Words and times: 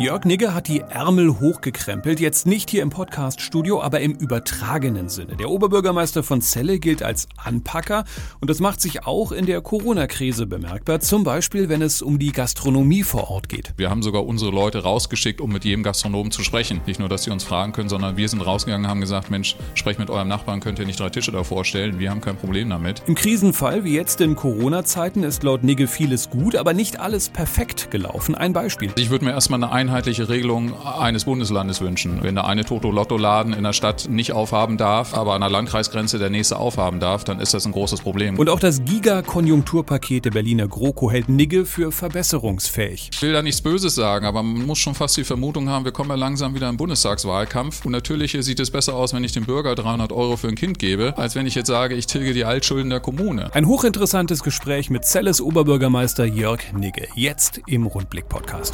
Jörg 0.00 0.24
Nigge 0.24 0.54
hat 0.54 0.68
die 0.68 0.80
Ärmel 0.80 1.40
hochgekrempelt, 1.40 2.20
jetzt 2.20 2.46
nicht 2.46 2.70
hier 2.70 2.80
im 2.80 2.88
Podcast-Studio, 2.88 3.82
aber 3.82 4.00
im 4.00 4.12
übertragenen 4.12 5.10
Sinne. 5.10 5.36
Der 5.36 5.50
Oberbürgermeister 5.50 6.22
von 6.22 6.40
Celle 6.40 6.78
gilt 6.78 7.02
als 7.02 7.28
Anpacker 7.36 8.04
und 8.40 8.48
das 8.48 8.60
macht 8.60 8.80
sich 8.80 9.04
auch 9.04 9.30
in 9.30 9.44
der 9.44 9.60
Corona-Krise 9.60 10.46
bemerkbar, 10.46 11.00
zum 11.00 11.22
Beispiel 11.22 11.68
wenn 11.68 11.82
es 11.82 12.00
um 12.00 12.18
die 12.18 12.32
Gastronomie 12.32 13.02
vor 13.02 13.30
Ort 13.30 13.50
geht. 13.50 13.74
Wir 13.76 13.90
haben 13.90 14.02
sogar 14.02 14.24
unsere 14.24 14.50
Leute 14.50 14.82
rausgeschickt, 14.82 15.38
um 15.38 15.52
mit 15.52 15.66
jedem 15.66 15.82
Gastronomen 15.82 16.32
zu 16.32 16.44
sprechen. 16.44 16.80
Nicht 16.86 16.98
nur, 16.98 17.10
dass 17.10 17.24
sie 17.24 17.30
uns 17.30 17.44
fragen 17.44 17.72
können, 17.72 17.90
sondern 17.90 18.16
wir 18.16 18.26
sind 18.26 18.40
rausgegangen 18.40 18.86
und 18.86 18.90
haben 18.90 19.02
gesagt, 19.02 19.30
Mensch, 19.30 19.54
sprecht 19.74 19.98
mit 19.98 20.08
eurem 20.08 20.28
Nachbarn, 20.28 20.60
könnt 20.60 20.78
ihr 20.78 20.86
nicht 20.86 20.98
drei 20.98 21.10
Tische 21.10 21.30
davor 21.30 21.66
stellen, 21.66 21.98
wir 21.98 22.08
haben 22.08 22.22
kein 22.22 22.36
Problem 22.36 22.70
damit. 22.70 23.02
Im 23.06 23.16
Krisenfall, 23.16 23.84
wie 23.84 23.96
jetzt 23.96 24.22
in 24.22 24.34
Corona-Zeiten, 24.34 25.24
ist 25.24 25.42
laut 25.42 25.62
Nigge 25.62 25.86
vieles 25.86 26.30
gut, 26.30 26.56
aber 26.56 26.72
nicht 26.72 26.98
alles 26.98 27.28
perfekt 27.28 27.90
gelaufen. 27.90 28.34
Ein 28.34 28.54
Beispiel. 28.54 28.90
Ich 28.96 29.10
würde 29.10 29.26
mir 29.26 29.32
erstmal 29.32 29.62
eine 29.62 29.89
einheitliche 29.90 30.28
Regelung 30.28 30.72
eines 30.86 31.24
Bundeslandes 31.24 31.80
wünschen. 31.80 32.22
Wenn 32.22 32.36
der 32.36 32.46
eine 32.46 32.64
Toto-Lotto-Laden 32.64 33.52
in 33.52 33.64
der 33.64 33.72
Stadt 33.72 34.08
nicht 34.08 34.32
aufhaben 34.32 34.76
darf, 34.76 35.14
aber 35.14 35.34
an 35.34 35.40
der 35.40 35.50
Landkreisgrenze 35.50 36.20
der 36.20 36.30
nächste 36.30 36.58
aufhaben 36.58 37.00
darf, 37.00 37.24
dann 37.24 37.40
ist 37.40 37.54
das 37.54 37.66
ein 37.66 37.72
großes 37.72 38.00
Problem. 38.00 38.38
Und 38.38 38.48
auch 38.48 38.60
das 38.60 38.84
Giga-Konjunkturpaket 38.84 40.26
der 40.26 40.30
Berliner 40.30 40.68
GroKo 40.68 41.10
hält 41.10 41.28
Nigge 41.28 41.66
für 41.66 41.90
verbesserungsfähig. 41.90 43.10
Ich 43.12 43.20
will 43.20 43.32
da 43.32 43.42
nichts 43.42 43.62
Böses 43.62 43.96
sagen, 43.96 44.26
aber 44.26 44.44
man 44.44 44.64
muss 44.64 44.78
schon 44.78 44.94
fast 44.94 45.16
die 45.16 45.24
Vermutung 45.24 45.68
haben, 45.68 45.84
wir 45.84 45.92
kommen 45.92 46.10
ja 46.10 46.16
langsam 46.16 46.54
wieder 46.54 46.68
im 46.68 46.76
Bundestagswahlkampf. 46.76 47.84
Und 47.84 47.90
natürlich 47.90 48.36
sieht 48.38 48.60
es 48.60 48.70
besser 48.70 48.94
aus, 48.94 49.12
wenn 49.12 49.24
ich 49.24 49.32
dem 49.32 49.44
Bürger 49.44 49.74
300 49.74 50.12
Euro 50.12 50.36
für 50.36 50.46
ein 50.46 50.54
Kind 50.54 50.78
gebe, 50.78 51.14
als 51.16 51.34
wenn 51.34 51.46
ich 51.46 51.56
jetzt 51.56 51.66
sage, 51.66 51.96
ich 51.96 52.06
tilge 52.06 52.32
die 52.32 52.44
Altschulden 52.44 52.90
der 52.90 53.00
Kommune. 53.00 53.52
Ein 53.54 53.66
hochinteressantes 53.66 54.44
Gespräch 54.44 54.88
mit 54.88 55.04
Celles 55.04 55.40
Oberbürgermeister 55.40 56.26
Jörg 56.26 56.60
Nigge. 56.74 57.08
Jetzt 57.16 57.60
im 57.66 57.86
Rundblick-Podcast. 57.86 58.72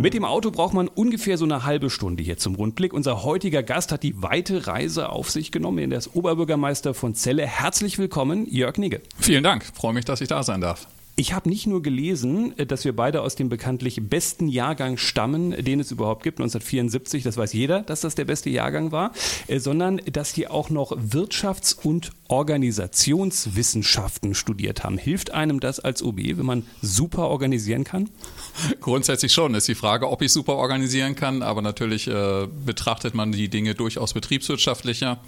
Mit 0.00 0.14
dem 0.14 0.24
Auto 0.24 0.52
braucht 0.52 0.74
man 0.74 0.86
ungefähr 0.86 1.36
so 1.36 1.44
eine 1.44 1.64
halbe 1.64 1.90
Stunde 1.90 2.22
hier 2.22 2.36
zum 2.36 2.54
Rundblick. 2.54 2.92
Unser 2.92 3.24
heutiger 3.24 3.64
Gast 3.64 3.90
hat 3.90 4.04
die 4.04 4.22
weite 4.22 4.68
Reise 4.68 5.08
auf 5.08 5.28
sich 5.28 5.50
genommen. 5.50 5.90
Er 5.90 5.98
ist 5.98 6.14
Oberbürgermeister 6.14 6.94
von 6.94 7.16
Celle. 7.16 7.44
Herzlich 7.44 7.98
willkommen, 7.98 8.46
Jörg 8.48 8.78
Nigge. 8.78 9.00
Vielen 9.18 9.42
Dank. 9.42 9.64
Freue 9.74 9.94
mich, 9.94 10.04
dass 10.04 10.20
ich 10.20 10.28
da 10.28 10.44
sein 10.44 10.60
darf. 10.60 10.86
Ich 11.20 11.32
habe 11.32 11.48
nicht 11.48 11.66
nur 11.66 11.82
gelesen, 11.82 12.56
äh, 12.58 12.64
dass 12.64 12.84
wir 12.84 12.94
beide 12.94 13.22
aus 13.22 13.34
dem 13.34 13.48
bekanntlich 13.48 14.00
besten 14.08 14.46
Jahrgang 14.46 14.98
stammen, 14.98 15.50
den 15.50 15.80
es 15.80 15.90
überhaupt 15.90 16.22
gibt, 16.22 16.38
1974, 16.38 17.24
das 17.24 17.36
weiß 17.36 17.54
jeder, 17.54 17.82
dass 17.82 18.02
das 18.02 18.14
der 18.14 18.24
beste 18.24 18.50
Jahrgang 18.50 18.92
war, 18.92 19.10
äh, 19.48 19.58
sondern 19.58 20.00
dass 20.12 20.32
die 20.32 20.46
auch 20.46 20.70
noch 20.70 20.92
Wirtschafts- 20.92 21.76
und 21.76 22.12
Organisationswissenschaften 22.28 24.36
studiert 24.36 24.84
haben. 24.84 24.96
Hilft 24.96 25.32
einem 25.32 25.58
das 25.58 25.80
als 25.80 26.04
OB, 26.04 26.38
wenn 26.38 26.46
man 26.46 26.64
super 26.82 27.26
organisieren 27.26 27.82
kann? 27.82 28.10
Grundsätzlich 28.80 29.32
schon. 29.32 29.56
Ist 29.56 29.66
die 29.66 29.74
Frage, 29.74 30.08
ob 30.08 30.22
ich 30.22 30.32
super 30.32 30.54
organisieren 30.54 31.16
kann, 31.16 31.42
aber 31.42 31.62
natürlich 31.62 32.06
äh, 32.06 32.46
betrachtet 32.64 33.16
man 33.16 33.32
die 33.32 33.48
Dinge 33.48 33.74
durchaus 33.74 34.14
betriebswirtschaftlicher 34.14 35.18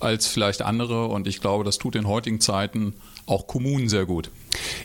als 0.00 0.26
vielleicht 0.26 0.62
andere 0.62 1.08
und 1.08 1.28
ich 1.28 1.42
glaube, 1.42 1.64
das 1.64 1.76
tut 1.76 1.96
in 1.96 2.08
heutigen 2.08 2.40
Zeiten 2.40 2.94
auch 3.26 3.46
Kommunen 3.46 3.90
sehr 3.90 4.06
gut. 4.06 4.30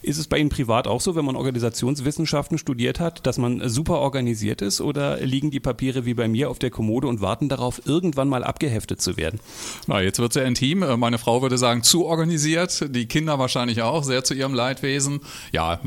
Ist 0.01 0.17
es 0.17 0.27
bei 0.27 0.37
Ihnen 0.37 0.49
privat 0.49 0.87
auch 0.87 1.01
so, 1.01 1.15
wenn 1.15 1.25
man 1.25 1.35
Organisationswissenschaften 1.35 2.57
studiert 2.57 2.99
hat, 2.99 3.25
dass 3.25 3.37
man 3.37 3.67
super 3.69 3.99
organisiert 3.99 4.61
ist 4.61 4.81
oder 4.81 5.19
liegen 5.19 5.51
die 5.51 5.59
Papiere 5.59 6.05
wie 6.05 6.13
bei 6.13 6.27
mir 6.27 6.49
auf 6.49 6.59
der 6.59 6.69
Kommode 6.69 7.07
und 7.07 7.21
warten 7.21 7.49
darauf, 7.49 7.81
irgendwann 7.85 8.29
mal 8.29 8.43
abgeheftet 8.43 9.01
zu 9.01 9.17
werden? 9.17 9.39
Na, 9.87 10.01
jetzt 10.01 10.19
wird 10.19 10.31
es 10.31 10.33
sehr 10.35 10.45
intim. 10.45 10.83
Äh, 10.83 10.97
meine 10.97 11.17
Frau 11.17 11.41
würde 11.41 11.57
sagen, 11.57 11.83
zu 11.83 12.05
organisiert. 12.05 12.85
Die 12.95 13.07
Kinder 13.07 13.39
wahrscheinlich 13.39 13.81
auch, 13.81 14.03
sehr 14.03 14.23
zu 14.23 14.33
ihrem 14.33 14.53
Leidwesen. 14.53 15.21
Ja, 15.51 15.79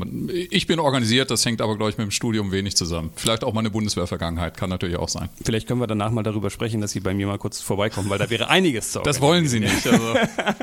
ich 0.50 0.66
bin 0.66 0.78
organisiert, 0.78 1.30
das 1.30 1.44
hängt 1.44 1.60
aber, 1.60 1.76
glaube 1.76 1.90
ich, 1.90 1.98
mit 1.98 2.06
dem 2.06 2.10
Studium 2.10 2.52
wenig 2.52 2.76
zusammen. 2.76 3.10
Vielleicht 3.16 3.44
auch 3.44 3.52
meine 3.52 3.70
Bundeswehrvergangenheit, 3.70 4.56
kann 4.56 4.70
natürlich 4.70 4.96
auch 4.96 5.08
sein. 5.08 5.28
Vielleicht 5.44 5.66
können 5.66 5.80
wir 5.80 5.86
danach 5.86 6.10
mal 6.10 6.22
darüber 6.22 6.50
sprechen, 6.50 6.80
dass 6.80 6.92
Sie 6.92 7.00
bei 7.00 7.14
mir 7.14 7.26
mal 7.26 7.38
kurz 7.38 7.60
vorbeikommen, 7.60 8.10
weil 8.10 8.18
da 8.18 8.30
wäre 8.30 8.48
einiges 8.48 8.92
zu 8.92 9.00
Das 9.00 9.20
wollen 9.20 9.46
Sie 9.46 9.60
nicht. 9.60 9.86
Also 9.86 10.14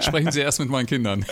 sprechen 0.01 0.31
Sie 0.31 0.41
erst 0.41 0.59
mit 0.59 0.69
meinen 0.69 0.85
Kindern. 0.85 1.25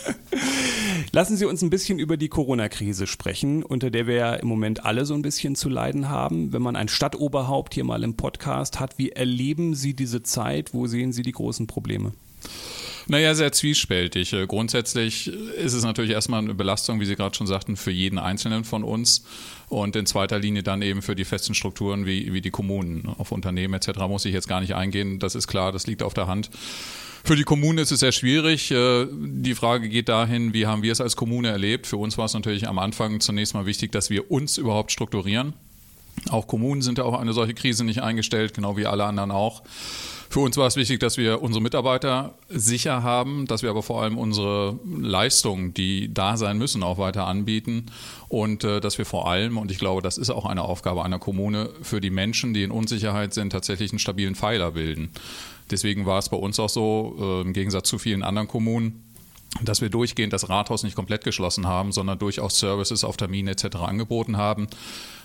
Lassen 1.11 1.37
Sie 1.37 1.45
uns 1.45 1.61
ein 1.61 1.69
bisschen 1.69 1.99
über 1.99 2.06
die 2.15 2.29
Corona-Krise 2.29 3.07
sprechen, 3.07 3.63
unter 3.63 3.91
der 3.91 4.07
wir 4.07 4.15
ja 4.15 4.33
im 4.35 4.47
Moment 4.47 4.85
alle 4.85 5.05
so 5.05 5.13
ein 5.13 5.21
bisschen 5.21 5.55
zu 5.55 5.67
leiden 5.67 6.07
haben. 6.07 6.53
Wenn 6.53 6.61
man 6.61 6.77
ein 6.77 6.87
Stadtoberhaupt 6.87 7.73
hier 7.73 7.83
mal 7.83 8.03
im 8.03 8.15
Podcast 8.15 8.79
hat, 8.79 8.97
wie 8.97 9.09
erleben 9.09 9.75
Sie 9.75 9.93
diese 9.93 10.23
Zeit? 10.23 10.73
Wo 10.73 10.87
sehen 10.87 11.11
Sie 11.11 11.23
die 11.23 11.33
großen 11.33 11.67
Probleme? 11.67 12.13
Naja, 13.09 13.33
sehr 13.35 13.51
zwiespältig. 13.51 14.33
Äh, 14.33 14.47
grundsätzlich 14.47 15.27
ist 15.27 15.73
es 15.73 15.83
natürlich 15.83 16.11
erstmal 16.11 16.41
eine 16.41 16.53
Belastung, 16.53 16.99
wie 16.99 17.05
Sie 17.05 17.15
gerade 17.15 17.35
schon 17.35 17.47
sagten, 17.47 17.77
für 17.77 17.91
jeden 17.91 18.19
Einzelnen 18.19 18.63
von 18.63 18.83
uns 18.83 19.23
und 19.69 19.95
in 19.95 20.05
zweiter 20.05 20.39
Linie 20.39 20.61
dann 20.61 20.81
eben 20.81 21.01
für 21.01 21.15
die 21.15 21.25
festen 21.25 21.53
Strukturen 21.53 22.05
wie, 22.05 22.33
wie 22.33 22.41
die 22.41 22.51
Kommunen. 22.51 23.07
Auf 23.17 23.31
Unternehmen 23.31 23.73
etc. 23.73 23.99
muss 24.07 24.25
ich 24.25 24.33
jetzt 24.33 24.49
gar 24.49 24.59
nicht 24.59 24.75
eingehen, 24.75 25.19
das 25.19 25.35
ist 25.35 25.47
klar, 25.47 25.71
das 25.71 25.87
liegt 25.87 26.03
auf 26.03 26.13
der 26.13 26.27
Hand. 26.27 26.49
Für 27.27 27.35
die 27.35 27.43
Kommune 27.43 27.81
ist 27.81 27.91
es 27.91 27.99
sehr 27.99 28.13
schwierig. 28.13 28.71
Äh, 28.71 29.05
die 29.11 29.53
Frage 29.53 29.89
geht 29.89 30.07
dahin, 30.07 30.53
wie 30.53 30.65
haben 30.65 30.81
wir 30.81 30.93
es 30.93 31.01
als 31.01 31.17
Kommune 31.17 31.49
erlebt? 31.49 31.85
Für 31.85 31.97
uns 31.97 32.17
war 32.17 32.23
es 32.23 32.33
natürlich 32.33 32.69
am 32.69 32.79
Anfang 32.79 33.19
zunächst 33.19 33.53
mal 33.53 33.65
wichtig, 33.65 33.91
dass 33.91 34.09
wir 34.09 34.31
uns 34.31 34.57
überhaupt 34.57 34.93
strukturieren. 34.93 35.51
Auch 36.29 36.47
Kommunen 36.47 36.81
sind 36.81 36.99
ja 36.99 37.03
auf 37.03 37.19
eine 37.19 37.33
solche 37.33 37.53
Krise 37.53 37.83
nicht 37.83 38.01
eingestellt, 38.01 38.53
genau 38.53 38.77
wie 38.77 38.85
alle 38.85 39.03
anderen 39.03 39.31
auch. 39.31 39.63
Für 40.29 40.41
uns 40.41 40.57
war 40.57 40.67
es 40.67 40.75
wichtig, 40.75 40.99
dass 40.99 41.17
wir 41.17 41.41
unsere 41.41 41.61
Mitarbeiter 41.61 42.35
sicher 42.49 43.03
haben, 43.03 43.45
dass 43.45 43.63
wir 43.63 43.69
aber 43.69 43.83
vor 43.83 44.01
allem 44.01 44.17
unsere 44.17 44.79
Leistungen, 44.85 45.73
die 45.73 46.13
da 46.13 46.37
sein 46.37 46.57
müssen, 46.57 46.83
auch 46.83 46.97
weiter 46.97 47.27
anbieten 47.27 47.87
und 48.27 48.63
äh, 48.63 48.79
dass 48.79 48.97
wir 48.97 49.05
vor 49.05 49.29
allem, 49.29 49.57
und 49.57 49.71
ich 49.71 49.77
glaube, 49.77 50.01
das 50.01 50.17
ist 50.17 50.29
auch 50.29 50.45
eine 50.45 50.63
Aufgabe 50.63 51.03
einer 51.03 51.19
Kommune, 51.19 51.69
für 51.81 52.01
die 52.01 52.09
Menschen, 52.09 52.53
die 52.53 52.63
in 52.63 52.71
Unsicherheit 52.71 53.33
sind, 53.33 53.51
tatsächlich 53.51 53.91
einen 53.91 53.99
stabilen 53.99 54.35
Pfeiler 54.35 54.71
bilden. 54.71 55.11
Deswegen 55.71 56.05
war 56.05 56.19
es 56.19 56.29
bei 56.29 56.37
uns 56.37 56.59
auch 56.59 56.69
so, 56.69 57.15
äh, 57.19 57.41
im 57.41 57.53
Gegensatz 57.53 57.89
zu 57.89 57.97
vielen 57.97 58.23
anderen 58.23 58.47
Kommunen, 58.47 59.03
dass 59.61 59.81
wir 59.81 59.89
durchgehend 59.89 60.33
das 60.33 60.49
Rathaus 60.49 60.83
nicht 60.83 60.95
komplett 60.95 61.23
geschlossen 61.23 61.67
haben, 61.67 61.91
sondern 61.91 62.19
durchaus 62.19 62.59
Services 62.59 63.03
auf 63.03 63.17
Termine 63.17 63.51
etc. 63.51 63.77
angeboten 63.77 64.37
haben. 64.37 64.67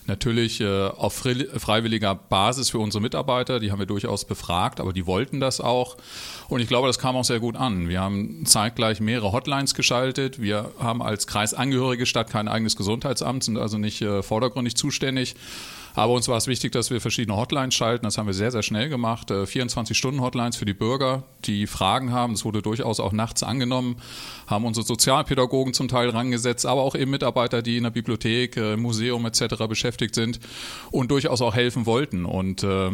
Natürlich 0.06 0.60
äh, 0.60 0.88
auf 0.88 1.14
freiwilliger 1.14 2.16
Basis 2.16 2.70
für 2.70 2.78
unsere 2.78 3.00
Mitarbeiter, 3.00 3.60
die 3.60 3.70
haben 3.70 3.78
wir 3.78 3.86
durchaus 3.86 4.24
befragt, 4.24 4.80
aber 4.80 4.92
die 4.92 5.06
wollten 5.06 5.38
das 5.38 5.60
auch. 5.60 5.96
Und 6.48 6.60
ich 6.60 6.66
glaube, 6.66 6.88
das 6.88 6.98
kam 6.98 7.14
auch 7.14 7.24
sehr 7.24 7.38
gut 7.38 7.56
an. 7.56 7.88
Wir 7.88 8.00
haben 8.00 8.44
zeitgleich 8.44 9.00
mehrere 9.00 9.30
Hotlines 9.30 9.74
geschaltet. 9.74 10.40
Wir 10.40 10.70
haben 10.80 11.02
als 11.02 11.28
kreisangehörige 11.28 12.06
Stadt 12.06 12.30
kein 12.30 12.48
eigenes 12.48 12.76
Gesundheitsamt, 12.76 13.44
sind 13.44 13.58
also 13.58 13.78
nicht 13.78 14.02
äh, 14.02 14.22
vordergründig 14.22 14.74
zuständig. 14.74 15.36
Aber 15.94 16.12
uns 16.12 16.28
war 16.28 16.36
es 16.36 16.46
wichtig, 16.46 16.72
dass 16.72 16.90
wir 16.90 17.00
verschiedene 17.00 17.36
Hotlines 17.36 17.74
schalten. 17.74 18.04
Das 18.04 18.18
haben 18.18 18.26
wir 18.26 18.34
sehr, 18.34 18.50
sehr 18.50 18.62
schnell 18.62 18.88
gemacht. 18.88 19.30
24-Stunden-Hotlines 19.30 20.56
äh, 20.56 20.58
für 20.58 20.64
die 20.64 20.74
Bürger, 20.74 21.24
die 21.44 21.66
Fragen 21.66 22.12
haben. 22.12 22.34
Das 22.34 22.44
wurde 22.44 22.62
durchaus 22.62 23.00
auch 23.00 23.12
nachts 23.12 23.42
angenommen. 23.42 23.96
Haben 24.46 24.64
unsere 24.64 24.86
Sozialpädagogen 24.86 25.74
zum 25.74 25.88
Teil 25.88 26.10
rangesetzt, 26.10 26.66
aber 26.66 26.82
auch 26.82 26.94
eben 26.94 27.10
Mitarbeiter, 27.10 27.62
die 27.62 27.76
in 27.76 27.84
der 27.84 27.90
Bibliothek, 27.90 28.56
äh, 28.56 28.76
Museum 28.76 29.26
etc. 29.26 29.66
beschäftigt 29.68 30.14
sind 30.14 30.40
und 30.90 31.10
durchaus 31.10 31.42
auch 31.42 31.54
helfen 31.54 31.86
wollten. 31.86 32.24
Und 32.24 32.62
äh, 32.62 32.90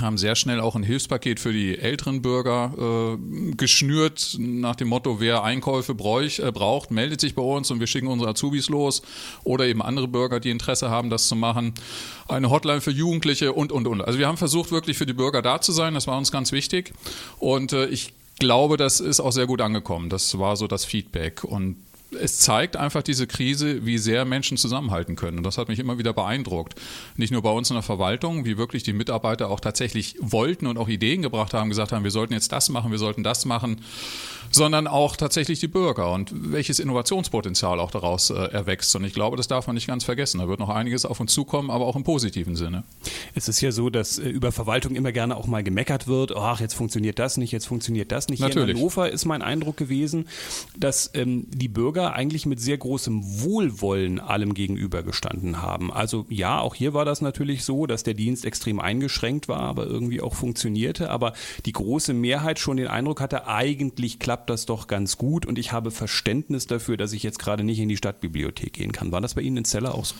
haben 0.00 0.18
sehr 0.18 0.34
schnell 0.34 0.60
auch 0.60 0.74
ein 0.74 0.82
Hilfspaket 0.82 1.38
für 1.38 1.52
die 1.52 1.78
älteren 1.78 2.22
Bürger 2.22 2.72
äh, 2.76 3.54
geschnürt, 3.54 4.36
nach 4.38 4.74
dem 4.76 4.88
Motto, 4.88 5.20
wer 5.20 5.44
Einkäufe 5.44 5.94
bräuch, 5.94 6.40
äh, 6.40 6.50
braucht, 6.50 6.90
meldet 6.90 7.20
sich 7.20 7.34
bei 7.34 7.42
uns 7.42 7.70
und 7.70 7.80
wir 7.80 7.86
schicken 7.86 8.08
unsere 8.08 8.30
Azubis 8.30 8.68
los 8.68 9.02
oder 9.44 9.66
eben 9.66 9.82
andere 9.82 10.08
Bürger, 10.08 10.40
die 10.40 10.50
Interesse 10.50 10.90
haben, 10.90 11.10
das 11.10 11.28
zu 11.28 11.36
machen. 11.36 11.74
Eine 12.28 12.50
Hotline 12.50 12.80
für 12.80 12.90
Jugendliche 12.90 13.52
und, 13.52 13.72
und, 13.72 13.86
und. 13.86 14.02
Also 14.02 14.18
wir 14.18 14.26
haben 14.26 14.38
versucht, 14.38 14.72
wirklich 14.72 14.98
für 14.98 15.06
die 15.06 15.12
Bürger 15.12 15.42
da 15.42 15.60
zu 15.60 15.72
sein, 15.72 15.94
das 15.94 16.06
war 16.06 16.18
uns 16.18 16.32
ganz 16.32 16.52
wichtig 16.52 16.92
und 17.38 17.72
äh, 17.72 17.86
ich 17.86 18.12
glaube, 18.38 18.76
das 18.76 19.00
ist 19.00 19.20
auch 19.20 19.32
sehr 19.32 19.46
gut 19.46 19.60
angekommen. 19.60 20.08
Das 20.08 20.38
war 20.38 20.56
so 20.56 20.66
das 20.66 20.84
Feedback 20.84 21.44
und 21.44 21.76
es 22.14 22.38
zeigt 22.38 22.76
einfach 22.76 23.02
diese 23.02 23.26
Krise, 23.26 23.84
wie 23.84 23.98
sehr 23.98 24.24
Menschen 24.24 24.56
zusammenhalten 24.56 25.16
können. 25.16 25.38
Und 25.38 25.44
das 25.44 25.58
hat 25.58 25.68
mich 25.68 25.78
immer 25.78 25.98
wieder 25.98 26.12
beeindruckt. 26.12 26.74
Nicht 27.16 27.32
nur 27.32 27.42
bei 27.42 27.50
uns 27.50 27.70
in 27.70 27.74
der 27.74 27.82
Verwaltung, 27.82 28.44
wie 28.44 28.56
wirklich 28.56 28.82
die 28.82 28.92
Mitarbeiter 28.92 29.50
auch 29.50 29.60
tatsächlich 29.60 30.16
wollten 30.20 30.66
und 30.66 30.78
auch 30.78 30.88
Ideen 30.88 31.22
gebracht 31.22 31.54
haben, 31.54 31.68
gesagt 31.68 31.92
haben, 31.92 32.04
wir 32.04 32.10
sollten 32.10 32.32
jetzt 32.32 32.52
das 32.52 32.68
machen, 32.68 32.90
wir 32.90 32.98
sollten 32.98 33.22
das 33.22 33.44
machen, 33.44 33.80
sondern 34.50 34.86
auch 34.86 35.16
tatsächlich 35.16 35.60
die 35.60 35.68
Bürger 35.68 36.12
und 36.12 36.32
welches 36.32 36.78
Innovationspotenzial 36.78 37.80
auch 37.80 37.90
daraus 37.90 38.30
äh, 38.30 38.34
erwächst. 38.34 38.94
Und 38.94 39.04
ich 39.04 39.12
glaube, 39.12 39.36
das 39.36 39.48
darf 39.48 39.66
man 39.66 39.74
nicht 39.74 39.86
ganz 39.86 40.04
vergessen. 40.04 40.38
Da 40.38 40.48
wird 40.48 40.60
noch 40.60 40.68
einiges 40.68 41.04
auf 41.04 41.20
uns 41.20 41.32
zukommen, 41.32 41.70
aber 41.70 41.86
auch 41.86 41.96
im 41.96 42.04
positiven 42.04 42.54
Sinne. 42.54 42.84
Es 43.34 43.48
ist 43.48 43.60
ja 43.60 43.72
so, 43.72 43.90
dass 43.90 44.18
äh, 44.18 44.28
über 44.28 44.52
Verwaltung 44.52 44.94
immer 44.94 45.12
gerne 45.12 45.36
auch 45.36 45.46
mal 45.46 45.62
gemeckert 45.62 46.06
wird. 46.06 46.36
Ach, 46.36 46.60
jetzt 46.60 46.74
funktioniert 46.74 47.18
das 47.18 47.36
nicht, 47.36 47.52
jetzt 47.52 47.66
funktioniert 47.66 48.12
das 48.12 48.28
nicht. 48.28 48.40
Natürlich. 48.40 48.66
Hier 48.66 48.74
in 48.74 48.78
Hannover 48.78 49.10
ist 49.10 49.24
mein 49.24 49.42
Eindruck 49.42 49.76
gewesen, 49.76 50.28
dass 50.76 51.10
ähm, 51.14 51.46
die 51.50 51.68
Bürger 51.68 52.03
Bürger 52.04 52.14
eigentlich 52.14 52.46
mit 52.46 52.60
sehr 52.60 52.76
großem 52.76 53.22
Wohlwollen 53.42 54.20
allem 54.20 54.54
gegenübergestanden 54.54 55.62
haben. 55.62 55.92
Also 55.92 56.26
ja, 56.28 56.60
auch 56.60 56.74
hier 56.74 56.92
war 56.92 57.04
das 57.04 57.20
natürlich 57.22 57.64
so, 57.64 57.86
dass 57.86 58.02
der 58.02 58.14
Dienst 58.14 58.44
extrem 58.44 58.78
eingeschränkt 58.80 59.48
war, 59.48 59.60
aber 59.60 59.86
irgendwie 59.86 60.20
auch 60.20 60.34
funktionierte. 60.34 61.10
Aber 61.10 61.32
die 61.64 61.72
große 61.72 62.12
Mehrheit 62.12 62.58
schon 62.58 62.76
den 62.76 62.88
Eindruck 62.88 63.20
hatte, 63.20 63.46
eigentlich 63.46 64.18
klappt 64.18 64.50
das 64.50 64.66
doch 64.66 64.86
ganz 64.86 65.16
gut 65.16 65.46
und 65.46 65.58
ich 65.58 65.72
habe 65.72 65.90
Verständnis 65.90 66.66
dafür, 66.66 66.96
dass 66.96 67.12
ich 67.12 67.22
jetzt 67.22 67.38
gerade 67.38 67.64
nicht 67.64 67.78
in 67.78 67.88
die 67.88 67.96
Stadtbibliothek 67.96 68.72
gehen 68.74 68.92
kann. 68.92 69.12
War 69.12 69.20
das 69.20 69.34
bei 69.34 69.42
Ihnen 69.42 69.58
in 69.58 69.64
Celle 69.64 69.94
auch 69.94 70.04
so? 70.04 70.14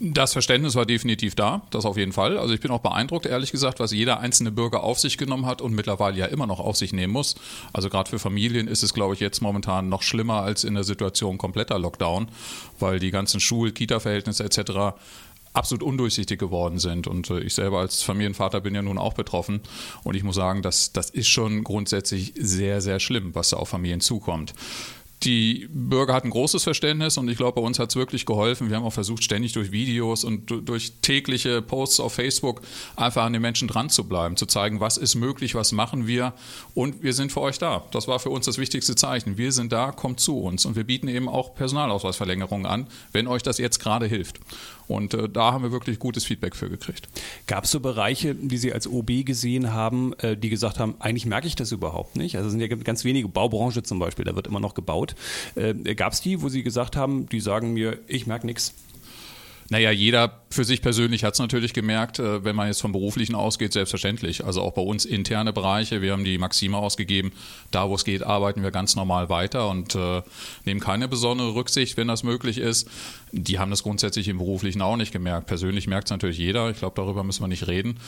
Das 0.00 0.32
Verständnis 0.32 0.74
war 0.74 0.86
definitiv 0.86 1.36
da, 1.36 1.62
das 1.70 1.84
auf 1.84 1.96
jeden 1.96 2.12
Fall. 2.12 2.36
Also 2.36 2.52
ich 2.52 2.60
bin 2.60 2.72
auch 2.72 2.80
beeindruckt, 2.80 3.26
ehrlich 3.26 3.52
gesagt, 3.52 3.78
was 3.78 3.92
jeder 3.92 4.18
einzelne 4.18 4.50
Bürger 4.50 4.82
auf 4.82 4.98
sich 4.98 5.18
genommen 5.18 5.46
hat 5.46 5.62
und 5.62 5.72
mittlerweile 5.72 6.18
ja 6.18 6.26
immer 6.26 6.48
noch 6.48 6.58
auf 6.58 6.76
sich 6.76 6.92
nehmen 6.92 7.12
muss. 7.12 7.36
Also 7.72 7.88
gerade 7.90 8.10
für 8.10 8.18
Familien 8.18 8.66
ist 8.66 8.82
es, 8.82 8.92
glaube 8.92 9.14
ich, 9.14 9.20
jetzt 9.20 9.40
momentan 9.40 9.88
noch 9.88 10.02
schlimmer 10.02 10.42
als 10.42 10.64
in 10.64 10.74
der 10.74 10.82
Situation 10.82 11.38
kompletter 11.38 11.78
Lockdown, 11.78 12.26
weil 12.80 12.98
die 12.98 13.12
ganzen 13.12 13.38
Schul-, 13.38 13.70
Kita-Verhältnisse 13.70 14.44
etc 14.44 14.94
absolut 15.54 15.84
undurchsichtig 15.84 16.38
geworden 16.38 16.78
sind. 16.78 17.06
Und 17.06 17.30
äh, 17.30 17.40
ich 17.40 17.54
selber 17.54 17.78
als 17.78 18.02
Familienvater 18.02 18.60
bin 18.60 18.74
ja 18.74 18.82
nun 18.82 18.98
auch 18.98 19.14
betroffen. 19.14 19.60
Und 20.02 20.16
ich 20.16 20.24
muss 20.24 20.34
sagen, 20.34 20.62
das, 20.62 20.92
das 20.92 21.10
ist 21.10 21.28
schon 21.28 21.64
grundsätzlich 21.64 22.34
sehr, 22.36 22.80
sehr 22.80 23.00
schlimm, 23.00 23.34
was 23.34 23.50
da 23.50 23.56
auf 23.56 23.68
Familien 23.68 24.00
zukommt. 24.00 24.52
Die 25.24 25.68
Bürger 25.72 26.12
hatten 26.12 26.28
großes 26.28 26.62
Verständnis 26.64 27.16
und 27.16 27.28
ich 27.28 27.38
glaube, 27.38 27.60
bei 27.60 27.66
uns 27.66 27.78
hat 27.78 27.90
es 27.90 27.96
wirklich 27.96 28.26
geholfen. 28.26 28.68
Wir 28.68 28.76
haben 28.76 28.84
auch 28.84 28.92
versucht, 28.92 29.24
ständig 29.24 29.52
durch 29.52 29.72
Videos 29.72 30.22
und 30.22 30.50
durch 30.68 30.92
tägliche 31.00 31.62
Posts 31.62 32.00
auf 32.00 32.12
Facebook 32.12 32.60
einfach 32.96 33.24
an 33.24 33.32
den 33.32 33.40
Menschen 33.40 33.66
dran 33.66 33.88
zu 33.88 34.04
bleiben, 34.04 34.36
zu 34.36 34.44
zeigen, 34.44 34.80
was 34.80 34.98
ist 34.98 35.14
möglich, 35.14 35.54
was 35.54 35.72
machen 35.72 36.06
wir 36.06 36.34
und 36.74 37.02
wir 37.02 37.14
sind 37.14 37.32
für 37.32 37.40
euch 37.40 37.58
da. 37.58 37.84
Das 37.90 38.06
war 38.06 38.18
für 38.18 38.30
uns 38.30 38.44
das 38.44 38.58
wichtigste 38.58 38.96
Zeichen. 38.96 39.38
Wir 39.38 39.52
sind 39.52 39.72
da, 39.72 39.92
kommt 39.92 40.20
zu 40.20 40.38
uns 40.40 40.66
und 40.66 40.76
wir 40.76 40.84
bieten 40.84 41.08
eben 41.08 41.28
auch 41.28 41.54
Personalausweisverlängerungen 41.54 42.66
an, 42.66 42.86
wenn 43.12 43.26
euch 43.26 43.42
das 43.42 43.58
jetzt 43.58 43.78
gerade 43.78 44.06
hilft. 44.06 44.40
Und 44.86 45.14
äh, 45.14 45.28
da 45.28 45.52
haben 45.52 45.64
wir 45.64 45.72
wirklich 45.72 45.98
gutes 45.98 46.24
Feedback 46.24 46.54
für 46.54 46.68
gekriegt. 46.68 47.08
Gab 47.46 47.64
es 47.64 47.70
so 47.70 47.80
Bereiche, 47.80 48.34
die 48.34 48.58
Sie 48.58 48.72
als 48.72 48.86
OB 48.86 49.24
gesehen 49.24 49.72
haben, 49.72 50.12
äh, 50.18 50.36
die 50.36 50.50
gesagt 50.50 50.78
haben, 50.78 50.94
eigentlich 50.98 51.26
merke 51.26 51.46
ich 51.46 51.56
das 51.56 51.72
überhaupt 51.72 52.16
nicht? 52.16 52.36
Also 52.36 52.48
es 52.48 52.52
sind 52.52 52.60
ja 52.60 52.66
ganz 52.66 53.04
wenige, 53.04 53.28
Baubranche 53.28 53.82
zum 53.82 53.98
Beispiel, 53.98 54.24
da 54.24 54.36
wird 54.36 54.46
immer 54.46 54.60
noch 54.60 54.74
gebaut. 54.74 55.13
Äh, 55.54 55.94
Gab 55.94 56.12
es 56.12 56.20
die, 56.20 56.42
wo 56.42 56.48
Sie 56.48 56.62
gesagt 56.62 56.96
haben, 56.96 57.28
die 57.28 57.40
sagen 57.40 57.72
mir, 57.72 57.98
ich 58.06 58.26
merke 58.26 58.46
nichts? 58.46 58.74
Naja, 59.70 59.90
jeder 59.90 60.42
für 60.50 60.64
sich 60.64 60.82
persönlich 60.82 61.24
hat 61.24 61.34
es 61.34 61.40
natürlich 61.40 61.72
gemerkt, 61.72 62.18
äh, 62.18 62.44
wenn 62.44 62.54
man 62.54 62.66
jetzt 62.66 62.82
vom 62.82 62.92
Beruflichen 62.92 63.34
ausgeht, 63.34 63.72
selbstverständlich. 63.72 64.44
Also 64.44 64.60
auch 64.60 64.72
bei 64.72 64.82
uns 64.82 65.04
interne 65.04 65.52
Bereiche, 65.52 66.02
wir 66.02 66.12
haben 66.12 66.24
die 66.24 66.36
Maxime 66.36 66.76
ausgegeben, 66.76 67.32
da 67.70 67.88
wo 67.88 67.94
es 67.94 68.04
geht, 68.04 68.22
arbeiten 68.22 68.62
wir 68.62 68.70
ganz 68.70 68.94
normal 68.94 69.30
weiter 69.30 69.70
und 69.70 69.94
äh, 69.94 70.22
nehmen 70.64 70.80
keine 70.80 71.08
besondere 71.08 71.54
Rücksicht, 71.54 71.96
wenn 71.96 72.08
das 72.08 72.24
möglich 72.24 72.58
ist. 72.58 72.88
Die 73.32 73.58
haben 73.58 73.70
das 73.70 73.82
grundsätzlich 73.82 74.28
im 74.28 74.38
Beruflichen 74.38 74.82
auch 74.82 74.96
nicht 74.96 75.12
gemerkt. 75.12 75.46
Persönlich 75.46 75.86
merkt 75.86 76.08
es 76.08 76.10
natürlich 76.10 76.38
jeder. 76.38 76.70
Ich 76.70 76.78
glaube, 76.78 76.94
darüber 76.96 77.24
müssen 77.24 77.42
wir 77.42 77.48
nicht 77.48 77.66
reden. 77.66 77.98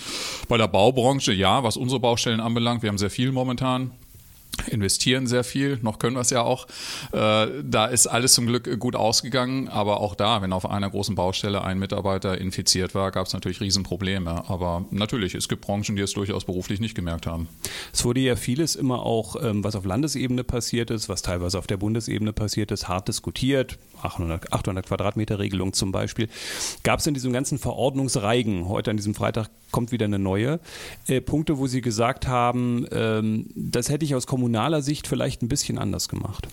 Bei 0.49 0.59
der 0.59 0.69
Baubranche, 0.69 1.33
ja, 1.33 1.65
was 1.65 1.77
unsere 1.77 2.01
Baustellen 2.01 2.41
anbelangt, 2.41 2.83
wir 2.83 2.91
haben 2.91 2.99
sehr 2.99 3.11
viel 3.11 3.33
momentan 3.33 3.93
investieren 4.69 5.27
sehr 5.27 5.45
viel, 5.45 5.79
noch 5.83 5.99
können 5.99 6.17
wir 6.17 6.21
es 6.21 6.31
ja 6.31 6.43
auch. 6.43 6.67
Äh, 7.13 7.49
da 7.63 7.87
ist 7.87 8.07
alles 8.07 8.35
zum 8.35 8.47
Glück 8.47 8.79
gut 8.79 8.97
ausgegangen, 8.97 9.69
aber 9.69 10.01
auch 10.01 10.15
da, 10.15 10.43
wenn 10.43 10.53
auf 10.53 10.69
einer 10.69 10.91
großen 10.91 11.15
Baustelle 11.15 11.63
ein 11.63 11.79
Mitarbeiter 11.79 12.39
infiziert 12.39 12.95
war, 12.95 13.11
gab 13.11 13.27
es 13.27 13.33
natürlich 13.33 13.61
Riesenprobleme. 13.61 14.49
Aber 14.49 14.85
natürlich, 14.91 15.35
es 15.35 15.49
gibt 15.49 15.63
Branchen, 15.63 15.97
die 15.97 16.03
es 16.03 16.13
durchaus 16.13 16.45
beruflich 16.45 16.81
nicht 16.81 16.95
gemerkt 16.95 17.27
haben. 17.27 17.49
Es 17.93 18.05
wurde 18.05 18.21
ja 18.21 18.37
vieles 18.37 18.77
immer 18.77 19.05
auch, 19.05 19.37
ähm, 19.43 19.65
was 19.65 19.77
auf 19.77 19.85
Landesebene 19.85 20.45
passiert 20.45 20.91
ist, 20.91 21.09
was 21.09 21.23
teilweise 21.23 21.59
auf 21.59 21.67
der 21.67 21.77
Bundesebene 21.77 22.33
passiert 22.33 22.71
ist, 22.71 22.89
hart 22.89 23.09
diskutiert. 23.09 23.79
800, 24.03 24.53
800 24.53 24.87
Quadratmeter 24.87 25.39
Regelung 25.39 25.73
zum 25.73 25.93
Beispiel. 25.93 26.29
Gab 26.83 27.01
es 27.01 27.07
in 27.07 27.15
diesem 27.15 27.33
ganzen 27.33 27.59
Verordnungsreigen, 27.59 28.69
heute 28.69 28.91
an 28.91 28.97
diesem 28.97 29.15
Freitag 29.15 29.49
kommt 29.71 29.93
wieder 29.93 30.07
eine 30.07 30.19
neue, 30.19 30.61
äh, 31.07 31.21
Punkte, 31.21 31.59
wo 31.59 31.67
Sie 31.67 31.81
gesagt 31.81 32.27
haben, 32.27 32.87
ähm, 32.93 33.47
das 33.55 33.89
hätte 33.89 34.05
ich 34.05 34.15
aus 34.15 34.27
kommunaler 34.27 34.83
Sicht 34.83 35.07
vielleicht 35.07 35.43
ein 35.43 35.49
bisschen 35.49 35.79
anders 35.79 36.09
gemacht? 36.09 36.49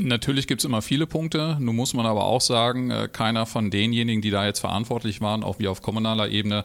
Natürlich 0.00 0.46
gibt 0.46 0.60
es 0.60 0.64
immer 0.64 0.80
viele 0.80 1.08
Punkte. 1.08 1.56
Nun 1.58 1.74
muss 1.74 1.92
man 1.92 2.06
aber 2.06 2.24
auch 2.24 2.40
sagen, 2.40 2.90
äh, 2.92 3.08
keiner 3.12 3.46
von 3.46 3.68
denjenigen, 3.68 4.22
die 4.22 4.30
da 4.30 4.46
jetzt 4.46 4.60
verantwortlich 4.60 5.20
waren, 5.20 5.42
auch 5.42 5.58
wie 5.58 5.66
auf 5.66 5.82
kommunaler 5.82 6.28
Ebene, 6.28 6.64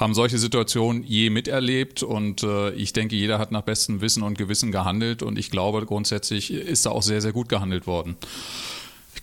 haben 0.00 0.12
solche 0.12 0.38
Situationen 0.38 1.04
je 1.04 1.30
miterlebt. 1.30 2.02
Und 2.02 2.42
äh, 2.42 2.70
ich 2.72 2.92
denke, 2.92 3.14
jeder 3.14 3.38
hat 3.38 3.52
nach 3.52 3.62
bestem 3.62 4.00
Wissen 4.00 4.24
und 4.24 4.36
Gewissen 4.36 4.72
gehandelt. 4.72 5.22
Und 5.22 5.38
ich 5.38 5.52
glaube, 5.52 5.86
grundsätzlich 5.86 6.50
ist 6.50 6.84
da 6.84 6.90
auch 6.90 7.02
sehr, 7.02 7.20
sehr 7.20 7.32
gut 7.32 7.48
gehandelt 7.48 7.86
worden. 7.86 8.16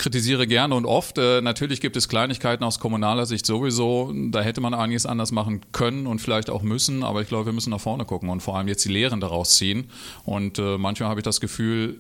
Ich 0.02 0.04
kritisiere 0.04 0.48
gerne 0.48 0.74
und 0.74 0.88
oft. 0.88 1.20
Äh, 1.20 1.42
natürlich 1.42 1.80
gibt 1.80 1.96
es 1.96 2.10
Kleinigkeiten 2.10 2.64
aus 2.64 2.80
kommunaler 2.80 3.28
Sicht 3.28 3.46
sowieso. 3.46 4.12
Da 4.32 4.42
hätte 4.42 4.60
man 4.60 4.74
einiges 4.74 5.06
anders 5.06 5.32
machen 5.32 5.62
können 5.74 6.08
und 6.08 6.18
vielleicht 6.18 6.50
auch 6.50 6.64
müssen. 6.64 7.04
Aber 7.04 7.22
ich 7.22 7.28
glaube, 7.28 7.46
wir 7.46 7.54
müssen 7.54 7.70
nach 7.70 7.80
vorne 7.80 8.04
gucken 8.04 8.30
und 8.30 8.42
vor 8.42 8.58
allem 8.58 8.68
jetzt 8.68 8.84
die 8.84 8.90
Lehren 8.90 9.20
daraus 9.20 9.58
ziehen. 9.58 9.92
Und 10.24 10.58
äh, 10.58 10.80
manchmal 10.80 11.08
habe 11.08 11.20
ich 11.20 11.24
das 11.24 11.40
Gefühl, 11.40 12.00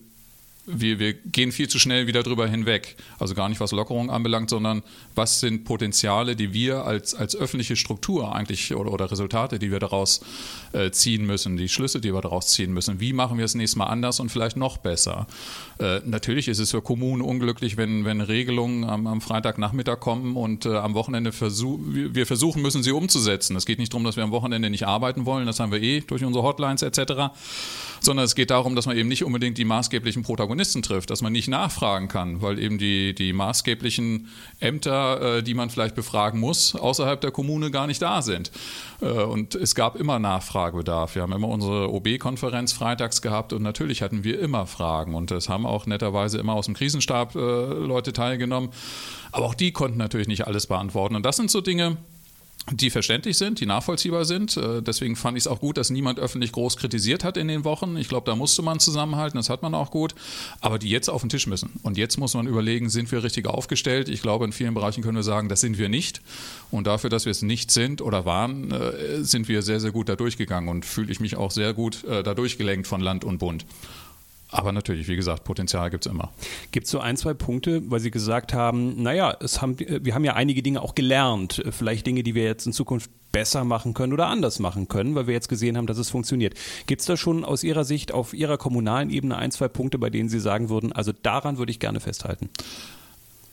wir, 0.66 1.00
wir 1.00 1.14
gehen 1.14 1.52
viel 1.52 1.68
zu 1.68 1.80
schnell 1.80 2.06
wieder 2.06 2.22
drüber 2.22 2.48
hinweg. 2.48 2.96
Also 3.18 3.34
gar 3.34 3.50
nicht 3.50 3.60
was 3.60 3.72
Lockerung 3.72 4.12
anbelangt, 4.12 4.50
sondern 4.50 4.84
was 5.16 5.40
sind 5.40 5.66
Potenziale, 5.66 6.36
die 6.36 6.54
wir 6.54 6.86
als, 6.86 7.16
als 7.16 7.36
öffentliche 7.36 7.76
Struktur 7.76 8.36
eigentlich 8.36 8.74
oder, 8.76 8.94
oder 8.94 9.10
Resultate, 9.10 9.58
die 9.58 9.72
wir 9.72 9.80
daraus 9.80 10.22
äh, 10.74 10.92
ziehen 10.92 11.26
müssen, 11.26 11.58
die 11.58 11.68
Schlüsse, 11.68 12.00
die 12.00 12.14
wir 12.14 12.22
daraus 12.22 12.48
ziehen 12.48 12.74
müssen. 12.74 13.00
Wie 13.00 13.12
machen 13.12 13.40
wir 13.40 13.46
es 13.46 13.56
nächstes 13.56 13.76
Mal 13.76 13.88
anders 13.88 14.20
und 14.20 14.30
vielleicht 14.30 14.56
noch 14.56 14.78
besser? 14.78 15.26
Äh, 15.80 16.02
natürlich 16.06 16.48
ist 16.48 16.60
es 16.60 16.72
für 16.72 16.82
Kommunen 16.82 17.24
unglücklich, 17.24 17.76
wenn, 17.78 18.06
wenn 18.06 18.22
Regelungen 18.22 18.84
am, 18.84 19.08
am 19.08 19.22
Freitagnachmittag 19.22 20.00
kommen 20.00 20.36
und 20.36 20.68
äh, 20.68 20.78
am 20.78 20.94
Wochenende 20.94 21.32
versuch, 21.32 21.80
wir 21.84 22.28
versuchen 22.28 22.62
müssen, 22.62 22.84
sie 22.84 22.92
umzusetzen. 22.92 23.56
Es 23.56 23.66
geht 23.66 23.80
nicht 23.80 23.94
darum, 23.94 24.04
dass 24.04 24.16
wir 24.16 24.24
am 24.24 24.32
Wochenende 24.32 24.70
nicht 24.70 24.86
arbeiten 24.86 25.26
wollen, 25.26 25.48
das 25.48 25.60
haben 25.60 25.72
wir 25.72 25.82
eh 25.82 26.02
durch 26.02 26.24
unsere 26.24 26.44
Hotlines 26.44 26.84
etc., 26.84 27.34
sondern 28.00 28.26
es 28.26 28.34
geht 28.34 28.50
darum, 28.50 28.76
dass 28.76 28.88
man 28.88 28.98
eben 28.98 29.10
nicht 29.10 29.24
unbedingt 29.24 29.60
die 29.60 29.66
maßgeblichen 29.66 30.24
Protagonisten 30.24 30.51
trifft, 30.58 31.10
dass 31.10 31.22
man 31.22 31.32
nicht 31.32 31.48
nachfragen 31.48 32.08
kann, 32.08 32.42
weil 32.42 32.60
eben 32.60 32.78
die, 32.78 33.14
die 33.14 33.34
maßgeblichen 33.34 34.28
Ämter, 34.60 35.38
äh, 35.38 35.44
die 35.44 35.54
man 35.54 35.70
vielleicht 35.70 35.96
befragen 35.96 36.40
muss, 36.40 36.76
außerhalb 36.76 37.20
der 37.22 37.32
Kommune 37.32 37.72
gar 37.72 37.88
nicht 37.88 38.02
da 38.02 38.22
sind. 38.22 38.52
Äh, 39.02 39.06
und 39.06 39.56
es 39.56 39.76
gab 39.76 39.96
immer 39.96 40.20
Nachfragebedarf. 40.20 41.16
Wir 41.16 41.22
haben 41.22 41.34
immer 41.34 41.50
unsere 41.50 41.92
OB-Konferenz 41.94 42.74
freitags 42.74 43.22
gehabt 43.22 43.54
und 43.54 43.62
natürlich 43.62 44.02
hatten 44.02 44.24
wir 44.24 44.40
immer 44.40 44.66
Fragen 44.68 45.16
und 45.16 45.32
es 45.32 45.50
haben 45.50 45.66
auch 45.66 45.86
netterweise 45.86 46.38
immer 46.38 46.54
aus 46.54 46.66
dem 46.66 46.76
Krisenstab 46.76 47.36
äh, 47.36 47.40
Leute 47.40 48.14
teilgenommen. 48.14 48.70
Aber 49.32 49.46
auch 49.46 49.56
die 49.56 49.72
konnten 49.72 49.98
natürlich 49.98 50.28
nicht 50.28 50.48
alles 50.48 50.68
beantworten. 50.68 51.16
Und 51.16 51.26
das 51.26 51.38
sind 51.38 51.50
so 51.50 51.62
Dinge, 51.62 51.98
die 52.70 52.90
verständlich 52.90 53.38
sind, 53.38 53.60
die 53.60 53.66
nachvollziehbar 53.66 54.26
sind. 54.26 54.56
Äh, 54.56 54.82
deswegen 54.82 55.16
fand 55.16 55.38
ich 55.38 55.44
es 55.44 55.48
auch 55.48 55.60
gut, 55.60 55.78
dass 55.78 55.90
niemand 55.90 56.20
öffentlich 56.20 56.52
groß 56.52 56.78
kritisiert 56.78 57.24
hat 57.24 57.38
in 57.38 57.48
den 57.48 57.64
Wochen. 57.64 57.98
Ich 57.98 58.08
glaube, 58.08 58.26
da 58.26 58.36
musste 58.36 58.62
man 58.62 58.80
zusammenhalten, 58.80 59.38
das 59.38 59.50
hat 59.50 59.64
man 59.64 59.74
auch 59.74 59.92
gut. 59.92 60.14
Aber 60.60 60.78
die 60.78 60.90
jetzt 60.90 61.10
auf 61.10 61.22
den 61.22 61.30
Tisch 61.30 61.48
müssen. 61.48 61.72
Und 61.82 61.98
jetzt 61.98 62.18
muss 62.18 62.34
man 62.34 62.48
überlegen, 62.48 62.90
sind 62.90 63.12
wir 63.12 63.24
richtig 63.24 63.48
aufgestellt? 63.48 64.10
Ich 64.10 64.22
glaube, 64.22 64.46
in 64.46 64.52
vielen 64.52 64.74
Bereichen 64.74 65.02
können 65.02 65.18
wir 65.18 65.24
sagen, 65.24 65.50
das 65.50 65.62
sind 65.62 65.78
wir 65.78 65.90
nicht. 65.90 66.22
Und 66.70 66.88
dafür, 66.88 67.10
dass 67.10 67.26
wir 67.26 67.32
es 67.32 67.42
nicht 67.42 67.72
sind 67.72 68.02
oder 68.02 68.26
waren, 68.26 68.72
äh, 68.72 69.24
sind 69.24 69.48
wir 69.48 69.64
sehr, 69.64 69.80
sehr 69.80 69.92
gut 69.92 70.08
da 70.08 70.16
durchgegangen 70.16 70.70
und 70.70 70.86
fühle 70.86 71.12
ich 71.12 71.20
mich 71.20 71.36
auch 71.36 71.52
sehr 71.52 71.74
gut 71.74 72.04
äh, 72.04 72.22
da 72.22 72.36
durchgelenkt 72.36 72.88
von 72.88 73.02
Land 73.02 73.24
und 73.24 73.40
Bund. 73.40 73.66
Aber 74.52 74.74
natürlich, 74.74 75.08
wie 75.08 75.16
gesagt, 75.16 75.46
Potenzial 75.46 75.90
gibt 75.90 76.06
es 76.06 76.12
immer. 76.12 76.30
Gibt 76.72 76.86
es 76.86 76.92
so 76.92 77.00
ein, 77.00 77.16
zwei 77.16 77.34
Punkte, 77.34 77.82
weil 77.90 78.02
Sie 78.02 78.12
gesagt 78.12 78.54
haben, 78.54 79.02
naja, 79.02 79.36
es 79.40 79.62
haben, 79.62 79.78
wir 79.80 80.14
haben 80.14 80.26
ja 80.26 80.34
einige 80.34 80.62
Dinge 80.62 80.82
auch 80.82 80.94
gelernt, 80.94 81.64
vielleicht 81.72 82.06
Dinge, 82.06 82.22
die 82.22 82.36
wir 82.36 82.44
jetzt 82.44 82.66
in 82.66 82.74
Zukunft 82.74 83.10
besser 83.32 83.64
machen 83.64 83.94
können 83.94 84.12
oder 84.12 84.28
anders 84.28 84.60
machen 84.60 84.90
können, 84.90 85.16
weil 85.16 85.26
wir 85.28 85.34
jetzt 85.34 85.48
gesehen 85.48 85.78
haben, 85.78 85.88
dass 85.88 85.98
es 85.98 86.10
funktioniert. 86.10 86.54
Gibt 86.86 87.00
es 87.00 87.08
da 87.08 87.16
schon 87.16 87.46
aus 87.46 87.64
Ihrer 87.64 87.86
Sicht 87.86 88.12
auf 88.12 88.34
Ihrer 88.34 88.58
kommunalen 88.58 89.10
Ebene 89.10 89.38
ein, 89.38 89.52
zwei 89.52 89.70
Punkte, 89.70 89.98
bei 89.98 90.10
denen 90.10 90.28
Sie 90.28 90.42
sagen 90.42 90.70
würden, 90.70 90.92
also 90.92 91.14
daran 91.14 91.58
würde 91.58 91.72
ich 91.72 91.80
gerne 91.80 92.02
festhalten? 92.02 92.50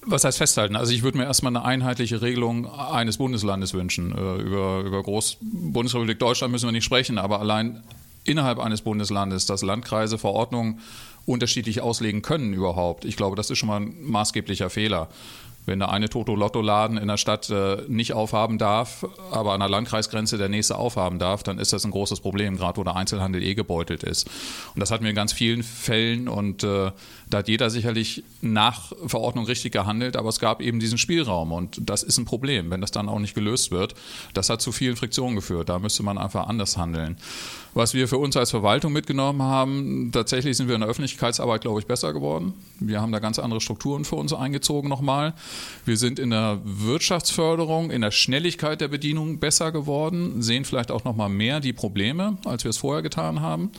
Was 0.02 0.24
heißt 0.24 0.38
festhalten? 0.38 0.74
Also 0.74 0.92
ich 0.92 1.02
würde 1.02 1.18
mir 1.18 1.24
erstmal 1.24 1.54
eine 1.54 1.64
einheitliche 1.64 2.22
Regelung 2.22 2.66
eines 2.66 3.18
Bundeslandes 3.18 3.74
wünschen. 3.74 4.12
Äh, 4.12 4.36
über, 4.36 4.80
über 4.80 5.02
Groß 5.02 5.38
Bundesrepublik 5.40 6.18
Deutschland 6.18 6.50
müssen 6.50 6.66
wir 6.66 6.72
nicht 6.72 6.84
sprechen, 6.84 7.18
aber 7.18 7.40
allein 7.40 7.82
innerhalb 8.28 8.58
eines 8.58 8.82
Bundeslandes, 8.82 9.46
dass 9.46 9.62
Landkreise 9.62 10.18
Verordnungen 10.18 10.80
unterschiedlich 11.26 11.80
auslegen 11.80 12.22
können 12.22 12.52
überhaupt. 12.52 13.04
Ich 13.04 13.16
glaube, 13.16 13.36
das 13.36 13.50
ist 13.50 13.58
schon 13.58 13.68
mal 13.68 13.80
ein 13.80 13.96
maßgeblicher 14.02 14.70
Fehler. 14.70 15.08
Wenn 15.68 15.78
der 15.78 15.90
eine 15.90 16.08
Toto-Lotto-Laden 16.08 16.96
in 16.96 17.06
der 17.06 17.16
Stadt 17.16 17.50
äh, 17.50 17.82
nicht 17.88 18.14
aufhaben 18.14 18.58
darf, 18.58 19.06
aber 19.30 19.52
an 19.52 19.60
der 19.60 19.68
Landkreisgrenze 19.68 20.38
der 20.38 20.48
nächste 20.48 20.76
aufhaben 20.76 21.18
darf, 21.18 21.42
dann 21.42 21.58
ist 21.58 21.72
das 21.72 21.84
ein 21.84 21.90
großes 21.90 22.20
Problem, 22.20 22.56
gerade 22.56 22.78
wo 22.78 22.84
der 22.84 22.96
Einzelhandel 22.96 23.42
eh 23.42 23.54
gebeutelt 23.54 24.02
ist. 24.02 24.28
Und 24.74 24.80
das 24.80 24.90
hatten 24.90 25.04
wir 25.04 25.10
in 25.10 25.16
ganz 25.16 25.32
vielen 25.32 25.62
Fällen 25.62 26.28
und 26.28 26.64
äh, 26.64 26.90
da 27.30 27.38
hat 27.38 27.48
jeder 27.48 27.70
sicherlich 27.70 28.24
nach 28.40 28.92
Verordnung 29.06 29.44
richtig 29.44 29.72
gehandelt, 29.72 30.16
aber 30.16 30.30
es 30.30 30.40
gab 30.40 30.62
eben 30.62 30.80
diesen 30.80 30.98
Spielraum 30.98 31.52
und 31.52 31.78
das 31.80 32.02
ist 32.02 32.18
ein 32.18 32.24
Problem, 32.24 32.70
wenn 32.70 32.80
das 32.80 32.90
dann 32.90 33.08
auch 33.08 33.18
nicht 33.18 33.34
gelöst 33.34 33.70
wird. 33.70 33.94
Das 34.32 34.48
hat 34.48 34.62
zu 34.62 34.72
vielen 34.72 34.96
Friktionen 34.96 35.36
geführt. 35.36 35.68
Da 35.68 35.78
müsste 35.78 36.02
man 36.02 36.16
einfach 36.16 36.48
anders 36.48 36.78
handeln. 36.78 37.16
Was 37.74 37.94
wir 37.94 38.08
für 38.08 38.18
uns 38.18 38.36
als 38.36 38.50
Verwaltung 38.50 38.92
mitgenommen 38.92 39.42
haben, 39.42 40.10
tatsächlich 40.12 40.56
sind 40.56 40.68
wir 40.68 40.74
in 40.74 40.80
der 40.80 40.90
Öffentlichkeitsarbeit, 40.90 41.60
glaube 41.60 41.80
ich, 41.80 41.86
besser 41.86 42.12
geworden. 42.12 42.54
Wir 42.80 43.00
haben 43.00 43.12
da 43.12 43.18
ganz 43.18 43.38
andere 43.38 43.60
Strukturen 43.60 44.04
für 44.04 44.16
uns 44.16 44.32
eingezogen 44.32 44.88
nochmal. 44.88 45.34
Wir 45.84 45.96
sind 45.96 46.18
in 46.18 46.30
der 46.30 46.60
Wirtschaftsförderung, 46.64 47.90
in 47.90 48.02
der 48.02 48.10
Schnelligkeit 48.10 48.80
der 48.80 48.88
Bedienung 48.88 49.38
besser 49.38 49.72
geworden, 49.72 50.42
sehen 50.42 50.64
vielleicht 50.64 50.90
auch 50.90 51.04
nochmal 51.04 51.28
mehr 51.28 51.60
die 51.60 51.72
Probleme, 51.72 52.38
als 52.44 52.64
wir 52.64 52.70
es 52.70 52.78
vorher 52.78 53.02
getan 53.02 53.40
haben. 53.40 53.70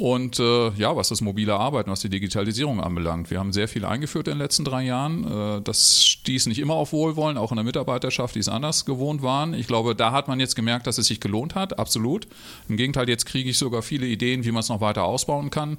Und 0.00 0.38
äh, 0.40 0.70
ja, 0.70 0.96
was 0.96 1.10
das 1.10 1.20
mobile 1.20 1.54
Arbeiten, 1.56 1.90
was 1.90 2.00
die 2.00 2.08
Digitalisierung 2.08 2.80
anbelangt. 2.80 3.30
Wir 3.30 3.38
haben 3.38 3.52
sehr 3.52 3.68
viel 3.68 3.84
eingeführt 3.84 4.28
in 4.28 4.32
den 4.32 4.38
letzten 4.38 4.64
drei 4.64 4.82
Jahren. 4.82 5.58
Äh, 5.58 5.60
das 5.60 6.02
stieß 6.02 6.46
nicht 6.46 6.58
immer 6.58 6.72
auf 6.72 6.94
Wohlwollen, 6.94 7.36
auch 7.36 7.52
in 7.52 7.56
der 7.56 7.64
Mitarbeiterschaft, 7.64 8.34
die 8.34 8.38
es 8.38 8.48
anders 8.48 8.86
gewohnt 8.86 9.20
waren. 9.20 9.52
Ich 9.52 9.66
glaube, 9.66 9.94
da 9.94 10.10
hat 10.10 10.26
man 10.26 10.40
jetzt 10.40 10.56
gemerkt, 10.56 10.86
dass 10.86 10.96
es 10.96 11.08
sich 11.08 11.20
gelohnt 11.20 11.54
hat, 11.54 11.78
absolut. 11.78 12.26
Im 12.70 12.78
Gegenteil, 12.78 13.10
jetzt 13.10 13.26
kriege 13.26 13.50
ich 13.50 13.58
sogar 13.58 13.82
viele 13.82 14.06
Ideen, 14.06 14.46
wie 14.46 14.52
man 14.52 14.60
es 14.60 14.70
noch 14.70 14.80
weiter 14.80 15.04
ausbauen 15.04 15.50
kann. 15.50 15.76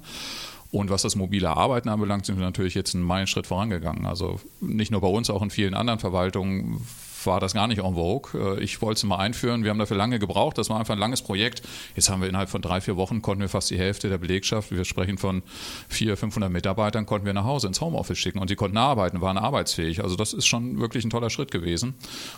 Und 0.72 0.88
was 0.88 1.02
das 1.02 1.16
mobile 1.16 1.50
Arbeiten 1.50 1.90
anbelangt, 1.90 2.24
sind 2.24 2.38
wir 2.38 2.44
natürlich 2.44 2.74
jetzt 2.74 2.94
einen 2.94 3.04
Meilenschritt 3.04 3.46
vorangegangen. 3.46 4.06
Also 4.06 4.40
nicht 4.60 4.90
nur 4.90 5.02
bei 5.02 5.06
uns, 5.06 5.28
auch 5.28 5.42
in 5.42 5.50
vielen 5.50 5.74
anderen 5.74 6.00
Verwaltungen 6.00 6.80
war 7.26 7.40
das 7.40 7.54
gar 7.54 7.66
nicht 7.66 7.78
en 7.78 7.94
vogue. 7.94 8.56
Äh, 8.58 8.62
ich 8.62 8.80
wollte 8.82 8.98
es 8.98 9.04
mal 9.04 9.16
einführen. 9.16 9.64
Wir 9.64 9.70
haben 9.70 9.78
dafür 9.78 9.96
lange 9.96 10.18
gebraucht. 10.18 10.58
Das 10.58 10.70
war 10.70 10.78
einfach 10.78 10.94
ein 10.94 11.00
langes 11.00 11.22
Projekt. 11.22 11.62
Jetzt 11.96 12.10
haben 12.10 12.20
wir 12.20 12.28
innerhalb 12.28 12.50
von 12.50 12.62
drei, 12.62 12.80
vier 12.80 12.96
Wochen 12.96 13.22
konnten 13.22 13.42
wir 13.42 13.48
fast 13.48 13.70
die 13.70 13.78
Hälfte 13.78 14.08
der 14.08 14.18
Belegschaft, 14.18 14.70
wir 14.70 14.84
sprechen 14.84 15.18
von 15.18 15.42
400, 15.88 16.18
500 16.18 16.50
Mitarbeitern, 16.50 17.06
konnten 17.06 17.26
wir 17.26 17.32
nach 17.32 17.44
Hause 17.44 17.66
ins 17.66 17.80
Homeoffice 17.80 18.18
schicken 18.18 18.38
und 18.38 18.50
die 18.50 18.56
konnten 18.56 18.76
arbeiten, 18.76 19.20
waren 19.20 19.38
arbeitsfähig. 19.38 20.02
Also 20.02 20.16
das 20.16 20.32
ist 20.32 20.46
schon 20.46 20.80
wirklich 20.80 21.04
ein 21.04 21.10
toller 21.10 21.30
Schritt 21.30 21.50
gewesen. 21.50 21.94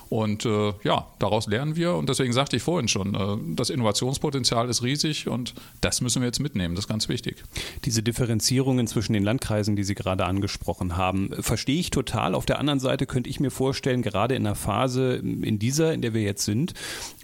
Und 0.08 0.44
äh, 0.44 0.72
ja, 0.82 1.06
daraus 1.18 1.46
lernen 1.46 1.76
wir. 1.76 1.94
Und 1.94 2.08
deswegen 2.08 2.32
sagte 2.32 2.56
ich 2.56 2.62
vorhin 2.62 2.88
schon, 2.88 3.14
äh, 3.14 3.54
das 3.54 3.70
Innovationspotenzial 3.70 4.68
ist 4.68 4.82
riesig 4.82 5.28
und 5.28 5.54
das 5.80 6.00
müssen 6.00 6.22
wir 6.22 6.26
jetzt 6.26 6.40
mitnehmen. 6.40 6.74
Das 6.74 6.84
ist 6.84 6.88
ganz 6.88 7.08
wichtig. 7.08 7.42
Diese 7.84 8.02
Differenzierungen 8.02 8.86
zwischen 8.86 9.12
den 9.12 9.24
Landkreisen, 9.24 9.76
die 9.76 9.84
Sie 9.84 9.94
gerade 9.94 10.24
angesprochen 10.26 10.96
haben, 10.96 11.30
verstehe 11.40 11.78
ich 11.78 11.90
total. 11.90 12.34
Auf 12.34 12.46
der 12.46 12.58
anderen 12.58 12.80
Seite 12.80 13.06
könnte 13.06 13.30
ich 13.30 13.40
mir 13.40 13.50
vorstellen, 13.50 14.02
gerade 14.02 14.34
in 14.34 14.44
der 14.44 14.54
Phase, 14.54 14.73
Phase, 14.74 15.14
in 15.14 15.60
dieser, 15.60 15.94
in 15.94 16.02
der 16.02 16.14
wir 16.14 16.22
jetzt 16.22 16.44
sind, 16.44 16.74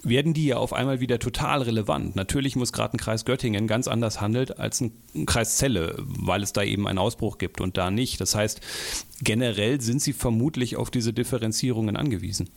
werden 0.04 0.34
die 0.34 0.46
ja 0.46 0.56
auf 0.58 0.72
einmal 0.72 1.00
wieder 1.00 1.18
total 1.18 1.62
relevant. 1.62 2.14
Natürlich 2.14 2.54
muss 2.54 2.72
gerade 2.72 2.96
ein 2.96 2.98
Kreis 2.98 3.24
Göttingen 3.24 3.66
ganz 3.66 3.88
anders 3.88 4.20
handeln 4.20 4.52
als 4.52 4.80
ein 4.80 4.92
Kreis 5.26 5.56
Celle, 5.56 5.96
weil 5.98 6.44
es 6.44 6.52
da 6.52 6.62
eben 6.62 6.86
einen 6.86 7.00
Ausbruch 7.00 7.38
gibt 7.38 7.60
und 7.60 7.76
da 7.76 7.90
nicht. 7.90 8.20
Das 8.20 8.36
heißt, 8.36 8.60
generell 9.20 9.80
sind 9.80 10.00
sie 10.00 10.12
vermutlich 10.12 10.76
auf 10.76 10.90
diese 10.90 11.12
Differenzierungen 11.12 11.96
angewiesen. 11.96 12.50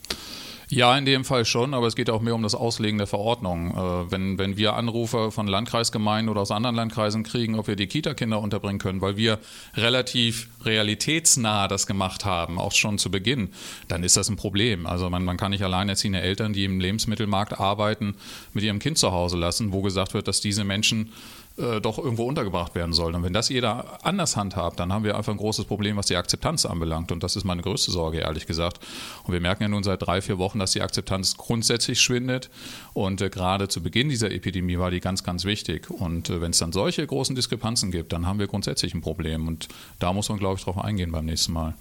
Ja, 0.70 0.98
in 0.98 1.06
dem 1.06 1.26
Fall 1.26 1.46
schon, 1.46 1.74
aber 1.74 1.88
es 1.88 1.96
geht 1.96 2.10
auch 2.10 2.22
mehr 2.22 2.36
um 2.36 2.44
das 2.44 2.56
Auslegen 2.56 2.98
der 2.98 3.08
Verordnung. 3.08 3.72
Äh, 3.72 4.12
wenn, 4.12 4.38
wenn 4.38 4.58
wir 4.58 4.74
Anrufe 4.76 5.32
von 5.32 5.48
Landkreisgemeinden 5.48 6.30
oder 6.30 6.42
aus 6.42 6.52
anderen 6.52 6.76
Landkreisen 6.76 7.24
kriegen, 7.24 7.60
ob 7.60 7.68
wir 7.68 7.76
die 7.76 7.88
Kita-Kinder 7.88 8.40
unterbringen 8.40 8.80
können, 8.80 9.02
weil 9.02 9.18
wir 9.18 9.40
relativ 9.76 10.50
realitätsnah 10.64 11.68
das 11.68 11.88
gemacht 11.88 12.26
haben, 12.26 12.60
auch 12.60 12.72
schon 12.72 12.98
zu 12.98 13.12
Beginn, 13.12 13.50
dann 13.88 14.04
ist 14.04 14.18
das 14.18 14.30
ein 14.30 14.36
Problem. 14.36 14.86
Also 14.86 15.10
man, 15.10 15.24
man 15.26 15.38
kann 15.38 15.52
nicht 15.52 15.64
alleinerziehende 15.64 16.22
Eltern, 16.22 16.54
die 16.54 16.66
im 16.66 16.80
Lebensmittelmarkt 16.80 17.60
arbeiten, 17.60 18.16
mit 18.54 18.64
ihrem 18.64 18.80
Kind 18.80 18.98
zu 18.98 19.12
Hause 19.12 19.38
lassen, 19.38 19.74
wo 19.74 19.82
gesagt 19.82 20.14
wird, 20.14 20.28
dass 20.28 20.42
diese 20.42 20.64
Menschen 20.64 21.12
äh, 21.58 21.82
doch 21.82 22.00
irgendwo 22.00 22.24
untergebracht 22.24 22.74
werden 22.74 22.94
sollen. 22.94 23.14
Und 23.14 23.24
wenn 23.24 23.34
das 23.34 23.50
jeder 23.50 24.04
anders 24.04 24.36
handhabt, 24.36 24.80
dann 24.80 24.92
haben 24.92 25.04
wir 25.04 25.16
einfach 25.16 25.32
ein 25.32 25.38
großes 25.38 25.66
Problem, 25.66 25.98
was 25.98 26.08
die 26.08 26.16
Akzeptanz 26.16 26.66
anbelangt. 26.66 27.12
Und 27.12 27.22
das 27.22 27.36
ist 27.36 27.44
meine 27.44 27.62
größte 27.62 27.92
Sorge, 27.92 28.20
ehrlich 28.20 28.48
gesagt. 28.48 28.80
Und 29.24 29.34
wir 29.34 29.40
merken 29.40 29.64
ja 29.64 29.70
nun 29.70 29.84
seit 29.84 30.02
drei, 30.02 30.22
vier 30.22 30.40
Wochen, 30.40 30.58
dass 30.58 30.72
die 30.72 30.82
Akzeptanz 30.82 31.38
grundsätzlich 31.38 32.02
schwindet. 32.02 32.50
Und 32.94 33.22
äh, 33.22 33.30
gerade 33.30 33.68
zu 33.68 33.84
Beginn 33.84 34.10
dieser 34.10 34.32
Epidemie 34.32 34.80
war 34.80 34.90
die 34.90 35.00
ganz, 35.00 35.24
ganz 35.24 35.46
wichtig. 35.46 35.92
Und 35.92 36.32
äh, 36.32 36.42
wenn 36.42 36.52
es 36.52 36.58
dann 36.58 36.72
solche 36.72 37.06
großen 37.06 37.36
Diskrepanzen 37.36 37.92
gibt, 37.92 38.14
dann 38.14 38.26
haben 38.26 38.40
wir 38.40 38.48
grundsätzlich 38.48 38.96
ein 38.96 39.02
Problem. 39.02 39.48
Und 39.48 39.68
da 40.00 40.12
muss 40.12 40.30
man, 40.30 40.40
glaube 40.40 40.58
ich, 40.58 40.64
drauf 40.64 40.80
eingehen 40.80 41.12
beim 41.12 41.26
nächsten 41.26 41.54
Mal. 41.54 41.76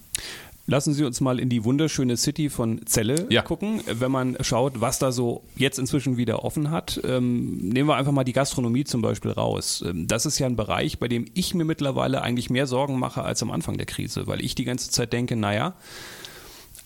Lassen 0.67 0.95
Sie 0.95 1.05
uns 1.05 1.21
mal 1.21 1.41
in 1.41 1.49
die 1.49 1.65
wunderschöne 1.65 2.17
City 2.17 2.49
von 2.49 2.83
Celle 2.87 3.27
ja. 3.31 3.43
gucken. 3.43 3.81
Wenn 3.87 4.13
man 4.13 4.37
schaut, 4.43 4.81
was 4.81 5.01
da 5.01 5.11
so 5.11 5.43
jetzt 5.57 5.79
inzwischen 5.79 6.17
wieder 6.17 6.45
offen 6.45 6.71
hat, 6.71 7.01
ähm, 7.05 7.59
nehmen 7.59 7.89
wir 7.89 7.97
einfach 7.97 8.13
mal 8.13 8.23
die 8.23 8.33
Gastronomie 8.33 8.85
zum 8.85 9.03
Beispiel 9.03 9.33
raus. 9.33 9.85
Ähm, 9.85 10.07
das 10.07 10.25
ist 10.25 10.39
ja 10.39 10.47
ein 10.47 10.55
Bereich, 10.55 11.01
bei 11.01 11.09
dem 11.09 11.25
ich 11.35 11.55
mir 11.55 11.65
mittlerweile 11.65 12.23
eigentlich 12.23 12.49
mehr 12.49 12.69
Sorgen 12.69 12.99
mache 12.99 13.23
als 13.23 13.43
am 13.43 13.51
Anfang 13.51 13.77
der 13.77 13.87
Krise, 13.87 14.29
weil 14.29 14.41
ich 14.41 14.55
die 14.55 14.65
ganze 14.65 14.91
Zeit 14.91 15.13
denke, 15.13 15.35
naja, 15.35 15.75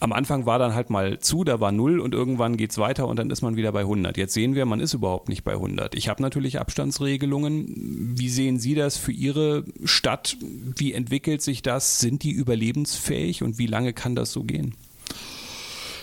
am 0.01 0.13
Anfang 0.13 0.47
war 0.47 0.59
dann 0.59 0.75
halt 0.75 0.91
mal 0.91 1.19
zu, 1.19 1.45
da 1.45 1.61
war 1.61 1.73
null 1.73 2.01
und 2.01 2.15
irgendwann 2.15 2.57
geht 2.57 2.71
es 2.71 2.79
weiter 2.79 3.07
und 3.07 3.19
dann 3.19 3.31
ist 3.31 3.43
man 3.43 3.57
wieder 3.57 3.73
bei 3.73 3.81
100. 3.81 4.17
Jetzt 4.17 4.35
sehen 4.35 4.55
wir, 4.55 4.67
man 4.67 4.81
ist 4.81 4.95
überhaupt 4.95 5.29
nicht 5.29 5.45
bei 5.45 5.53
100. 5.53 5.95
Ich 5.95 6.09
habe 6.09 6.23
natürlich 6.23 6.59
Abstandsregelungen. 6.61 8.15
Wie 8.17 8.29
sehen 8.29 8.59
Sie 8.59 8.75
das 8.75 8.97
für 8.97 9.13
Ihre 9.13 9.65
Stadt? 9.85 10.37
Wie 10.41 10.93
entwickelt 10.93 11.43
sich 11.43 11.63
das? 11.63 11.99
Sind 11.99 12.23
die 12.23 12.33
überlebensfähig 12.33 13.43
und 13.43 13.59
wie 13.59 13.67
lange 13.67 13.93
kann 13.93 14.15
das 14.15 14.33
so 14.33 14.45
gehen? 14.45 14.75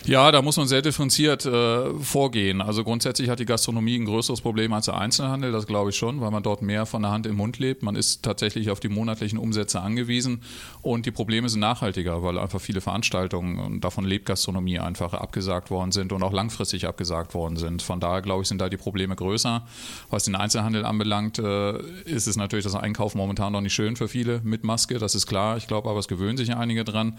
Ja, 0.05 0.33
da 0.33 0.41
muss 0.41 0.57
man 0.57 0.67
sehr 0.67 0.81
differenziert 0.81 1.45
äh, 1.45 1.93
vorgehen. 1.93 2.61
Also 2.61 2.83
grundsätzlich 2.83 3.29
hat 3.29 3.39
die 3.39 3.45
Gastronomie 3.45 3.95
ein 3.95 4.03
größeres 4.03 4.41
Problem 4.41 4.73
als 4.73 4.85
der 4.85 4.97
Einzelhandel, 4.97 5.53
das 5.53 5.65
glaube 5.65 5.91
ich 5.91 5.95
schon, 5.95 6.19
weil 6.19 6.29
man 6.29 6.43
dort 6.43 6.61
mehr 6.61 6.85
von 6.85 7.03
der 7.03 7.11
Hand 7.11 7.25
im 7.25 7.37
Mund 7.37 7.57
lebt. 7.57 7.83
Man 7.83 7.95
ist 7.95 8.21
tatsächlich 8.21 8.69
auf 8.69 8.81
die 8.81 8.89
monatlichen 8.89 9.39
Umsätze 9.39 9.79
angewiesen 9.79 10.41
und 10.81 11.05
die 11.05 11.11
Probleme 11.11 11.47
sind 11.47 11.61
nachhaltiger, 11.61 12.21
weil 12.21 12.37
einfach 12.37 12.59
viele 12.59 12.81
Veranstaltungen 12.81 13.59
und 13.59 13.81
davon 13.85 14.03
lebt 14.03 14.25
Gastronomie 14.25 14.77
einfach 14.77 15.13
abgesagt 15.13 15.71
worden 15.71 15.93
sind 15.93 16.11
und 16.11 16.21
auch 16.21 16.33
langfristig 16.33 16.85
abgesagt 16.85 17.33
worden 17.33 17.55
sind. 17.55 17.81
Von 17.81 18.01
daher 18.01 18.21
glaube 18.21 18.41
ich, 18.41 18.49
sind 18.49 18.59
da 18.59 18.67
die 18.67 18.77
Probleme 18.77 19.15
größer. 19.15 19.65
Was 20.09 20.25
den 20.25 20.35
Einzelhandel 20.35 20.83
anbelangt, 20.83 21.39
äh, 21.39 21.77
ist 22.03 22.27
es 22.27 22.35
natürlich 22.35 22.65
das 22.65 22.75
Einkaufen 22.75 23.19
momentan 23.19 23.53
noch 23.53 23.61
nicht 23.61 23.73
schön 23.73 23.95
für 23.95 24.09
viele 24.09 24.41
mit 24.43 24.65
Maske, 24.65 24.99
das 24.99 25.15
ist 25.15 25.27
klar. 25.27 25.55
Ich 25.55 25.67
glaube 25.67 25.89
aber, 25.89 25.99
es 25.99 26.09
gewöhnen 26.09 26.35
sich 26.35 26.53
einige 26.53 26.83
dran. 26.83 27.17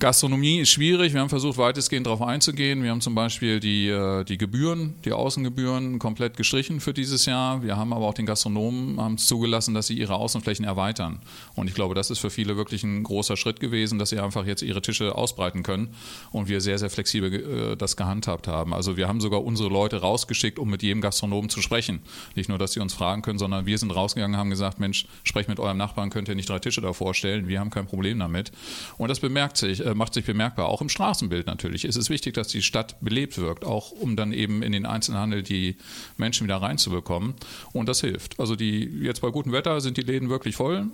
Gastronomie 0.00 0.58
ist 0.58 0.70
schwierig. 0.70 1.12
Wir 1.12 1.20
haben 1.20 1.28
versucht, 1.28 1.56
weitestgehend 1.56 2.06
darauf 2.06 2.20
einzugehen. 2.20 2.82
Wir 2.82 2.90
haben 2.90 3.00
zum 3.00 3.14
Beispiel 3.14 3.60
die, 3.60 3.88
äh, 3.88 4.24
die 4.24 4.38
Gebühren, 4.38 4.94
die 5.04 5.12
Außengebühren 5.12 6.00
komplett 6.00 6.36
gestrichen 6.36 6.80
für 6.80 6.92
dieses 6.92 7.26
Jahr. 7.26 7.62
Wir 7.62 7.76
haben 7.76 7.92
aber 7.92 8.04
auch 8.06 8.14
den 8.14 8.26
Gastronomen 8.26 9.00
haben 9.00 9.18
zugelassen, 9.18 9.72
dass 9.72 9.86
sie 9.86 9.94
ihre 9.94 10.16
Außenflächen 10.16 10.64
erweitern. 10.64 11.20
Und 11.54 11.68
ich 11.68 11.74
glaube, 11.74 11.94
das 11.94 12.10
ist 12.10 12.18
für 12.18 12.30
viele 12.30 12.56
wirklich 12.56 12.82
ein 12.82 13.04
großer 13.04 13.36
Schritt 13.36 13.60
gewesen, 13.60 14.00
dass 14.00 14.10
sie 14.10 14.18
einfach 14.18 14.44
jetzt 14.46 14.62
ihre 14.62 14.82
Tische 14.82 15.14
ausbreiten 15.14 15.62
können 15.62 15.94
und 16.32 16.48
wir 16.48 16.60
sehr, 16.60 16.78
sehr 16.78 16.90
flexibel 16.90 17.32
äh, 17.32 17.76
das 17.76 17.96
gehandhabt 17.96 18.48
haben. 18.48 18.74
Also 18.74 18.96
wir 18.96 19.06
haben 19.06 19.20
sogar 19.20 19.44
unsere 19.44 19.68
Leute 19.68 20.00
rausgeschickt, 20.00 20.58
um 20.58 20.70
mit 20.70 20.82
jedem 20.82 21.02
Gastronomen 21.02 21.50
zu 21.50 21.62
sprechen. 21.62 22.00
Nicht 22.34 22.48
nur, 22.48 22.58
dass 22.58 22.72
sie 22.72 22.80
uns 22.80 22.94
fragen 22.94 23.22
können, 23.22 23.38
sondern 23.38 23.64
wir 23.64 23.78
sind 23.78 23.94
rausgegangen, 23.94 24.36
haben 24.36 24.50
gesagt, 24.50 24.80
Mensch, 24.80 25.06
sprecht 25.22 25.48
mit 25.48 25.60
eurem 25.60 25.76
Nachbarn, 25.76 26.10
könnt 26.10 26.28
ihr 26.28 26.34
nicht 26.34 26.48
drei 26.48 26.58
Tische 26.58 26.80
davor 26.80 27.14
stellen. 27.14 27.46
Wir 27.46 27.60
haben 27.60 27.70
kein 27.70 27.86
Problem 27.86 28.18
damit. 28.18 28.50
Und 28.98 29.08
das 29.08 29.20
bemerkt 29.20 29.56
sich 29.56 29.83
äh, 29.84 29.94
macht 29.94 30.14
sich 30.14 30.24
bemerkbar. 30.24 30.68
Auch 30.68 30.80
im 30.80 30.88
Straßenbild 30.88 31.46
natürlich. 31.46 31.84
Es 31.84 31.96
ist 31.96 32.10
wichtig, 32.10 32.34
dass 32.34 32.48
die 32.48 32.62
Stadt 32.62 32.96
belebt 33.00 33.38
wirkt, 33.38 33.64
auch 33.64 33.90
um 33.92 34.16
dann 34.16 34.32
eben 34.32 34.62
in 34.62 34.72
den 34.72 34.86
Einzelhandel 34.86 35.42
die 35.42 35.76
Menschen 36.16 36.44
wieder 36.44 36.56
reinzubekommen. 36.56 37.34
Und 37.72 37.88
das 37.88 38.00
hilft. 38.00 38.40
Also 38.40 38.56
die 38.56 38.84
jetzt 39.02 39.20
bei 39.20 39.30
gutem 39.30 39.52
Wetter 39.52 39.80
sind 39.80 39.96
die 39.96 40.02
Läden 40.02 40.28
wirklich 40.28 40.56
voll 40.56 40.86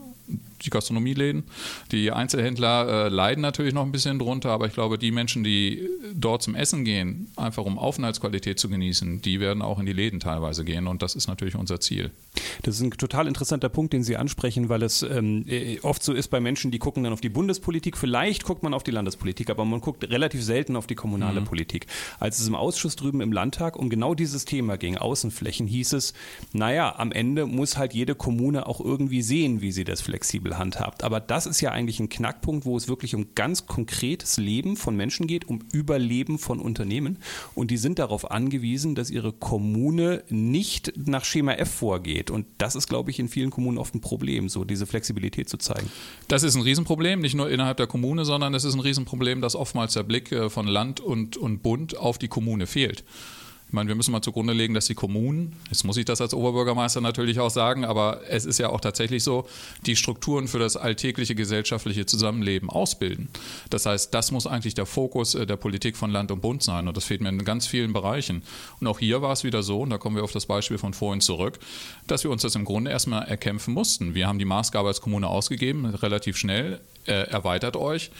die 0.63 0.71
Gastronomieläden. 0.71 1.45
Die 1.93 2.11
Einzelhändler 2.13 3.07
äh, 3.07 3.09
leiden 3.09 3.41
natürlich 3.41 3.75
noch 3.75 3.85
ein 3.85 3.93
bisschen 3.93 4.19
drunter, 4.19 4.51
aber 4.51 4.67
ich 4.67 4.73
glaube, 4.73 4.99
die 4.99 5.11
Menschen, 5.11 5.45
die 5.45 5.89
dort 6.15 6.43
zum 6.43 6.55
Essen 6.55 6.85
gehen, 6.85 7.29
einfach 7.37 7.65
um 7.65 7.79
Aufenthaltsqualität 7.79 8.59
zu 8.59 8.69
genießen, 8.69 9.23
die 9.23 9.41
werden 9.41 9.63
auch 9.63 9.79
in 9.79 9.87
die 9.87 9.93
Läden 9.93 10.21
teilweise 10.21 10.65
gehen 10.65 10.87
und 10.87 11.03
das 11.03 11.15
ist 11.15 11.29
natürlich 11.29 11.57
unser 11.57 11.81
Ziel. 11.81 12.11
Das 12.63 12.77
ist 12.77 12.83
ein 12.83 12.91
total 12.91 13.27
interessanter 13.27 13.69
Punkt, 13.69 13.93
den 13.93 14.03
Sie 14.03 14.17
ansprechen, 14.17 14.69
weil 14.69 14.83
es 14.83 15.03
ähm, 15.03 15.45
äh, 15.49 15.79
oft 15.81 16.03
so 16.03 16.13
ist 16.13 16.29
bei 16.29 16.41
Menschen, 16.41 16.71
die 16.71 16.79
gucken 16.79 17.05
dann 17.05 17.13
auf 17.13 17.21
die 17.21 17.29
Bundespolitik, 17.29 17.97
vielleicht 17.97 18.45
guckt 18.45 18.63
man 18.63 18.75
auf 18.75 18.83
die 18.83 18.91
Landespolitik, 18.91 19.51
aber 19.51 19.65
man 19.65 19.81
guckt 19.81 20.09
relativ 20.09 20.43
selten 20.43 20.77
auf 20.77 20.87
die 20.87 20.95
kommunale 20.95 21.41
mhm. 21.41 21.47
Politik. 21.47 21.87
Als 22.19 22.39
es 22.39 22.49
im 22.49 22.55
Ausschuss 22.55 22.97
drüben 22.97 23.21
im 23.21 23.33
Landtag 23.33 23.77
um 23.77 23.89
genau 23.89 24.15
dieses 24.15 24.45
Thema 24.45 24.77
ging, 24.77 24.97
Außenflächen, 24.97 25.67
hieß 25.67 25.95
es, 25.95 26.15
naja, 26.53 26.95
am 26.97 27.13
Ende 27.13 27.47
muss 27.47 27.77
halt 27.77 27.95
jede 27.95 28.15
Kommune 28.15 28.67
auch 28.67 28.81
irgendwie 28.81 29.23
sehen, 29.23 29.61
wie 29.61 29.73
sie 29.73 29.85
das 29.85 30.01
flexibel 30.01 30.50
Hebel 30.51 30.59
handhabt. 30.59 31.05
Aber 31.05 31.21
das 31.21 31.47
ist 31.47 31.61
ja 31.61 31.71
eigentlich 31.71 32.01
ein 32.01 32.09
Knackpunkt, 32.09 32.65
wo 32.65 32.77
es 32.77 32.89
wirklich 32.89 33.15
um 33.15 33.35
ganz 33.35 33.67
konkretes 33.67 34.37
Leben 34.37 34.77
von 34.77 34.97
Menschen 34.97 35.27
geht, 35.27 35.49
um 35.49 35.61
Überleben 35.73 36.39
von 36.39 36.61
Unternehmen. 36.61 37.19
Und 37.55 37.71
die 37.71 37.77
sind 37.77 37.99
darauf 37.99 38.31
angewiesen, 38.31 38.95
dass 38.95 39.11
ihre 39.11 39.33
Kommune 39.33 40.25
nicht 40.29 40.93
nach 40.97 41.25
Schema 41.25 41.53
F 41.53 41.71
vorgeht. 41.71 42.31
Und 42.31 42.47
das 42.59 42.75
ist, 42.75 42.89
glaube 42.89 43.11
ich, 43.11 43.19
in 43.19 43.29
vielen 43.29 43.51
Kommunen 43.51 43.79
oft 43.79 43.95
ein 43.95 44.01
Problem, 44.01 44.49
so 44.49 44.65
diese 44.65 44.87
Flexibilität 44.87 45.49
zu 45.49 45.57
zeigen. 45.57 45.91
Das 46.29 46.43
ist 46.43 46.55
ein 46.55 46.63
Riesenproblem, 46.63 47.21
nicht 47.21 47.35
nur 47.35 47.51
innerhalb 47.51 47.77
der 47.77 47.87
Kommune, 47.87 48.25
sondern 48.25 48.55
es 48.55 48.65
ist 48.65 48.75
ein 48.75 48.81
Riesenproblem, 48.81 49.41
dass 49.41 49.55
oftmals 49.55 49.95
der 49.95 50.03
Blick 50.03 50.33
äh, 50.33 50.51
von 50.51 50.67
Land 50.67 51.01
und, 51.01 51.37
und 51.37 51.63
Bund 51.63 51.97
auf 51.97 52.19
die 52.19 52.29
Kommune 52.29 52.67
fehlt. 52.67 53.05
Ich 53.71 53.73
meine, 53.73 53.87
wir 53.87 53.95
müssen 53.95 54.11
mal 54.11 54.21
zugrunde 54.21 54.53
legen, 54.53 54.75
dass 54.75 54.87
die 54.87 54.97
Kommunen, 54.97 55.55
jetzt 55.69 55.85
muss 55.85 55.97
ich 55.97 56.05
das 56.05 56.21
als 56.21 56.35
Oberbürgermeister 56.35 57.01
natürlich 57.01 57.39
auch 57.39 57.51
sagen, 57.51 57.85
aber 57.85 58.21
es 58.29 58.45
ist 58.45 58.59
ja 58.59 58.69
auch 58.71 58.81
tatsächlich 58.81 59.23
so, 59.23 59.47
die 59.87 59.95
Strukturen 59.95 60.49
für 60.49 60.59
das 60.59 60.77
alltägliche 60.77 61.37
gesellschaftliche 61.37 62.05
Zusammenleben 62.05 62.69
ausbilden. 62.69 63.29
Das 63.71 63.87
heißt, 63.87 64.13
das 64.13 64.33
muss 64.33 64.49
eigentlich 64.49 64.75
der 64.75 64.87
Fokus 64.87 65.37
äh, 65.37 65.47
der 65.47 65.55
Politik 65.55 65.97
von 65.97 66.11
Land 66.11 66.33
und 66.33 66.41
Bund 66.41 66.65
sein 66.65 66.89
und 66.89 66.97
das 66.97 67.05
fehlt 67.05 67.21
mir 67.21 67.29
in 67.29 67.45
ganz 67.45 67.69
vielen 67.69 67.93
Bereichen. 67.93 68.43
Und 68.81 68.89
auch 68.89 68.99
hier 68.99 69.23
war 69.23 69.35
es 69.35 69.45
wieder 69.45 69.63
so, 69.63 69.83
und 69.83 69.91
da 69.91 69.99
kommen 69.99 70.17
wir 70.17 70.25
auf 70.25 70.33
das 70.33 70.47
Beispiel 70.47 70.77
von 70.77 70.93
vorhin 70.93 71.21
zurück, 71.21 71.61
dass 72.09 72.25
wir 72.25 72.33
uns 72.33 72.43
das 72.43 72.57
im 72.57 72.65
Grunde 72.65 72.91
erstmal 72.91 73.29
erkämpfen 73.29 73.73
mussten. 73.73 74.17
Wir 74.17 74.27
haben 74.27 74.41
die 74.41 74.47
Maßgabe 74.47 74.89
als 74.89 75.01
Kommune 75.01 75.29
ausgegeben, 75.29 75.87
relativ 75.87 76.37
schnell, 76.37 76.81
äh, 77.07 77.13
erweitert 77.13 77.77
euch. 77.77 78.11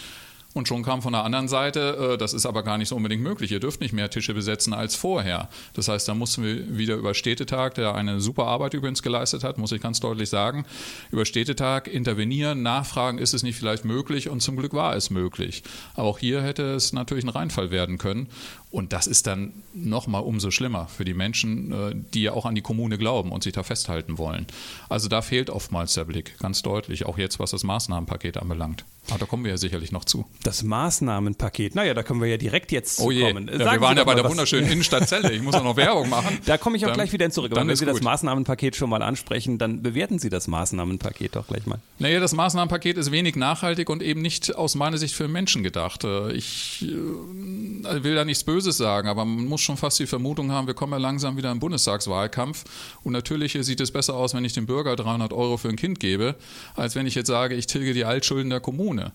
Und 0.53 0.67
schon 0.67 0.83
kam 0.83 1.01
von 1.01 1.13
der 1.13 1.25
anderen 1.25 1.47
Seite, 1.47 2.15
äh, 2.15 2.19
das 2.19 2.33
ist 2.33 2.45
aber 2.45 2.65
gar 2.65 2.77
nicht 2.77 2.89
so 2.89 2.97
unbedingt 2.97 3.23
möglich, 3.23 3.53
ihr 3.53 3.61
dürft 3.61 3.81
nicht 3.81 3.93
mehr 3.93 4.11
Tische 4.11 4.35
besetzen 4.35 4.73
als 4.73 4.97
vorher. 4.97 5.49
Das 5.75 5.87
heißt, 5.87 6.09
da 6.09 6.15
mussten 6.15 6.43
wir 6.43 6.77
wieder 6.77 6.97
über 6.97 7.15
Städtetag, 7.15 7.75
der 7.75 7.95
eine 7.95 8.21
super 8.21 8.47
Arbeit 8.47 8.75
übrigens 8.75 9.03
geleistet 9.03 9.45
hat, 9.45 9.59
muss 9.59 9.71
ich 9.71 9.81
ganz 9.81 10.01
deutlich 10.01 10.29
sagen, 10.29 10.67
über 11.13 11.25
Städtetag 11.25 11.87
intervenieren, 11.87 12.63
nachfragen, 12.63 13.19
ist 13.19 13.33
es 13.33 13.45
nicht 13.45 13.57
vielleicht 13.57 13.85
möglich 13.85 14.29
und 14.29 14.41
zum 14.41 14.57
Glück 14.57 14.75
war 14.75 14.97
es 14.97 15.11
möglich. 15.11 15.63
Aber 15.95 16.09
auch 16.09 16.19
hier 16.19 16.43
hätte 16.43 16.75
es 16.75 16.93
natürlich 16.93 17.25
ein 17.25 17.31
Reinfall 17.31 17.71
werden 17.71 17.99
können. 17.99 18.29
Und 18.73 18.93
das 18.93 19.09
ist 19.09 19.27
dann 19.27 19.53
nochmal 19.75 20.23
umso 20.23 20.53
schlimmer 20.53 20.87
für 20.87 21.05
die 21.05 21.15
Menschen, 21.15 21.73
äh, 21.73 21.95
die 22.15 22.23
ja 22.23 22.33
auch 22.33 22.47
an 22.47 22.55
die 22.55 22.63
Kommune 22.63 22.99
glauben 22.99 23.33
und 23.33 23.43
sich 23.43 23.53
da 23.53 23.63
festhalten 23.63 24.17
wollen. 24.19 24.47
Also 24.89 25.09
da 25.09 25.23
fehlt 25.23 25.51
oftmals 25.51 25.95
der 25.95 26.05
Blick, 26.05 26.39
ganz 26.39 26.63
deutlich, 26.63 27.07
auch 27.07 27.19
jetzt, 27.19 27.41
was 27.41 27.51
das 27.51 27.65
Maßnahmenpaket 27.65 28.37
anbelangt. 28.37 28.85
Aber 29.09 29.19
da 29.19 29.27
kommen 29.27 29.45
wir 29.45 29.51
ja 29.51 29.57
sicherlich 29.57 29.93
noch 29.93 30.05
zu. 30.05 30.27
Das 30.43 30.63
Maßnahmenpaket, 30.63 31.75
naja, 31.75 31.95
da 31.95 32.03
können 32.03 32.21
wir 32.21 32.29
ja 32.29 32.37
direkt 32.37 32.71
jetzt 32.71 33.01
oh 33.01 33.11
je. 33.11 33.23
kommen. 33.23 33.49
Ja, 33.49 33.73
wir 33.73 33.81
waren 33.81 33.97
ja 33.97 34.05
bei 34.05 34.15
der 34.15 34.25
was. 34.25 34.31
wunderschönen 34.31 34.71
Innenstadt 34.71 35.09
Celle. 35.09 35.33
Ich 35.33 35.43
muss 35.43 35.55
auch 35.55 35.65
noch 35.65 35.77
Werbung 35.77 36.09
machen. 36.09 36.39
Da 36.47 36.59
komme 36.59 36.77
ich 36.77 36.85
auch 36.85 36.89
dann, 36.89 36.97
gleich 36.97 37.13
wieder 37.13 37.31
zurück. 37.31 37.53
Aber 37.53 37.67
wenn 37.67 37.77
Sie 37.77 37.85
gut. 37.85 37.95
das 37.95 38.03
Maßnahmenpaket 38.03 38.75
schon 38.75 38.91
mal 38.91 39.03
ansprechen, 39.03 39.59
dann 39.59 39.83
bewerten 39.83 40.19
Sie 40.19 40.31
das 40.31 40.49
Maßnahmenpaket 40.49 41.37
doch 41.37 41.47
gleich 41.47 41.67
mal. 41.67 41.79
Naja, 41.99 42.19
das 42.19 42.33
Maßnahmenpaket 42.35 42.97
ist 42.97 43.13
wenig 43.13 43.37
nachhaltig 43.37 43.89
und 43.89 44.03
eben 44.03 44.21
nicht 44.21 44.55
aus 44.57 44.75
meiner 44.75 44.99
Sicht 44.99 45.15
für 45.15 45.29
Menschen 45.29 45.63
gedacht. 45.63 46.05
Äh, 46.05 46.33
ich 46.33 46.83
äh, 46.83 48.05
will 48.05 48.15
da 48.15 48.25
nichts 48.25 48.45
Böses 48.45 48.77
sagen, 48.77 49.09
aber 49.09 49.25
man 49.25 49.47
muss 49.47 49.61
schon 49.61 49.77
fast 49.77 49.99
die 49.99 50.07
Vermutung 50.07 50.51
haben, 50.51 50.67
wir 50.67 50.75
kommen 50.75 50.93
ja 50.93 50.99
langsam 50.99 51.37
wieder 51.37 51.51
im 51.51 51.61
Bundestagswahlkampf. 51.61 52.65
Und 53.05 53.13
natürlich 53.13 53.57
sieht 53.61 53.81
es 53.81 53.91
besser 53.91 54.15
aus, 54.15 54.35
wenn 54.35 54.45
ich 54.45 54.53
dem 54.53 54.67
Bürger 54.67 54.97
300 54.97 55.33
Euro 55.33 55.57
für 55.57 55.69
ein 55.69 55.77
Kind 55.77 56.01
gebe, 56.01 56.37
als 56.75 56.95
wenn 56.95 57.07
ich 57.07 57.15
jetzt 57.15 57.29
sage, 57.29 57.55
ich 57.55 57.67
tilge 57.67 57.93
die 57.93 58.05
Altschulden 58.05 58.51
der 58.51 58.61
Kommune 58.61 58.90
ohne. 58.91 59.13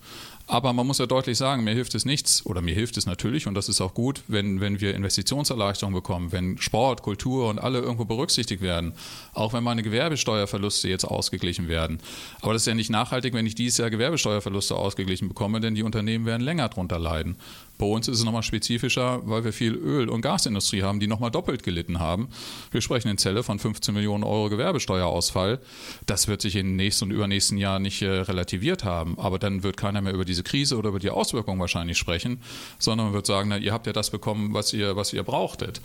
Aber 0.48 0.74
man 0.74 0.86
muss 0.86 1.00
ja 1.00 1.08
deutlich 1.08 1.38
sagen, 1.38 1.64
mir 1.64 1.74
hilft 1.74 1.96
es 1.96 2.06
nichts, 2.06 2.46
oder 2.46 2.62
mir 2.62 2.75
hilft 2.75 2.98
es 2.98 3.08
natürlich, 3.08 3.48
und 3.48 3.56
das 3.56 3.68
ist 3.68 3.82
auch 3.82 3.96
gut, 3.96 4.22
wenn, 4.28 4.62
wenn 4.62 4.80
wir 4.80 4.94
Investitionserleichterungen 4.94 5.96
bekommen, 5.96 6.32
wenn 6.32 6.60
Sport, 6.60 7.02
Kultur 7.02 7.50
und 7.50 7.58
alle 7.58 7.80
irgendwo 7.80 8.06
berücksichtigt 8.06 8.62
werden, 8.62 8.94
auch 9.34 9.54
wenn 9.54 9.64
meine 9.64 9.82
Gewerbesteuerverluste 9.82 10.88
jetzt 10.88 11.06
ausgeglichen 11.06 11.68
werden. 11.68 12.00
Aber 12.42 12.54
das 12.54 12.62
ist 12.62 12.68
ja 12.68 12.75
nicht 12.75 12.92
nachhaltig, 12.92 13.34
wenn 13.34 13.48
ich 13.48 13.56
dieses 13.56 13.80
Jahr 13.80 13.90
Gewerbesteuerverluste 13.90 14.75
ausgeglichen 14.75 15.30
bekomme, 15.30 15.62
denn 15.62 15.74
die 15.74 15.84
Unternehmen 15.84 16.25
werden 16.25 16.42
länger 16.42 16.70
darunter 16.70 17.00
leiden. 17.00 17.38
Bei 17.78 17.86
uns 17.86 18.08
ist 18.08 18.20
es 18.20 18.24
nochmal 18.24 18.44
spezifischer, 18.44 19.22
weil 19.25 19.44
wir 19.44 19.52
viel 19.52 19.74
Öl- 19.74 20.10
und 20.10 20.22
Gasindustrie 20.22 20.84
haben, 20.84 21.00
die 21.00 21.08
nochmal 21.08 21.32
doppelt 21.32 21.64
gelitten 21.64 22.00
haben. 22.00 22.30
Wir 22.72 22.80
sprechen 22.82 23.10
in 23.10 23.18
Zelle 23.18 23.44
von 23.44 23.60
15 23.60 23.94
Millionen 23.94 24.24
Euro 24.24 24.50
Gewerbesteuerausfall. 24.50 25.60
Das 26.06 26.28
wird 26.30 26.42
sich 26.42 26.54
den 26.54 26.78
nächsten 26.78 27.06
und 27.06 27.12
übernächsten 27.12 27.58
Jahren 27.58 27.82
nicht 27.82 28.02
äh, 28.02 28.10
relativiert 28.10 28.86
haben. 28.86 29.20
Aber 29.20 29.40
dann 29.40 29.64
wird 29.64 29.75
keiner 29.75 30.02
mehr 30.02 30.14
über 30.14 30.24
diese 30.36 30.44
Krise 30.44 30.77
oder 30.77 30.89
über 30.89 31.00
die 31.00 31.10
Auswirkungen 31.10 31.60
wahrscheinlich 31.60 31.98
sprechen, 31.98 32.42
sondern 32.77 33.08
man 33.08 33.13
wird 33.13 33.25
sagen, 33.25 33.50
na, 33.50 33.58
ihr 33.58 33.74
habt 33.74 33.88
ja 33.88 33.94
das 33.94 34.10
bekommen, 34.10 34.54
was 34.54 34.74
ihr, 34.74 34.96
was 34.96 35.13
ihr 35.13 35.24
brauchtet. 35.24 35.82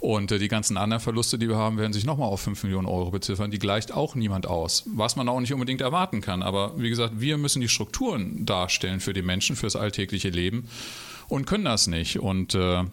Und 0.00 0.32
äh, 0.32 0.38
die 0.38 0.48
ganzen 0.48 0.76
anderen 0.76 1.00
Verluste, 1.00 1.38
die 1.38 1.48
wir 1.48 1.56
haben, 1.56 1.78
werden 1.78 1.92
sich 1.92 2.04
nochmal 2.04 2.28
auf 2.28 2.40
5 2.40 2.64
Millionen 2.64 2.88
Euro 2.88 3.10
beziffern. 3.10 3.50
Die 3.50 3.58
gleicht 3.58 3.92
auch 3.92 4.14
niemand 4.14 4.46
aus, 4.46 4.84
was 4.86 5.16
man 5.16 5.28
auch 5.28 5.40
nicht 5.40 5.52
unbedingt 5.52 5.80
erwarten 5.80 6.20
kann. 6.20 6.42
Aber 6.42 6.72
wie 6.76 6.90
gesagt, 6.90 7.20
wir 7.20 7.38
müssen 7.38 7.60
die 7.60 7.68
Strukturen 7.68 8.44
darstellen 8.44 9.00
für 9.00 9.12
die 9.12 9.22
Menschen, 9.22 9.54
fürs 9.54 9.76
alltägliche 9.76 10.30
Leben 10.30 10.68
und 11.28 11.46
können 11.46 11.64
das 11.64 11.86
nicht. 11.86 12.18
Und 12.18 12.54
äh, 12.54 12.84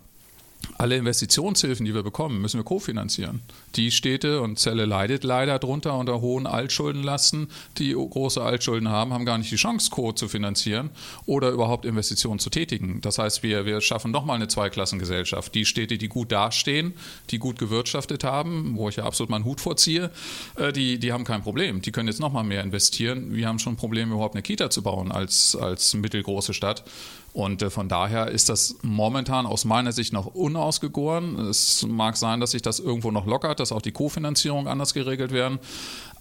alle 0.78 0.98
Investitionshilfen, 0.98 1.86
die 1.86 1.94
wir 1.94 2.04
bekommen, 2.04 2.42
müssen 2.42 2.60
wir 2.60 2.64
kofinanzieren. 2.64 3.42
Die 3.76 3.92
Städte 3.92 4.42
und 4.42 4.60
Celle 4.60 4.86
leidet 4.86 5.24
leider 5.24 5.60
drunter 5.60 5.98
unter 5.98 6.22
hohen 6.22 6.48
Altschuldenlasten. 6.48 7.48
Die 7.78 7.94
große 7.94 8.42
Altschulden 8.42 8.90
haben, 8.90 9.14
haben 9.14 9.26
gar 9.26 9.38
nicht 9.38 9.52
die 9.52 9.58
Chance, 9.58 9.90
Co. 9.92 10.12
zu 10.12 10.28
finanzieren 10.28 10.90
oder 11.26 11.50
überhaupt 11.50 11.86
Investitionen 11.86 12.40
zu 12.40 12.50
tätigen. 12.50 13.02
Das 13.02 13.18
heißt, 13.18 13.44
wir, 13.44 13.66
wir 13.66 13.82
schaffen 13.82 14.12
nochmal 14.12 14.38
eine 14.38 14.48
Zweiklassengesellschaft. 14.48 15.54
Die 15.56 15.66
Städte, 15.66 15.98
die 15.98 16.08
gut 16.08 16.32
dastehen, 16.32 16.94
die 17.30 17.40
gut 17.40 17.60
gewirtschaftet 17.60 18.24
haben, 18.24 18.76
wo 18.78 18.90
ich 18.90 18.98
ja 18.98 19.04
absolut 19.04 19.30
meinen 19.30 19.46
Hut 19.46 19.62
vorziehe, 19.62 20.12
äh, 20.56 20.72
die, 20.72 21.00
die 21.00 21.12
haben 21.12 21.24
kein 21.24 21.42
Problem. 21.42 21.82
Die 21.82 21.92
können 21.92 22.08
jetzt 22.08 22.20
nochmal 22.20 22.44
mehr 22.44 22.64
investieren. 22.64 23.34
Wir 23.34 23.48
haben 23.48 23.60
schon 23.60 23.76
Probleme, 23.76 24.14
überhaupt 24.14 24.36
eine 24.36 24.44
Kita 24.44 24.70
zu 24.70 24.82
bauen 24.82 25.12
als, 25.12 25.56
als 25.56 25.94
mittelgroße 25.94 26.54
Stadt. 26.54 26.84
Und 27.34 27.62
äh, 27.62 27.70
von 27.70 27.88
daher 27.88 28.30
ist 28.30 28.50
das 28.50 28.76
momentan 28.82 29.46
aus 29.46 29.66
meiner 29.66 29.92
Sicht 29.92 30.14
noch 30.14 30.28
unausgegoren. 30.28 31.40
Es 31.48 31.86
mag 31.88 32.18
sein, 32.18 32.40
dass 32.40 32.52
sich 32.52 32.62
das 32.62 32.80
irgendwo 32.80 33.12
noch 33.12 33.26
lockert, 33.26 33.60
dass 33.60 33.72
auch 33.72 33.82
die 33.82 33.92
Kofinanzierung 33.92 34.68
anders 34.68 34.94
geregelt 34.94 35.32
werden. 35.32 35.60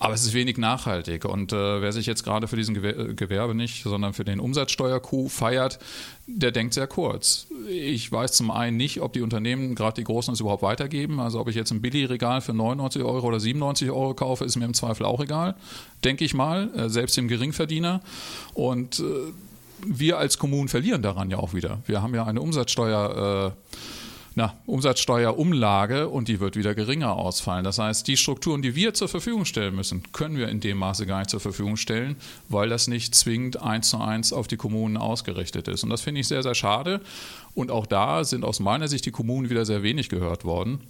Aber 0.01 0.15
es 0.15 0.23
ist 0.23 0.33
wenig 0.33 0.59
nachhaltig. 0.59 1.25
Und 1.25 1.53
äh, 1.53 1.83
wer 1.83 1.93
sich 1.93 2.07
jetzt 2.07 2.23
gerade 2.23 2.47
für 2.47 2.57
diesen 2.57 2.75
Gewer 2.75 3.15
Gewerbe 3.15 3.55
nicht, 3.55 3.83
sondern 3.83 4.13
für 4.13 4.25
den 4.25 4.39
Umsatzsteuerkuh 4.39 5.29
feiert, 5.29 5.79
der 6.27 6.53
denkt 6.53 6.75
sehr 6.75 6.87
kurz. 6.87 7.47
Ich 7.69 8.13
weiß 8.13 8.33
zum 8.33 8.51
einen 8.51 8.77
nicht, 8.77 9.01
ob 9.01 9.13
die 9.13 9.23
Unternehmen, 9.23 9.75
gerade 9.75 9.95
die 9.95 10.05
Großen, 10.05 10.33
es 10.33 10.41
überhaupt 10.41 10.63
weitergeben. 10.63 11.21
Also 11.21 11.41
ob 11.41 11.49
ich 11.49 11.57
jetzt 11.57 11.73
ein 11.73 11.81
Billigregal 11.81 12.41
für 12.43 12.55
99 12.55 13.03
Euro 13.03 13.27
oder 13.27 13.41
97 13.41 13.91
Euro 13.91 14.15
kaufe, 14.15 14.45
ist 14.45 14.57
mir 14.57 14.67
im 14.67 14.75
Zweifel 14.75 15.05
auch 15.05 15.21
egal. 15.21 15.57
Denke 16.05 16.25
ich 16.25 16.35
mal, 16.35 16.71
äh, 16.77 16.89
selbst 16.89 17.17
dem 17.17 17.27
Geringverdiener. 17.27 18.01
Und 18.55 19.01
äh, 19.01 19.03
wir 19.87 20.19
als 20.19 20.39
Kommunen 20.39 20.69
verlieren 20.69 21.03
daran 21.03 21.31
ja 21.31 21.39
auch 21.39 21.55
wieder. 21.55 21.79
Wir 21.87 22.03
haben 22.03 22.15
ja 22.15 22.25
eine 22.25 22.41
Umsatzsteuer. 22.41 23.55
Äh, 23.55 23.83
na, 24.39 24.55
Umsatzsteuerumlage 24.67 26.09
und 26.09 26.29
die 26.29 26.39
wird 26.39 26.55
wieder 26.55 26.73
geringer 26.77 27.17
ausfallen. 27.17 27.65
Das 27.65 27.81
heißt, 27.81 28.07
die 28.07 28.17
Strukturen, 28.17 28.63
die 28.63 28.77
wir 28.77 28.95
zur 28.95 29.09
Verfügung 29.09 29.45
stellen 29.45 29.75
müssen, 29.75 30.05
können 30.13 30.37
wir 30.37 30.49
in 30.49 30.61
dem 30.61 30.79
Maße 30.79 31.07
gar 31.07 31.19
nicht 31.19 31.31
zur 31.31 31.41
Verfügung 31.41 31.77
stellen, 31.77 32.15
weil 32.49 32.69
das 32.69 32.87
nicht 32.87 33.17
zwingend 33.17 33.61
eins 33.61 33.91
zu 33.91 33.99
eins 33.99 34.33
auf 34.33 34.47
die 34.47 34.57
Kommunen 34.57 34.97
ausgerichtet 34.97 35.67
ist. 35.67 35.83
Und 35.83 35.91
das 35.91 36.03
finde 36.03 36.21
ich 36.21 36.29
sehr, 36.29 36.45
sehr 36.45 36.55
schade. 36.55 37.01
Und 37.55 37.73
auch 37.73 37.85
da 37.85 38.23
sind 38.23 38.45
aus 38.45 38.61
meiner 38.61 38.87
Sicht 38.87 39.07
die 39.07 39.11
Kommunen 39.11 39.51
wieder 39.51 39.67
sehr 39.67 39.83
wenig 39.83 40.09
gehört 40.09 40.45
worden. 40.45 40.83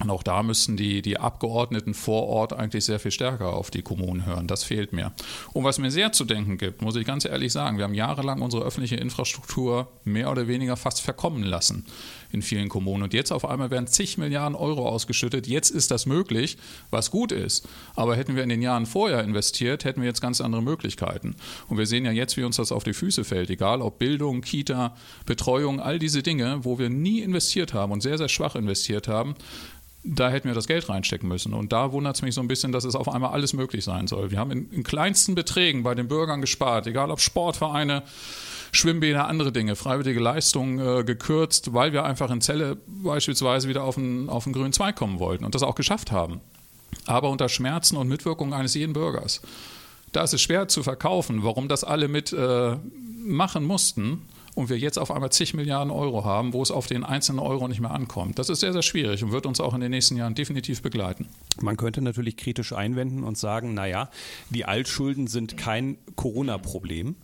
Und 0.00 0.10
auch 0.10 0.22
da 0.22 0.44
müssten 0.44 0.76
die, 0.76 1.02
die 1.02 1.18
Abgeordneten 1.18 1.92
vor 1.92 2.28
Ort 2.28 2.52
eigentlich 2.52 2.84
sehr 2.84 3.00
viel 3.00 3.10
stärker 3.10 3.54
auf 3.54 3.70
die 3.70 3.82
Kommunen 3.82 4.26
hören. 4.26 4.46
Das 4.46 4.62
fehlt 4.62 4.92
mir. 4.92 5.12
Und 5.52 5.64
was 5.64 5.78
mir 5.78 5.90
sehr 5.90 6.12
zu 6.12 6.24
denken 6.24 6.56
gibt, 6.56 6.82
muss 6.82 6.94
ich 6.94 7.04
ganz 7.04 7.24
ehrlich 7.24 7.52
sagen, 7.52 7.78
wir 7.78 7.84
haben 7.84 7.94
jahrelang 7.94 8.40
unsere 8.40 8.62
öffentliche 8.62 8.94
Infrastruktur 8.94 9.88
mehr 10.04 10.30
oder 10.30 10.46
weniger 10.46 10.76
fast 10.76 11.00
verkommen 11.00 11.42
lassen 11.42 11.84
in 12.30 12.42
vielen 12.42 12.68
Kommunen. 12.68 13.02
Und 13.02 13.14
jetzt 13.14 13.32
auf 13.32 13.44
einmal 13.44 13.70
werden 13.70 13.88
zig 13.88 14.18
Milliarden 14.18 14.54
Euro 14.54 14.88
ausgeschüttet. 14.88 15.48
Jetzt 15.48 15.70
ist 15.70 15.90
das 15.90 16.06
möglich, 16.06 16.58
was 16.90 17.10
gut 17.10 17.32
ist. 17.32 17.66
Aber 17.96 18.14
hätten 18.14 18.36
wir 18.36 18.44
in 18.44 18.50
den 18.50 18.62
Jahren 18.62 18.86
vorher 18.86 19.24
investiert, 19.24 19.84
hätten 19.84 20.00
wir 20.00 20.08
jetzt 20.08 20.20
ganz 20.20 20.40
andere 20.40 20.62
Möglichkeiten. 20.62 21.34
Und 21.68 21.78
wir 21.78 21.86
sehen 21.86 22.04
ja 22.04 22.12
jetzt, 22.12 22.36
wie 22.36 22.44
uns 22.44 22.56
das 22.56 22.70
auf 22.70 22.84
die 22.84 22.92
Füße 22.92 23.24
fällt. 23.24 23.50
Egal 23.50 23.82
ob 23.82 23.98
Bildung, 23.98 24.42
Kita, 24.42 24.94
Betreuung, 25.26 25.80
all 25.80 25.98
diese 25.98 26.22
Dinge, 26.22 26.64
wo 26.64 26.78
wir 26.78 26.88
nie 26.88 27.20
investiert 27.20 27.74
haben 27.74 27.90
und 27.90 28.02
sehr, 28.02 28.18
sehr 28.18 28.28
schwach 28.28 28.54
investiert 28.54 29.08
haben 29.08 29.34
da 30.04 30.30
hätten 30.30 30.48
wir 30.48 30.54
das 30.54 30.66
Geld 30.66 30.88
reinstecken 30.88 31.28
müssen. 31.28 31.52
Und 31.52 31.72
da 31.72 31.92
wundert 31.92 32.16
es 32.16 32.22
mich 32.22 32.34
so 32.34 32.40
ein 32.40 32.48
bisschen, 32.48 32.72
dass 32.72 32.84
es 32.84 32.94
auf 32.94 33.08
einmal 33.08 33.32
alles 33.32 33.52
möglich 33.52 33.84
sein 33.84 34.06
soll. 34.06 34.30
Wir 34.30 34.38
haben 34.38 34.50
in, 34.50 34.70
in 34.70 34.82
kleinsten 34.84 35.34
Beträgen 35.34 35.82
bei 35.82 35.94
den 35.94 36.08
Bürgern 36.08 36.40
gespart, 36.40 36.86
egal 36.86 37.10
ob 37.10 37.20
Sportvereine, 37.20 38.02
Schwimmbäder, 38.72 39.26
andere 39.26 39.50
Dinge, 39.50 39.76
freiwillige 39.76 40.20
Leistungen 40.20 40.78
äh, 40.78 41.04
gekürzt, 41.04 41.74
weil 41.74 41.92
wir 41.92 42.04
einfach 42.04 42.30
in 42.30 42.40
Celle 42.40 42.76
beispielsweise 42.86 43.68
wieder 43.68 43.82
auf 43.82 43.98
einen, 43.98 44.28
auf 44.28 44.46
einen 44.46 44.52
grünen 44.52 44.72
Zweig 44.72 44.96
kommen 44.96 45.18
wollten 45.18 45.44
und 45.44 45.54
das 45.54 45.62
auch 45.62 45.74
geschafft 45.74 46.12
haben. 46.12 46.40
Aber 47.06 47.30
unter 47.30 47.48
Schmerzen 47.48 47.96
und 47.96 48.08
Mitwirkung 48.08 48.52
eines 48.52 48.74
jeden 48.74 48.92
Bürgers. 48.92 49.40
Da 50.12 50.22
ist 50.22 50.34
es 50.34 50.40
schwer 50.40 50.68
zu 50.68 50.82
verkaufen, 50.82 51.42
warum 51.42 51.68
das 51.68 51.84
alle 51.84 52.08
mit 52.08 52.32
äh, 52.32 52.76
machen 53.18 53.64
mussten 53.64 54.22
und 54.58 54.68
wir 54.68 54.76
jetzt 54.76 54.98
auf 54.98 55.12
einmal 55.12 55.30
zig 55.30 55.54
Milliarden 55.54 55.92
Euro 55.92 56.24
haben, 56.24 56.52
wo 56.52 56.60
es 56.60 56.72
auf 56.72 56.88
den 56.88 57.04
einzelnen 57.04 57.38
Euro 57.38 57.68
nicht 57.68 57.80
mehr 57.80 57.92
ankommt. 57.92 58.40
Das 58.40 58.48
ist 58.48 58.58
sehr, 58.58 58.72
sehr 58.72 58.82
schwierig 58.82 59.22
und 59.22 59.30
wird 59.30 59.46
uns 59.46 59.60
auch 59.60 59.72
in 59.72 59.80
den 59.80 59.92
nächsten 59.92 60.16
Jahren 60.16 60.34
definitiv 60.34 60.82
begleiten. 60.82 61.28
Man 61.60 61.76
könnte 61.76 62.02
natürlich 62.02 62.36
kritisch 62.36 62.72
einwenden 62.72 63.22
und 63.22 63.38
sagen, 63.38 63.72
naja, 63.72 64.10
die 64.50 64.64
Altschulden 64.64 65.28
sind 65.28 65.56
kein 65.56 65.96
Corona-Problem. 66.16 67.14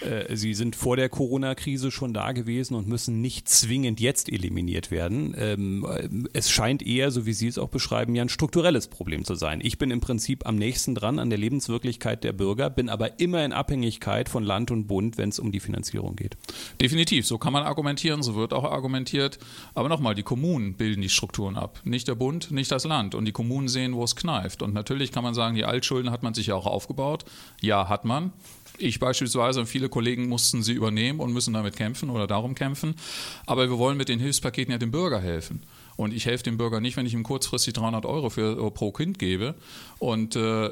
Äh, 0.00 0.36
sie 0.36 0.54
sind 0.54 0.76
vor 0.76 0.96
der 0.96 1.08
Corona-Krise 1.08 1.90
schon 1.90 2.14
da 2.14 2.32
gewesen 2.32 2.74
und 2.74 2.88
müssen 2.88 3.20
nicht 3.20 3.48
zwingend 3.48 4.00
jetzt 4.00 4.30
eliminiert 4.30 4.90
werden. 4.90 5.34
Ähm, 5.36 5.86
äh, 5.88 6.08
es 6.32 6.50
scheint 6.50 6.84
eher, 6.86 7.10
so 7.10 7.26
wie 7.26 7.32
Sie 7.32 7.48
es 7.48 7.58
auch 7.58 7.68
beschreiben, 7.68 8.14
ja 8.14 8.22
ein 8.22 8.28
strukturelles 8.28 8.88
Problem 8.88 9.24
zu 9.24 9.34
sein. 9.34 9.60
Ich 9.62 9.78
bin 9.78 9.90
im 9.90 10.00
Prinzip 10.00 10.46
am 10.46 10.56
nächsten 10.56 10.94
dran 10.94 11.18
an 11.18 11.30
der 11.30 11.38
Lebenswirklichkeit 11.38 12.24
der 12.24 12.32
Bürger, 12.32 12.70
bin 12.70 12.88
aber 12.88 13.20
immer 13.20 13.44
in 13.44 13.52
Abhängigkeit 13.52 14.28
von 14.28 14.44
Land 14.44 14.70
und 14.70 14.86
Bund, 14.86 15.18
wenn 15.18 15.28
es 15.28 15.38
um 15.38 15.52
die 15.52 15.60
Finanzierung 15.60 16.16
geht. 16.16 16.36
Definitiv, 16.80 17.26
so 17.26 17.38
kann 17.38 17.52
man 17.52 17.62
argumentieren, 17.62 18.22
so 18.22 18.34
wird 18.34 18.52
auch 18.52 18.64
argumentiert. 18.64 19.38
Aber 19.74 19.88
nochmal, 19.88 20.14
die 20.14 20.22
Kommunen 20.22 20.74
bilden 20.74 21.02
die 21.02 21.08
Strukturen 21.08 21.56
ab, 21.56 21.80
nicht 21.84 22.08
der 22.08 22.14
Bund, 22.14 22.50
nicht 22.50 22.70
das 22.70 22.84
Land. 22.84 23.14
Und 23.14 23.24
die 23.24 23.32
Kommunen 23.32 23.68
sehen, 23.68 23.94
wo 23.94 24.04
es 24.04 24.16
kneift. 24.16 24.62
Und 24.62 24.74
natürlich 24.74 25.12
kann 25.12 25.24
man 25.24 25.34
sagen, 25.34 25.54
die 25.54 25.64
Altschulden 25.64 26.10
hat 26.10 26.22
man 26.22 26.34
sich 26.34 26.48
ja 26.48 26.54
auch 26.54 26.66
aufgebaut. 26.66 27.24
Ja, 27.60 27.88
hat 27.88 28.04
man 28.04 28.32
ich 28.78 28.98
beispielsweise 28.98 29.60
und 29.60 29.66
viele 29.66 29.88
Kollegen 29.88 30.28
mussten 30.28 30.62
sie 30.62 30.72
übernehmen 30.72 31.20
und 31.20 31.32
müssen 31.32 31.54
damit 31.54 31.76
kämpfen 31.76 32.10
oder 32.10 32.26
darum 32.26 32.54
kämpfen. 32.54 32.94
Aber 33.46 33.68
wir 33.68 33.78
wollen 33.78 33.96
mit 33.96 34.08
den 34.08 34.18
Hilfspaketen 34.18 34.72
ja 34.72 34.78
dem 34.78 34.90
Bürger 34.90 35.20
helfen. 35.20 35.62
Und 35.96 36.12
ich 36.14 36.26
helfe 36.26 36.44
dem 36.44 36.56
Bürger 36.56 36.80
nicht, 36.80 36.96
wenn 36.96 37.06
ich 37.06 37.14
ihm 37.14 37.22
kurzfristig 37.22 37.74
300 37.74 38.06
Euro 38.06 38.30
für, 38.30 38.70
pro 38.70 38.92
Kind 38.92 39.18
gebe. 39.18 39.54
Und 39.98 40.36
äh, 40.36 40.70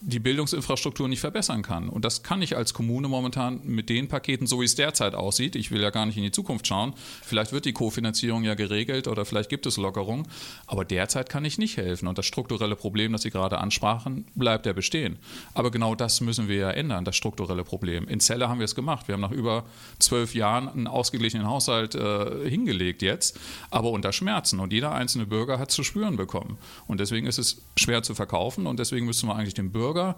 die 0.00 0.18
Bildungsinfrastruktur 0.18 1.08
nicht 1.08 1.20
verbessern 1.20 1.62
kann. 1.62 1.88
Und 1.88 2.04
das 2.04 2.22
kann 2.22 2.42
ich 2.42 2.56
als 2.56 2.74
Kommune 2.74 3.08
momentan 3.08 3.60
mit 3.64 3.88
den 3.88 4.08
Paketen, 4.08 4.46
so 4.46 4.60
wie 4.60 4.66
es 4.66 4.74
derzeit 4.74 5.14
aussieht, 5.14 5.56
ich 5.56 5.70
will 5.70 5.80
ja 5.80 5.90
gar 5.90 6.04
nicht 6.04 6.18
in 6.18 6.22
die 6.22 6.30
Zukunft 6.30 6.66
schauen, 6.66 6.92
vielleicht 7.22 7.52
wird 7.52 7.64
die 7.64 7.72
Kofinanzierung 7.72 8.44
ja 8.44 8.54
geregelt 8.54 9.08
oder 9.08 9.24
vielleicht 9.24 9.48
gibt 9.48 9.64
es 9.64 9.78
Lockerung, 9.78 10.28
aber 10.66 10.84
derzeit 10.84 11.30
kann 11.30 11.44
ich 11.44 11.56
nicht 11.56 11.78
helfen. 11.78 12.08
Und 12.08 12.18
das 12.18 12.26
strukturelle 12.26 12.76
Problem, 12.76 13.12
das 13.12 13.22
Sie 13.22 13.30
gerade 13.30 13.58
ansprachen, 13.58 14.26
bleibt 14.34 14.66
ja 14.66 14.74
bestehen. 14.74 15.16
Aber 15.54 15.70
genau 15.70 15.94
das 15.94 16.20
müssen 16.20 16.46
wir 16.46 16.56
ja 16.56 16.70
ändern, 16.70 17.06
das 17.06 17.16
strukturelle 17.16 17.64
Problem. 17.64 18.06
In 18.06 18.20
Celle 18.20 18.48
haben 18.48 18.58
wir 18.58 18.66
es 18.66 18.74
gemacht. 18.74 19.08
Wir 19.08 19.14
haben 19.14 19.22
nach 19.22 19.30
über 19.30 19.64
zwölf 19.98 20.34
Jahren 20.34 20.68
einen 20.68 20.86
ausgeglichenen 20.88 21.46
Haushalt 21.46 21.94
äh, 21.94 22.48
hingelegt 22.48 23.00
jetzt, 23.00 23.40
aber 23.70 23.90
unter 23.90 24.12
Schmerzen. 24.12 24.60
Und 24.60 24.74
jeder 24.74 24.92
einzelne 24.92 25.24
Bürger 25.24 25.58
hat 25.58 25.70
zu 25.70 25.82
spüren 25.82 26.16
bekommen. 26.16 26.58
Und 26.86 27.00
deswegen 27.00 27.26
ist 27.26 27.38
es 27.38 27.62
schwer 27.76 28.02
zu 28.02 28.14
verkaufen 28.14 28.66
und 28.66 28.78
deswegen 28.78 29.06
müssen 29.06 29.28
wir 29.28 29.36
eigentlich 29.36 29.54
den 29.54 29.72
Bürger 29.72 29.85
Bürger 29.86 30.16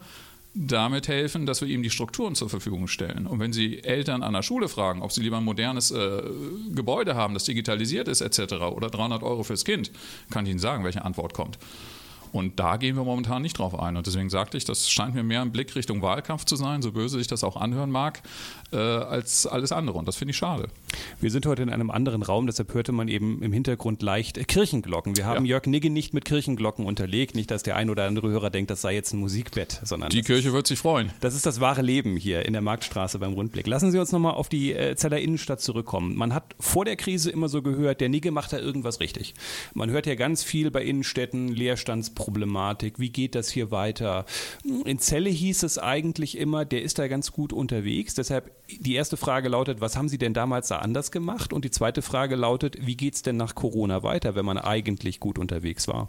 damit 0.55 1.09
helfen, 1.09 1.47
dass 1.47 1.61
wir 1.61 1.69
ihm 1.69 1.83
die 1.83 1.91
Strukturen 1.91 2.35
zur 2.35 2.49
Verfügung 2.49 2.89
stellen. 2.89 3.27
Und 3.27 3.39
wenn 3.39 3.53
Sie 3.53 3.85
Eltern 3.85 4.23
an 4.23 4.33
der 4.33 4.43
Schule 4.43 4.69
fragen, 4.69 5.03
ob 5.03 5.13
sie 5.13 5.21
lieber 5.21 5.37
ein 5.37 5.45
modernes 5.45 5.91
äh, 5.91 6.23
Gebäude 6.75 7.15
haben, 7.15 7.35
das 7.35 7.45
digitalisiert 7.45 8.09
ist 8.09 8.23
etc. 8.23 8.55
oder 8.55 8.89
300 8.91 9.23
Euro 9.23 9.45
fürs 9.45 9.65
Kind, 9.65 9.93
kann 10.31 10.47
ich 10.47 10.51
Ihnen 10.51 10.59
sagen, 10.59 10.85
welche 10.85 11.05
Antwort 11.05 11.35
kommt. 11.35 11.59
Und 12.33 12.59
da 12.59 12.77
gehen 12.77 12.97
wir 12.97 13.05
momentan 13.05 13.43
nicht 13.43 13.59
drauf 13.59 13.79
ein. 13.79 13.97
Und 13.97 14.07
deswegen 14.07 14.31
sagte 14.31 14.57
ich, 14.57 14.65
das 14.65 14.91
scheint 14.91 15.15
mir 15.15 15.23
mehr 15.23 15.43
ein 15.43 15.53
Blick 15.53 15.75
Richtung 15.75 16.03
Wahlkampf 16.03 16.45
zu 16.45 16.57
sein, 16.57 16.83
so 16.83 16.93
böse 16.93 17.19
sich 17.19 17.27
das 17.27 17.45
auch 17.45 17.57
anhören 17.57 17.91
mag, 17.91 18.23
äh, 18.73 18.77
als 18.77 19.47
alles 19.47 19.73
andere. 19.73 19.99
Und 19.99 20.07
das 20.07 20.17
finde 20.17 20.31
ich 20.31 20.37
schade. 20.37 20.69
Wir 21.21 21.31
sind 21.31 21.47
heute 21.47 21.63
in 21.63 21.71
einem 21.71 21.91
anderen 21.91 22.23
Raum, 22.23 22.47
deshalb 22.47 22.73
hörte 22.75 22.93
man 22.93 23.09
eben 23.09 23.43
im 23.43 23.53
Hintergrund 23.53 24.03
leicht 24.03 24.47
Kirchenglocken. 24.49 25.17
Wir 25.17 25.27
haben 25.27 25.45
ja. 25.45 25.51
Jörg 25.51 25.67
Nigge 25.67 25.91
nicht 25.91 26.15
mit 26.15 26.25
Kirchenglocken 26.25 26.85
unterlegt. 26.85 27.35
Nicht, 27.35 27.51
dass 27.51 27.63
der 27.63 27.77
ein 27.77 27.91
oder 27.91 28.07
andere 28.07 28.29
Hörer 28.29 28.51
denkt, 28.51 28.71
das 28.71 28.81
sei 28.81 28.95
jetzt 28.95 29.13
ein 29.13 29.21
Musikbett, 29.21 29.81
sondern. 29.85 30.11
Die 30.11 30.23
Kirche 30.23 30.53
wird 30.53 30.67
sich 30.67 30.79
freuen. 30.79 31.13
Das 31.21 31.35
ist 31.35 31.47
das 31.47 31.61
wahre 31.61 31.83
Leben 31.83 32.17
hier 32.17 32.47
in 32.47 32.53
der 32.53 32.63
Marktstraße 32.63 33.19
beim 33.19 33.33
Rundblick. 33.33 33.67
Lassen 33.67 33.91
Sie 33.91 33.99
uns 33.99 34.13
nochmal 34.13 34.35
auf 34.35 34.49
die 34.49 34.73
äh, 34.73 34.97
Zeller 34.97 35.19
Innenstadt 35.19 35.61
zurückkommen. 35.61 36.17
Man 36.17 36.35
hat 36.35 36.55
vor 36.59 36.85
der 36.85 36.97
Krise 36.97 37.31
immer 37.31 37.49
so 37.49 37.63
gehört, 37.63 38.01
der 38.01 38.09
Nigge 38.09 38.31
macht 38.31 38.53
da 38.53 38.59
irgendwas 38.59 39.01
richtig. 39.01 39.35
Man 39.75 39.91
hört 39.91 40.07
ja 40.07 40.15
ganz 40.15 40.43
viel 40.43 40.71
bei 40.71 40.83
Innenstädten, 40.83 41.49
Leerstandsproblematik, 42.19 42.99
wie 42.99 43.11
geht 43.11 43.35
das 43.35 43.49
hier 43.49 43.71
weiter? 43.71 44.25
In 44.85 44.99
Celle 44.99 45.31
hieß 45.31 45.63
es 45.63 45.79
eigentlich 45.79 46.37
immer, 46.37 46.65
der 46.65 46.83
ist 46.83 46.99
da 46.99 47.09
ganz 47.09 47.33
gut 47.33 47.53
unterwegs. 47.53 48.15
Deshalb 48.15 48.51
die 48.69 48.95
erste 48.95 49.17
Frage 49.17 49.49
lautet, 49.49 49.81
was 49.81 49.97
haben 49.97 50.09
Sie 50.09 50.19
denn 50.19 50.35
damals 50.35 50.69
da 50.69 50.79
anders 50.79 51.11
gemacht? 51.11 51.53
Und 51.53 51.65
die 51.65 51.71
zweite 51.71 52.03
Frage 52.03 52.37
lautet, 52.37 52.87
wie 52.87 52.97
geht 52.97 53.15
es 53.15 53.23
denn 53.23 53.37
nach 53.37 53.55
Corona 53.55 54.03
weiter, 54.03 54.35
wenn 54.35 54.45
man 54.45 54.59
eigentlich 54.59 55.21
gut 55.21 55.39
unterwegs 55.39 55.89
war? 55.89 56.09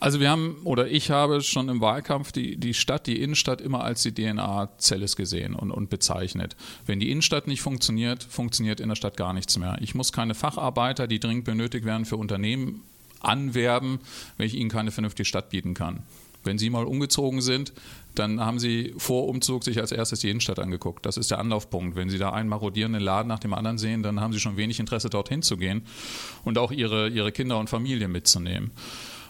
Also 0.00 0.20
wir 0.20 0.28
haben 0.28 0.58
oder 0.64 0.86
ich 0.88 1.10
habe 1.10 1.40
schon 1.40 1.70
im 1.70 1.80
Wahlkampf 1.80 2.30
die, 2.30 2.58
die 2.58 2.74
Stadt, 2.74 3.06
die 3.06 3.22
Innenstadt 3.22 3.62
immer 3.62 3.82
als 3.82 4.02
die 4.02 4.12
DNA-Zelles 4.12 5.16
gesehen 5.16 5.54
und, 5.54 5.70
und 5.70 5.88
bezeichnet. 5.88 6.56
Wenn 6.84 7.00
die 7.00 7.10
Innenstadt 7.10 7.46
nicht 7.46 7.62
funktioniert, 7.62 8.22
funktioniert 8.22 8.80
in 8.80 8.90
der 8.90 8.96
Stadt 8.96 9.16
gar 9.16 9.32
nichts 9.32 9.56
mehr. 9.56 9.78
Ich 9.80 9.94
muss 9.94 10.12
keine 10.12 10.34
Facharbeiter, 10.34 11.06
die 11.06 11.20
dringend 11.20 11.46
benötigt 11.46 11.86
werden 11.86 12.04
für 12.04 12.18
Unternehmen, 12.18 12.82
anwerben, 13.20 14.00
wenn 14.36 14.46
ich 14.46 14.54
ihnen 14.54 14.70
keine 14.70 14.90
vernünftige 14.90 15.24
Stadt 15.24 15.50
bieten 15.50 15.74
kann. 15.74 16.02
Wenn 16.44 16.58
Sie 16.58 16.70
mal 16.70 16.84
umgezogen 16.84 17.42
sind, 17.42 17.72
dann 18.14 18.40
haben 18.40 18.58
Sie 18.58 18.94
vor 18.96 19.28
Umzug 19.28 19.64
sich 19.64 19.78
als 19.78 19.92
erstes 19.92 20.20
die 20.20 20.30
Innenstadt 20.30 20.58
angeguckt. 20.58 21.04
Das 21.04 21.16
ist 21.16 21.30
der 21.30 21.38
Anlaufpunkt. 21.38 21.96
Wenn 21.96 22.08
Sie 22.08 22.18
da 22.18 22.30
einen 22.30 22.48
marodierenden 22.48 23.02
Laden 23.02 23.28
nach 23.28 23.40
dem 23.40 23.52
anderen 23.52 23.78
sehen, 23.78 24.02
dann 24.02 24.20
haben 24.20 24.32
Sie 24.32 24.40
schon 24.40 24.56
wenig 24.56 24.80
Interesse, 24.80 25.10
dorthin 25.10 25.42
zu 25.42 25.56
gehen 25.56 25.82
und 26.44 26.56
auch 26.56 26.70
Ihre, 26.70 27.08
Ihre 27.08 27.32
Kinder 27.32 27.58
und 27.58 27.68
Familie 27.68 28.08
mitzunehmen. 28.08 28.70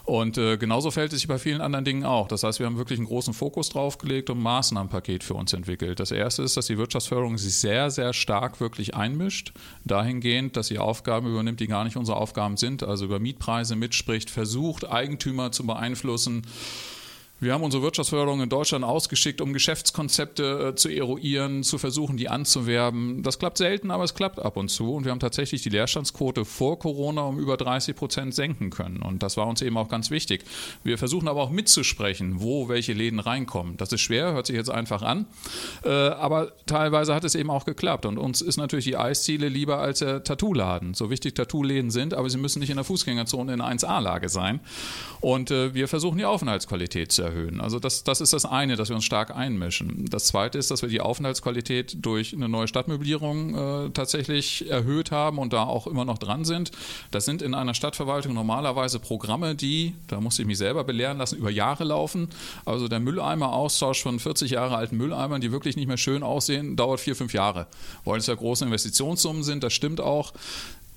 Und 0.07 0.37
äh, 0.37 0.55
genauso 0.55 0.89
fällt 0.89 1.11
es 1.11 1.19
sich 1.19 1.27
bei 1.27 1.37
vielen 1.37 1.59
anderen 1.59 1.83
Dingen 1.83 2.05
auch. 2.05 2.29
Das 2.29 2.43
heißt, 2.43 2.59
wir 2.59 2.65
haben 2.65 2.77
wirklich 2.77 2.97
einen 2.97 3.09
großen 3.09 3.33
Fokus 3.33 3.67
drauf 3.67 3.97
gelegt 3.97 4.29
und 4.29 4.37
ein 4.37 4.43
Maßnahmenpaket 4.43 5.21
für 5.21 5.33
uns 5.33 5.51
entwickelt. 5.51 5.99
Das 5.99 6.11
erste 6.11 6.43
ist, 6.43 6.55
dass 6.55 6.67
die 6.67 6.77
Wirtschaftsförderung 6.77 7.37
sich 7.37 7.55
sehr, 7.55 7.91
sehr 7.91 8.13
stark 8.13 8.61
wirklich 8.61 8.95
einmischt, 8.95 9.51
dahingehend, 9.83 10.55
dass 10.55 10.67
sie 10.67 10.79
Aufgaben 10.79 11.27
übernimmt, 11.27 11.59
die 11.59 11.67
gar 11.67 11.83
nicht 11.83 11.97
unsere 11.97 12.17
Aufgaben 12.17 12.55
sind, 12.55 12.83
also 12.83 13.03
über 13.03 13.19
Mietpreise 13.19 13.75
mitspricht, 13.75 14.29
versucht, 14.29 14.89
Eigentümer 14.89 15.51
zu 15.51 15.67
beeinflussen 15.67 16.43
wir 17.39 17.53
haben 17.53 17.63
unsere 17.63 17.83
Wirtschaftsförderung 17.83 18.41
in 18.41 18.49
Deutschland 18.49 18.83
ausgeschickt, 18.83 19.41
um 19.41 19.53
Geschäftskonzepte 19.53 20.69
äh, 20.69 20.75
zu 20.75 20.89
eruieren, 20.89 21.61
zu 21.61 21.77
versuchen, 21.77 22.17
die 22.17 22.29
anzuwerben. 22.29 23.21
Das 23.21 23.37
klappt 23.37 23.59
selten, 23.59 23.91
aber 23.91 24.03
es 24.03 24.15
klappt 24.15 24.39
ab 24.39 24.57
und 24.57 24.69
zu. 24.69 24.95
Und 24.95 25.05
wir 25.05 25.11
haben 25.11 25.19
tatsächlich 25.19 25.61
die 25.61 25.69
Leerstandsquote 25.69 26.45
vor 26.45 26.79
Corona 26.79 27.21
um 27.21 27.37
über 27.37 27.55
30 27.55 27.95
Prozent 27.95 28.33
senken 28.33 28.71
können. 28.71 29.03
Und 29.03 29.21
das 29.21 29.37
war 29.37 29.45
uns 29.45 29.61
eben 29.61 29.77
auch 29.77 29.87
ganz 29.87 30.09
wichtig. 30.09 30.45
Wir 30.83 30.97
versuchen 30.97 31.27
aber 31.27 31.43
auch 31.43 31.51
mitzusprechen, 31.51 32.41
wo 32.41 32.69
welche 32.69 32.93
Läden 32.93 33.19
reinkommen. 33.19 33.77
Das 33.77 33.91
ist 33.93 34.01
schwer, 34.01 34.33
hört 34.33 34.47
sich 34.47 34.55
jetzt 34.55 34.71
einfach 34.71 35.03
an. 35.03 35.27
Äh, 35.83 35.89
aber 35.89 36.53
teilweise 36.65 37.13
hat 37.13 37.23
es 37.23 37.35
eben 37.35 37.51
auch 37.51 37.65
geklappt. 37.65 38.07
Und 38.07 38.17
uns 38.17 38.41
ist 38.41 38.57
natürlich 38.57 38.85
die 38.85 38.97
Eisziele 38.97 39.47
lieber 39.47 39.77
als 39.77 39.99
der 39.99 40.23
Tattoo-Laden. 40.23 40.95
So 40.95 41.11
wichtig 41.11 41.35
Tattoo-Läden 41.35 41.91
sind, 41.91 42.15
aber 42.15 42.31
sie 42.31 42.39
müssen 42.39 42.61
nicht 42.61 42.71
in 42.71 42.77
der 42.77 42.85
Fußgängerzone 42.85 43.53
in 43.53 43.61
1A-Lage 43.61 44.27
sein. 44.29 44.59
Und 45.21 45.51
äh, 45.51 45.75
wir 45.75 45.87
versuchen 45.87 46.17
die 46.17 46.25
Aufenthaltsqualität 46.25 47.11
zu 47.11 47.26
erhöhen. 47.27 47.61
Also 47.61 47.79
das, 47.79 48.03
das 48.03 48.21
ist 48.21 48.33
das 48.33 48.45
eine, 48.45 48.75
dass 48.75 48.89
wir 48.89 48.95
uns 48.95 49.05
stark 49.05 49.35
einmischen. 49.35 50.05
Das 50.09 50.25
zweite 50.25 50.57
ist, 50.57 50.71
dass 50.71 50.81
wir 50.81 50.89
die 50.89 51.01
Aufenthaltsqualität 51.01 51.97
durch 52.05 52.33
eine 52.33 52.49
neue 52.49 52.67
Stadtmöblierung 52.67 53.87
äh, 53.87 53.89
tatsächlich 53.91 54.69
erhöht 54.69 55.11
haben 55.11 55.37
und 55.37 55.53
da 55.53 55.63
auch 55.63 55.87
immer 55.87 56.05
noch 56.05 56.17
dran 56.17 56.45
sind. 56.45 56.71
Das 57.11 57.25
sind 57.25 57.41
in 57.41 57.53
einer 57.53 57.73
Stadtverwaltung 57.73 58.33
normalerweise 58.33 58.99
Programme, 58.99 59.55
die, 59.55 59.93
da 60.07 60.21
musste 60.21 60.41
ich 60.41 60.47
mich 60.47 60.57
selber 60.57 60.83
belehren 60.83 61.17
lassen, 61.17 61.37
über 61.37 61.51
Jahre 61.51 61.83
laufen. 61.83 62.29
Also 62.65 62.87
der 62.87 62.99
Mülleimer-Austausch 62.99 64.01
von 64.01 64.19
40 64.19 64.51
Jahre 64.51 64.77
alten 64.77 64.97
Mülleimern, 64.97 65.41
die 65.41 65.51
wirklich 65.51 65.75
nicht 65.75 65.87
mehr 65.87 65.97
schön 65.97 66.23
aussehen, 66.23 66.75
dauert 66.75 66.99
vier, 66.99 67.15
fünf 67.15 67.33
Jahre. 67.33 67.67
Weil 68.05 68.19
es 68.19 68.27
ja 68.27 68.35
große 68.35 68.65
Investitionssummen 68.65 69.43
sind, 69.43 69.63
das 69.63 69.73
stimmt 69.73 70.01
auch. 70.01 70.33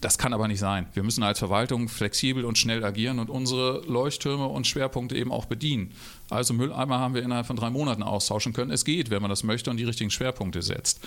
Das 0.00 0.16
kann 0.16 0.32
aber 0.32 0.48
nicht 0.48 0.60
sein. 0.60 0.86
Wir 0.94 1.02
müssen 1.02 1.22
als 1.22 1.38
Verwaltung 1.38 1.88
flexibel 1.88 2.46
und 2.46 2.56
schnell 2.56 2.84
agieren 2.84 3.18
und 3.18 3.28
unsere 3.28 3.82
Leuchttürme 3.86 4.46
und 4.46 4.66
Schwerpunkte 4.66 5.14
eben 5.14 5.30
auch 5.30 5.44
bedienen. 5.44 5.92
Also 6.30 6.54
Mülleimer 6.54 6.98
haben 6.98 7.14
wir 7.14 7.22
innerhalb 7.22 7.46
von 7.46 7.56
drei 7.56 7.68
Monaten 7.68 8.02
austauschen 8.02 8.54
können. 8.54 8.70
Es 8.70 8.84
geht, 8.84 9.10
wenn 9.10 9.20
man 9.20 9.28
das 9.28 9.42
möchte 9.42 9.70
und 9.70 9.76
die 9.76 9.84
richtigen 9.84 10.10
Schwerpunkte 10.10 10.62
setzt. 10.62 11.00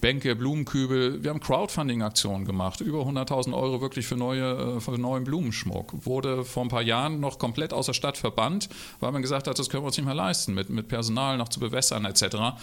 Bänke, 0.00 0.34
Blumenkübel, 0.36 1.22
wir 1.22 1.30
haben 1.30 1.40
Crowdfunding-Aktionen 1.40 2.46
gemacht. 2.46 2.80
Über 2.80 3.00
100.000 3.02 3.52
Euro 3.52 3.82
wirklich 3.82 4.06
für, 4.06 4.16
neue, 4.16 4.76
äh, 4.76 4.80
für 4.80 4.92
neuen 4.92 5.24
Blumenschmuck. 5.24 6.06
Wurde 6.06 6.44
vor 6.44 6.62
ein 6.62 6.68
paar 6.68 6.82
Jahren 6.82 7.20
noch 7.20 7.38
komplett 7.38 7.74
aus 7.74 7.86
der 7.86 7.94
Stadt 7.94 8.16
verbannt, 8.16 8.70
weil 9.00 9.12
man 9.12 9.20
gesagt 9.20 9.48
hat, 9.48 9.58
das 9.58 9.68
können 9.68 9.82
wir 9.82 9.88
uns 9.88 9.98
nicht 9.98 10.06
mehr 10.06 10.14
leisten, 10.14 10.54
mit, 10.54 10.70
mit 10.70 10.88
Personal 10.88 11.36
noch 11.36 11.48
zu 11.50 11.60
bewässern 11.60 12.06
etc. 12.06 12.54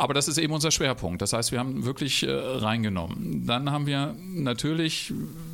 Aber 0.00 0.14
das 0.14 0.28
ist 0.28 0.38
eben 0.38 0.54
unser 0.54 0.70
Schwerpunkt. 0.70 1.20
Das 1.20 1.34
heißt, 1.34 1.52
wir 1.52 1.58
haben 1.58 1.84
wirklich 1.84 2.22
äh, 2.22 2.30
reingenommen. 2.30 3.46
Dann 3.46 3.70
haben 3.70 3.86
wir 3.86 4.16
natürlich, 4.32 5.12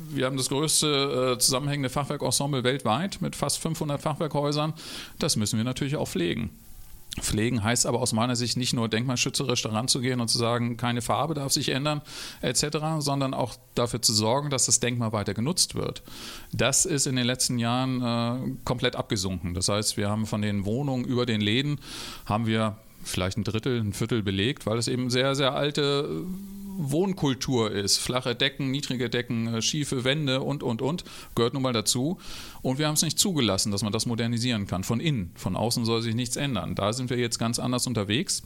wir 0.09 0.25
haben 0.25 0.37
das 0.37 0.47
größte 0.47 1.33
äh, 1.33 1.37
zusammenhängende 1.37 1.89
Fachwerkensemble 1.89 2.63
weltweit 2.63 3.17
mit 3.19 3.35
fast 3.35 3.59
500 3.59 4.01
Fachwerkhäusern. 4.01 4.73
Das 5.19 5.35
müssen 5.35 5.57
wir 5.57 5.65
natürlich 5.65 5.97
auch 5.97 6.07
pflegen. 6.07 6.51
Pflegen 7.19 7.61
heißt 7.61 7.85
aber 7.85 7.99
aus 7.99 8.13
meiner 8.13 8.37
Sicht 8.37 8.55
nicht 8.55 8.73
nur 8.73 8.87
denkmalschützerisch 8.87 9.63
daran 9.63 9.89
zu 9.89 9.99
gehen 9.99 10.21
und 10.21 10.29
zu 10.29 10.37
sagen, 10.37 10.77
keine 10.77 11.01
Farbe 11.01 11.33
darf 11.33 11.51
sich 11.51 11.67
ändern 11.67 12.01
etc., 12.39 12.77
sondern 12.99 13.33
auch 13.33 13.55
dafür 13.75 14.01
zu 14.01 14.13
sorgen, 14.13 14.49
dass 14.49 14.67
das 14.67 14.79
Denkmal 14.79 15.11
weiter 15.11 15.33
genutzt 15.33 15.75
wird. 15.75 16.03
Das 16.53 16.85
ist 16.85 17.05
in 17.05 17.17
den 17.17 17.25
letzten 17.25 17.59
Jahren 17.59 18.01
äh, 18.01 18.55
komplett 18.63 18.95
abgesunken. 18.95 19.53
Das 19.55 19.67
heißt, 19.67 19.97
wir 19.97 20.09
haben 20.09 20.25
von 20.25 20.41
den 20.41 20.63
Wohnungen 20.63 21.03
über 21.03 21.25
den 21.25 21.41
Läden 21.41 21.81
haben 22.25 22.45
wir 22.45 22.77
vielleicht 23.07 23.37
ein 23.37 23.43
Drittel, 23.43 23.79
ein 23.79 23.93
Viertel 23.93 24.23
belegt, 24.23 24.65
weil 24.65 24.77
es 24.77 24.87
eben 24.87 25.09
sehr, 25.09 25.35
sehr 25.35 25.53
alte 25.53 26.25
Wohnkultur 26.77 27.71
ist. 27.71 27.97
Flache 27.97 28.35
Decken, 28.35 28.71
niedrige 28.71 29.09
Decken, 29.09 29.47
äh, 29.53 29.61
schiefe 29.61 30.03
Wände 30.03 30.41
und, 30.41 30.63
und, 30.63 30.81
und, 30.81 31.03
gehört 31.35 31.53
nun 31.53 31.63
mal 31.63 31.73
dazu. 31.73 32.19
Und 32.61 32.77
wir 32.77 32.87
haben 32.87 32.93
es 32.93 33.01
nicht 33.01 33.19
zugelassen, 33.19 33.71
dass 33.71 33.83
man 33.83 33.91
das 33.91 34.05
modernisieren 34.05 34.67
kann. 34.67 34.83
Von 34.83 34.99
innen, 34.99 35.31
von 35.35 35.55
außen 35.55 35.85
soll 35.85 36.01
sich 36.01 36.15
nichts 36.15 36.35
ändern. 36.35 36.75
Da 36.75 36.93
sind 36.93 37.09
wir 37.09 37.17
jetzt 37.17 37.39
ganz 37.39 37.59
anders 37.59 37.87
unterwegs, 37.87 38.43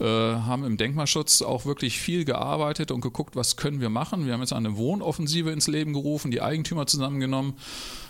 äh, 0.00 0.04
haben 0.04 0.64
im 0.64 0.76
Denkmalschutz 0.76 1.42
auch 1.42 1.66
wirklich 1.66 1.98
viel 1.98 2.24
gearbeitet 2.24 2.90
und 2.90 3.00
geguckt, 3.00 3.36
was 3.36 3.56
können 3.56 3.80
wir 3.80 3.90
machen. 3.90 4.26
Wir 4.26 4.34
haben 4.34 4.40
jetzt 4.40 4.52
eine 4.52 4.76
Wohnoffensive 4.76 5.50
ins 5.50 5.66
Leben 5.66 5.92
gerufen, 5.92 6.30
die 6.30 6.42
Eigentümer 6.42 6.86
zusammengenommen 6.86 7.54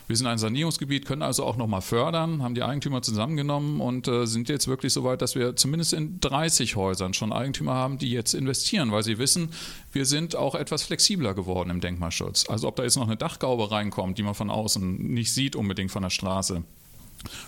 wir 0.07 0.17
sind 0.17 0.27
ein 0.27 0.39
Sanierungsgebiet, 0.39 1.07
können 1.07 1.23
also 1.23 1.45
auch 1.45 1.57
nochmal 1.57 1.81
fördern, 1.81 2.43
haben 2.43 2.55
die 2.55 2.63
Eigentümer 2.63 3.01
zusammengenommen 3.01 3.81
und 3.81 4.07
äh, 4.07 4.27
sind 4.27 4.49
jetzt 4.49 4.69
wirklich 4.69 4.93
so 4.93 5.03
weit, 5.05 5.23
dass 5.23 5.35
wir 5.35 5.57
zumindest 5.57 5.95
in 5.95 6.21
30 6.21 6.77
Häusern 6.77 7.15
schon 7.15 7.33
Eigentümer 7.33 7.75
haben, 7.75 7.99
die 7.99 8.11
jetzt 8.11 8.35
investieren, 8.35 8.93
weil 8.93 9.03
sie 9.03 9.19
wissen, 9.19 9.51
wir 9.93 10.05
sind 10.05 10.37
auch 10.37 10.55
etwas 10.55 10.83
flexibler 10.83 11.35
geworden 11.35 11.71
im 11.71 11.81
Denkmalschutz. 11.81 12.49
Also 12.49 12.69
ob 12.69 12.77
da 12.77 12.83
jetzt 12.83 12.97
noch 12.97 13.07
eine 13.07 13.17
Dachgaube 13.17 13.71
reinkommt, 13.71 14.19
die 14.19 14.23
man 14.23 14.35
von 14.35 14.51
außen 14.51 14.97
nicht 14.97 15.33
sieht 15.33 15.57
unbedingt 15.57 15.91
von 15.91 16.03
der 16.03 16.11
Straße 16.11 16.65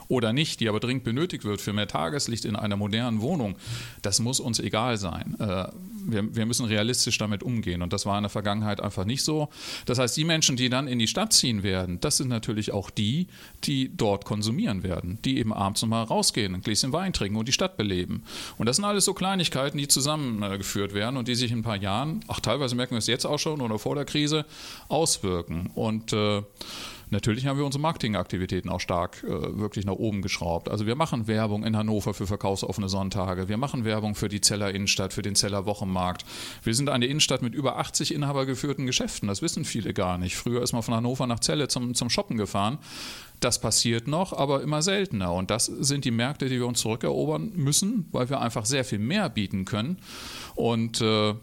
oder 0.09 0.33
nicht, 0.33 0.61
die 0.61 0.69
aber 0.69 0.81
dringend 0.81 1.05
benötigt 1.05 1.45
wird 1.45 1.61
für 1.61 1.73
mehr 1.73 1.89
Tageslicht 1.89 2.45
in 2.45 2.57
einer 2.57 2.77
modernen 2.77 3.21
Wohnung, 3.21 3.57
das 4.03 4.21
muss 4.21 4.41
uns 4.41 4.59
egal 4.59 4.97
sein. 4.97 5.37
Äh, 5.39 5.69
wir, 6.09 6.47
müssen 6.47 6.67
realistisch 6.67 7.19
damit 7.19 7.43
umgehen 7.43 7.83
und 7.83 7.93
das 7.93 8.07
war 8.07 8.17
in 8.17 8.23
der 8.23 8.31
Vergangenheit 8.31 8.81
einfach 8.81 9.05
nicht 9.05 9.25
so. 9.25 9.49
Das 9.87 9.99
heißt, 9.99 10.17
die 10.17 10.25
Menschen, 10.25 10.57
die 10.57 10.69
dann 10.69 10.89
in 10.89 10.99
die 10.99 11.09
Stadt 11.09 11.33
ziehen 11.33 11.63
werden, 11.63 12.01
das 12.01 12.17
sind 12.17 12.29
natürlich 12.29 12.73
auch 12.73 12.91
die, 12.91 13.27
die 13.65 13.91
dort 13.97 14.25
konsumieren 14.25 14.83
werden, 14.83 15.19
die 15.25 15.39
eben 15.39 15.53
abends 15.53 15.83
nochmal 15.83 16.05
rausgehen, 16.05 16.55
ein 16.55 16.61
Gläschen 16.61 16.93
Wein 16.93 17.13
trinken 17.13 17.37
und 17.37 17.49
die 17.49 17.53
Stadt 17.53 17.77
beleben. 17.77 18.23
Und 18.57 18.67
das 18.67 18.77
sind 18.77 18.85
alles 18.85 19.05
so 19.05 19.15
Kleinigkeiten, 19.15 19.79
die 19.79 19.89
zusammengeführt 19.89 20.95
werden 20.95 21.17
und 21.17 21.29
die 21.29 21.35
sich 21.35 21.51
in 21.51 21.59
ein 21.59 21.63
paar 21.63 21.77
Jahren, 21.77 22.21
auch 22.29 22.41
teilweise 22.41 22.75
merken 22.77 22.93
wir 22.93 22.99
es 22.99 23.07
jetzt 23.07 23.27
auch 23.27 23.39
schon 23.39 23.61
oder 23.61 23.79
vor 23.79 23.95
der 23.95 24.05
Krise, 24.05 24.45
auswirken. 24.89 25.71
Und 25.75 26.13
äh, 26.13 26.43
Natürlich 27.11 27.47
haben 27.47 27.57
wir 27.57 27.65
unsere 27.65 27.83
Marketingaktivitäten 27.83 28.69
auch 28.69 28.81
stark 28.81 29.23
äh, 29.23 29.59
wirklich 29.59 29.87
nach 29.87 29.95
oben 29.95 30.23
geschraubt. 30.23 30.69
Also 30.69 30.87
wir 30.87 30.97
machen 30.97 31.29
Werbung 31.29 31.65
in 31.65 31.77
Hannover 31.77 32.15
für 32.15 32.27
verkaufsoffene 32.27 32.89
Sonntage. 32.89 33.49
Wir 33.49 33.57
machen 33.59 33.85
Werbung 33.85 34.17
für 34.17 34.29
die 34.29 34.41
Zeller 34.41 34.75
Innenstadt, 34.75 35.13
für 35.13 35.23
den 35.23 35.37
Zeller 35.37 35.67
Wochenmarkt. 35.67 36.25
Wir 36.65 36.75
sind 36.75 36.89
eine 36.89 37.07
Innenstadt 37.07 37.43
mit 37.43 37.55
über 37.55 37.79
80 37.79 38.13
inhabergeführten 38.13 38.87
Geschäften. 38.87 39.29
Das 39.29 39.41
wissen 39.41 39.65
viele 39.65 39.95
gar 39.95 40.19
nicht. 40.19 40.37
Früher 40.37 40.63
ist 40.63 40.73
man 40.73 40.83
von 40.83 40.95
Hannover 40.95 41.29
nach 41.29 41.41
Celle 41.41 41.69
zum, 41.69 41.95
zum 41.95 42.11
Shoppen 42.11 42.37
gefahren. 42.37 42.79
Das 43.39 43.61
passiert 43.61 44.09
noch, 44.09 44.33
aber 44.33 44.63
immer 44.63 44.83
seltener. 44.83 45.33
Und 45.33 45.51
das 45.51 45.67
sind 45.67 46.05
die 46.05 46.11
Märkte, 46.11 46.49
die 46.49 46.59
wir 46.59 46.67
uns 46.67 46.81
zurückerobern 46.81 47.53
müssen, 47.55 48.09
weil 48.11 48.31
wir 48.31 48.41
einfach 48.41 48.65
sehr 48.65 48.85
viel 48.85 48.99
mehr 48.99 49.29
bieten 49.29 49.65
können. 49.65 49.99
Und 50.57 51.01
äh, 51.03 51.35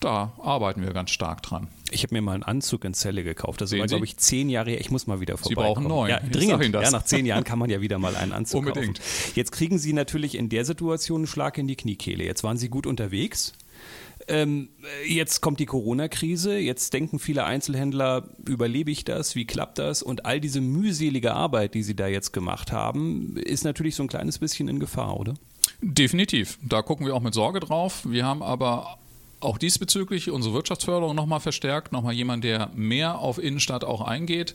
da 0.00 0.32
arbeiten 0.42 0.82
wir 0.82 0.92
ganz 0.92 1.10
stark 1.10 1.42
dran. 1.42 1.68
Ich 1.90 2.02
habe 2.02 2.14
mir 2.14 2.22
mal 2.22 2.32
einen 2.32 2.42
Anzug 2.42 2.84
in 2.84 2.94
Zelle 2.94 3.22
gekauft. 3.22 3.60
Das 3.60 3.70
Sehen 3.70 3.80
war, 3.80 3.86
glaube 3.86 4.04
ich, 4.04 4.16
zehn 4.16 4.48
Jahre 4.48 4.70
her. 4.70 4.80
Ich 4.80 4.90
muss 4.90 5.06
mal 5.06 5.20
wieder 5.20 5.36
vorbei. 5.36 5.48
Sie 5.48 5.54
brauchen 5.54 5.84
neun. 5.86 6.08
Ja, 6.08 6.20
dringend. 6.20 6.74
Ja, 6.74 6.90
nach 6.90 7.04
zehn 7.04 7.26
Jahren 7.26 7.44
kann 7.44 7.58
man 7.58 7.68
ja 7.68 7.80
wieder 7.80 7.98
mal 7.98 8.16
einen 8.16 8.32
Anzug 8.32 8.60
Unbedingt. 8.66 8.98
kaufen. 8.98 9.32
Jetzt 9.34 9.52
kriegen 9.52 9.78
Sie 9.78 9.92
natürlich 9.92 10.36
in 10.36 10.48
der 10.48 10.64
Situation 10.64 11.20
einen 11.20 11.26
Schlag 11.26 11.58
in 11.58 11.68
die 11.68 11.76
Kniekehle. 11.76 12.24
Jetzt 12.24 12.42
waren 12.42 12.56
Sie 12.56 12.68
gut 12.68 12.86
unterwegs. 12.86 13.52
Ähm, 14.28 14.68
jetzt 15.06 15.40
kommt 15.40 15.60
die 15.60 15.66
Corona-Krise. 15.66 16.56
Jetzt 16.56 16.92
denken 16.92 17.18
viele 17.18 17.44
Einzelhändler, 17.44 18.28
überlebe 18.46 18.90
ich 18.90 19.04
das? 19.04 19.34
Wie 19.34 19.44
klappt 19.44 19.78
das? 19.78 20.02
Und 20.02 20.24
all 20.24 20.40
diese 20.40 20.60
mühselige 20.60 21.34
Arbeit, 21.34 21.74
die 21.74 21.82
Sie 21.82 21.96
da 21.96 22.06
jetzt 22.06 22.32
gemacht 22.32 22.72
haben, 22.72 23.36
ist 23.36 23.64
natürlich 23.64 23.96
so 23.96 24.02
ein 24.02 24.08
kleines 24.08 24.38
bisschen 24.38 24.68
in 24.68 24.78
Gefahr, 24.78 25.18
oder? 25.18 25.34
Definitiv. 25.82 26.58
Da 26.62 26.82
gucken 26.82 27.06
wir 27.06 27.14
auch 27.14 27.22
mit 27.22 27.34
Sorge 27.34 27.60
drauf. 27.60 28.02
Wir 28.06 28.24
haben 28.24 28.42
aber 28.42 28.98
auch 29.40 29.56
diesbezüglich 29.56 30.30
unsere 30.30 30.54
Wirtschaftsförderung 30.54 31.16
nochmal 31.16 31.40
verstärkt, 31.40 31.92
nochmal 31.92 32.12
jemand, 32.12 32.44
der 32.44 32.70
mehr 32.74 33.18
auf 33.18 33.38
Innenstadt 33.38 33.84
auch 33.84 34.02
eingeht. 34.02 34.54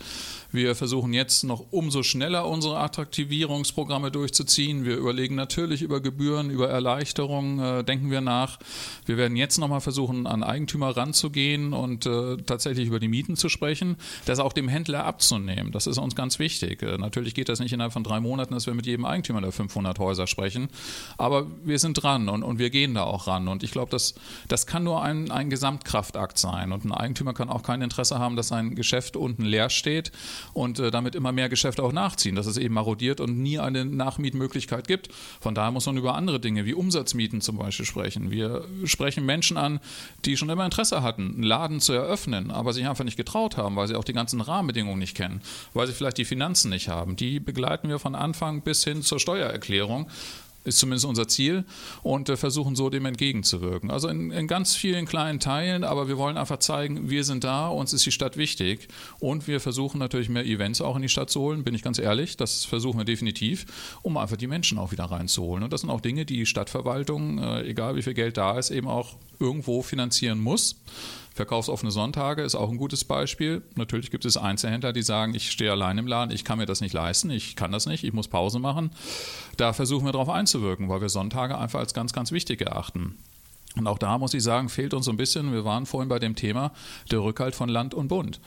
Wir 0.52 0.76
versuchen 0.76 1.12
jetzt 1.12 1.43
noch 1.43 1.65
umso 1.71 2.04
schneller 2.04 2.48
unsere 2.48 2.80
Attraktivierungsprogramme 2.80 4.12
durchzuziehen. 4.12 4.86
Wir 4.86 4.98
überlegen 4.98 5.36
natürlich 5.36 5.82
über 5.82 6.02
Gebühren, 6.02 6.50
über 6.50 6.69
Erleichterungen, 6.69 7.60
äh, 7.60 7.84
denken 7.84 8.12
wir 8.12 8.21
nach. 8.21 8.60
Wir 9.06 9.17
werden 9.17 9.36
jetzt 9.36 9.58
nochmal 9.58 9.82
versuchen, 9.82 10.28
an 10.28 10.43
Eigentümer 10.43 10.95
ranzugehen 10.95 11.74
und 11.74 12.06
äh, 12.06 12.38
tatsächlich 12.38 12.88
über 12.88 13.00
die 13.00 13.08
Mieten 13.08 13.36
zu 13.36 13.50
sprechen, 13.50 13.98
das 14.26 14.39
auch 14.39 14.54
dem 14.54 14.67
Händler 14.67 15.06
abzunehmen. 15.06 15.71
Das 15.71 15.88
ist 15.88 15.98
uns 15.98 16.15
ganz 16.15 16.38
wichtig. 16.38 16.84
Äh, 16.84 16.98
natürlich 16.98 17.34
geht 17.34 17.50
das 17.50 17.60
nicht 17.60 17.74
innerhalb 17.74 17.93
von 17.93 18.04
drei 18.04 18.19
Monaten, 18.19 18.54
dass 18.54 18.67
wir 18.67 18.76
mit 18.76 18.86
jedem 18.86 19.06
Eigentümer 19.06 19.41
der 19.41 19.52
500 19.52 19.98
Häuser 19.98 20.28
sprechen, 20.28 20.69
aber 21.17 21.48
wir 21.63 21.80
sind 21.80 22.02
dran 22.02 22.30
und, 22.30 22.43
und 22.43 22.60
wir 22.60 22.69
gehen 22.69 22.93
da 22.93 23.04
auch 23.04 23.28
ran. 23.28 23.48
Und 23.48 23.63
ich 23.63 23.71
glaube, 23.71 23.89
das, 23.89 24.13
das 24.48 24.67
kann 24.67 24.75
kann 24.76 24.84
nur 24.84 25.02
ein, 25.02 25.32
ein 25.32 25.50
Gesamtkraftakt 25.50 26.38
sein. 26.38 26.74
Und 26.74 26.84
ein 26.84 26.92
Eigentümer 26.92 27.34
kann 27.34 27.48
auch 27.50 27.64
kein 27.64 27.82
Interesse 27.82 28.20
haben, 28.20 28.36
dass 28.36 28.50
sein 28.50 28.76
Geschäft 28.76 29.16
unten 29.16 29.46
leer 29.46 29.70
steht 29.70 30.12
und 30.52 30.80
äh, 30.80 30.92
damit 30.92 31.16
immer 31.16 31.32
mehr 31.32 31.48
Geschäfte 31.48 31.82
auch 31.82 31.94
nachziehen, 31.94 32.36
dass 32.36 32.46
es 32.46 32.58
eben 32.58 32.74
marodiert 32.74 33.22
und 33.22 33.38
nie 33.38 33.58
eine 33.58 33.86
Nachmietmöglichkeit 33.86 34.86
gibt. 34.86 35.14
Von 35.40 35.56
daher 35.56 35.72
muss 35.72 35.86
man 35.86 35.96
über 35.96 36.16
andere 36.16 36.42
Dinge 36.42 36.66
wie 36.66 36.74
Umsatzmieten 36.74 37.40
zum 37.40 37.56
Beispiel 37.56 37.86
sprechen. 37.86 38.32
Wir 38.32 38.66
sprechen 38.84 39.26
Menschen 39.26 39.56
an, 39.56 39.80
die 40.26 40.36
schon 40.36 40.50
immer 40.50 40.66
Interesse 40.66 41.02
hatten, 41.02 41.36
einen 41.36 41.44
Laden 41.44 41.80
zu 41.80 41.94
eröffnen, 41.94 42.52
aber 42.52 42.74
sich 42.74 42.86
einfach 42.86 43.06
nicht 43.06 43.16
getraut 43.16 43.56
haben, 43.56 43.78
weil 43.78 43.88
sie 43.88 43.96
auch 43.96 44.04
die 44.04 44.12
ganzen 44.12 44.42
Rahmenbedingungen 44.42 45.00
nicht 45.00 45.16
kennen, 45.16 45.40
weil 45.74 45.88
sie 45.88 45.94
vielleicht 45.94 46.18
die 46.18 46.26
Finanzen 46.26 46.70
nicht 46.70 46.90
haben. 46.90 47.16
Die 47.16 47.40
begleiten 47.40 47.88
wir 47.88 48.00
von 48.00 48.14
Anfang 48.14 48.62
bis 48.62 48.84
hin 48.84 49.04
zur 49.04 49.22
Steuererklärung 49.22 50.10
ist 50.65 50.78
zumindest 50.78 51.06
unser 51.06 51.28
Ziel 51.28 51.65
und 52.04 52.30
äh, 52.30 52.38
versuchen 52.38 52.75
so 52.75 52.89
dem 52.89 53.06
entgegenzuwirken. 53.06 53.89
Also 53.89 54.08
in, 54.08 54.32
in, 54.32 54.47
ganz 54.47 54.75
vielen 54.75 55.06
kleinen 55.06 55.39
Teilen, 55.39 55.84
aber 55.84 56.08
wir 56.08 56.17
wollen 56.17 56.38
einfach 56.38 56.60
zeigen, 56.60 57.10
wir 57.10 57.23
sind 57.23 57.43
da, 57.43 57.67
uns 57.67 57.93
ist 57.93 58.06
die 58.06 58.12
Stadt 58.12 58.38
wichtig 58.38 58.88
und 59.19 59.47
wir 59.47 59.60
versuchen 59.60 59.97
natürlich 59.97 60.30
mehr 60.30 60.45
Events 60.45 60.82
auch 60.82 60.95
in 60.95 61.01
die 61.01 61.10
Stadt 61.10 61.30
zu 61.30 61.41
holen, 61.41 61.63
bin 61.63 61.73
ich 61.73 61.82
ganz 61.82 61.97
ehrlich, 61.97 62.38
das 62.38 62.65
versuchen 62.65 62.99
wir 62.99 63.06
definitiv, 63.06 63.65
um 64.04 64.17
einfach 64.17 64.38
die 64.38 64.47
Menschen 64.47 64.78
auch 64.78 64.91
wieder 64.91 65.06
reinzuholen. 65.06 65.63
Und 65.63 65.73
das 65.73 65.82
sind 65.82 65.89
auch 65.89 66.01
Dinge, 66.01 66.25
die 66.25 66.36
die 66.36 66.45
Stadtverwaltung, 66.45 67.39
äh, 67.39 67.63
egal 67.63 67.95
wie 67.95 68.01
viel 68.01 68.13
Geld 68.13 68.38
da 68.38 68.58
ist, 68.58 68.71
eben 68.71 68.88
auch 68.88 69.15
irgendwo 69.39 69.82
finanzieren 69.82 70.39
muss. 70.39 70.75
Verkaufsoffene 71.36 71.91
Sonntage 71.91 72.43
ist 72.43 72.56
auch 72.56 72.69
ein 72.69 72.78
gutes 72.78 73.04
Beispiel. 73.04 73.62
Natürlich 73.76 74.10
gibt 74.10 74.24
es 74.24 74.38
Einzelhändler, 74.38 74.93
die 74.93 75.02
sagen, 75.02 75.36
ich 75.36 75.52
stehe 75.52 75.69
allein 75.69 75.98
im 75.98 76.08
Laden, 76.08 76.34
ich 76.34 76.45
kann 76.45 76.58
mir 76.58 76.65
das 76.65 76.80
nicht 76.80 76.93
leisten, 76.93 77.30
ich 77.30 77.58
kann 77.58 77.74
das 77.74 77.86
nicht, 77.88 78.06
ich 78.06 78.13
muss 78.13 78.30
Pause 78.30 78.58
machen. 78.58 78.91
Da 79.58 79.74
versuchen 79.74 80.06
wir 80.06 80.13
darauf 80.13 80.30
einzuwirken, 80.30 80.88
weil 80.88 81.02
wir 81.02 81.10
Sonntage 81.10 81.58
einfach 81.58 81.80
als 81.80 81.93
ganz, 81.93 82.13
ganz 82.13 82.32
wichtig 82.32 82.62
erachten. 82.62 83.17
Und 83.76 83.86
auch 83.86 83.98
da 83.98 84.17
muss 84.17 84.34
ich 84.34 84.43
sagen, 84.43 84.69
fehlt 84.69 84.93
uns 84.93 85.04
so 85.04 85.12
ein 85.12 85.17
bisschen, 85.17 85.52
wir 85.52 85.65
waren 85.65 85.86
vorhin 85.86 86.08
bei 86.08 86.19
dem 86.19 86.38
Thema, 86.38 86.71
der 87.12 87.21
Rückhalt 87.21 87.54
von 87.54 87.67
Land 87.67 87.93
und 87.93 88.08
Bund. 88.08 88.39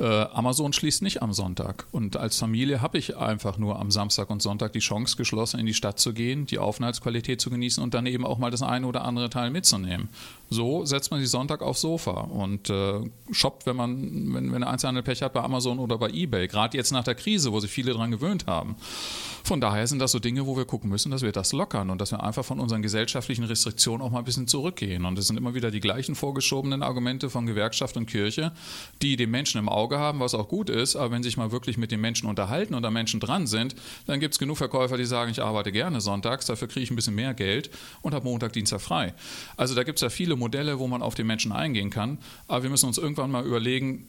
Äh, 0.00 0.04
Amazon 0.32 0.72
schließt 0.72 1.02
nicht 1.02 1.20
am 1.20 1.34
Sonntag. 1.34 1.86
Und 1.92 2.16
als 2.16 2.38
Familie 2.38 2.80
habe 2.80 2.96
ich 2.96 3.18
einfach 3.18 3.58
nur 3.58 3.78
am 3.78 3.90
Samstag 3.90 4.30
und 4.30 4.40
Sonntag 4.40 4.72
die 4.72 4.78
Chance, 4.78 5.14
geschlossen 5.16 5.60
in 5.60 5.66
die 5.66 5.74
Stadt 5.74 5.98
zu 5.98 6.14
gehen, 6.14 6.46
die 6.46 6.58
Aufenthaltsqualität 6.58 7.38
zu 7.38 7.50
genießen 7.50 7.82
und 7.82 7.92
dann 7.92 8.06
eben 8.06 8.24
auch 8.24 8.38
mal 8.38 8.50
das 8.50 8.62
eine 8.62 8.86
oder 8.86 9.04
andere 9.04 9.28
Teil 9.28 9.50
mitzunehmen. 9.50 10.08
So 10.48 10.86
setzt 10.86 11.10
man 11.10 11.20
sich 11.20 11.28
Sonntag 11.28 11.60
aufs 11.60 11.82
Sofa 11.82 12.12
und 12.12 12.70
äh, 12.70 13.00
shoppt, 13.30 13.66
wenn 13.66 13.76
man, 13.76 14.34
wenn, 14.34 14.52
wenn 14.52 14.64
Einzelhandel 14.64 15.02
Pech 15.02 15.20
hat, 15.20 15.34
bei 15.34 15.42
Amazon 15.42 15.78
oder 15.78 15.98
bei 15.98 16.08
Ebay. 16.08 16.48
Gerade 16.48 16.78
jetzt 16.78 16.92
nach 16.92 17.04
der 17.04 17.14
Krise, 17.14 17.52
wo 17.52 17.60
sich 17.60 17.70
viele 17.70 17.92
daran 17.92 18.10
gewöhnt 18.10 18.46
haben. 18.46 18.76
Von 19.44 19.60
daher 19.60 19.86
sind 19.86 19.98
das 19.98 20.12
so 20.12 20.18
Dinge, 20.18 20.46
wo 20.46 20.56
wir 20.56 20.64
gucken 20.64 20.88
müssen, 20.88 21.10
dass 21.10 21.22
wir 21.22 21.32
das 21.32 21.52
lockern 21.52 21.90
und 21.90 22.00
dass 22.00 22.10
wir 22.10 22.22
einfach 22.22 22.44
von 22.44 22.58
unseren 22.58 22.80
gesellschaftlichen 22.80 23.44
Restriktionen 23.44 24.00
auch 24.00 24.10
mal 24.10 24.20
ein 24.20 24.24
bisschen 24.24 24.48
zurückgehen. 24.48 25.04
Und 25.04 25.18
es 25.18 25.26
sind 25.26 25.36
immer 25.36 25.54
wieder 25.54 25.70
die 25.70 25.80
gleichen 25.80 26.14
vorgeschobenen 26.14 26.82
Argumente 26.82 27.28
von 27.28 27.44
Gewerkschaft 27.46 27.96
und 27.96 28.06
Kirche, 28.06 28.52
die 29.02 29.16
den 29.16 29.30
Menschen 29.30 29.58
im 29.58 29.68
Auge 29.68 29.89
haben, 29.98 30.20
was 30.20 30.34
auch 30.34 30.48
gut 30.48 30.70
ist. 30.70 30.96
Aber 30.96 31.10
wenn 31.10 31.22
sich 31.22 31.36
mal 31.36 31.52
wirklich 31.52 31.78
mit 31.78 31.90
den 31.90 32.00
Menschen 32.00 32.28
unterhalten 32.28 32.74
und 32.74 32.82
da 32.82 32.90
Menschen 32.90 33.20
dran 33.20 33.46
sind, 33.46 33.74
dann 34.06 34.20
gibt 34.20 34.34
es 34.34 34.38
genug 34.38 34.58
Verkäufer, 34.58 34.96
die 34.96 35.04
sagen, 35.04 35.30
ich 35.30 35.42
arbeite 35.42 35.72
gerne 35.72 36.00
sonntags, 36.00 36.46
dafür 36.46 36.68
kriege 36.68 36.84
ich 36.84 36.90
ein 36.90 36.96
bisschen 36.96 37.14
mehr 37.14 37.34
Geld 37.34 37.70
und 38.02 38.14
habe 38.14 38.24
Montag, 38.24 38.52
Dienstag 38.52 38.80
frei. 38.80 39.14
Also 39.56 39.74
da 39.74 39.82
gibt 39.82 39.98
es 39.98 40.02
ja 40.02 40.10
viele 40.10 40.36
Modelle, 40.36 40.78
wo 40.78 40.86
man 40.86 41.02
auf 41.02 41.14
den 41.14 41.26
Menschen 41.26 41.52
eingehen 41.52 41.90
kann. 41.90 42.18
Aber 42.48 42.62
wir 42.62 42.70
müssen 42.70 42.86
uns 42.86 42.98
irgendwann 42.98 43.30
mal 43.30 43.44
überlegen, 43.44 44.06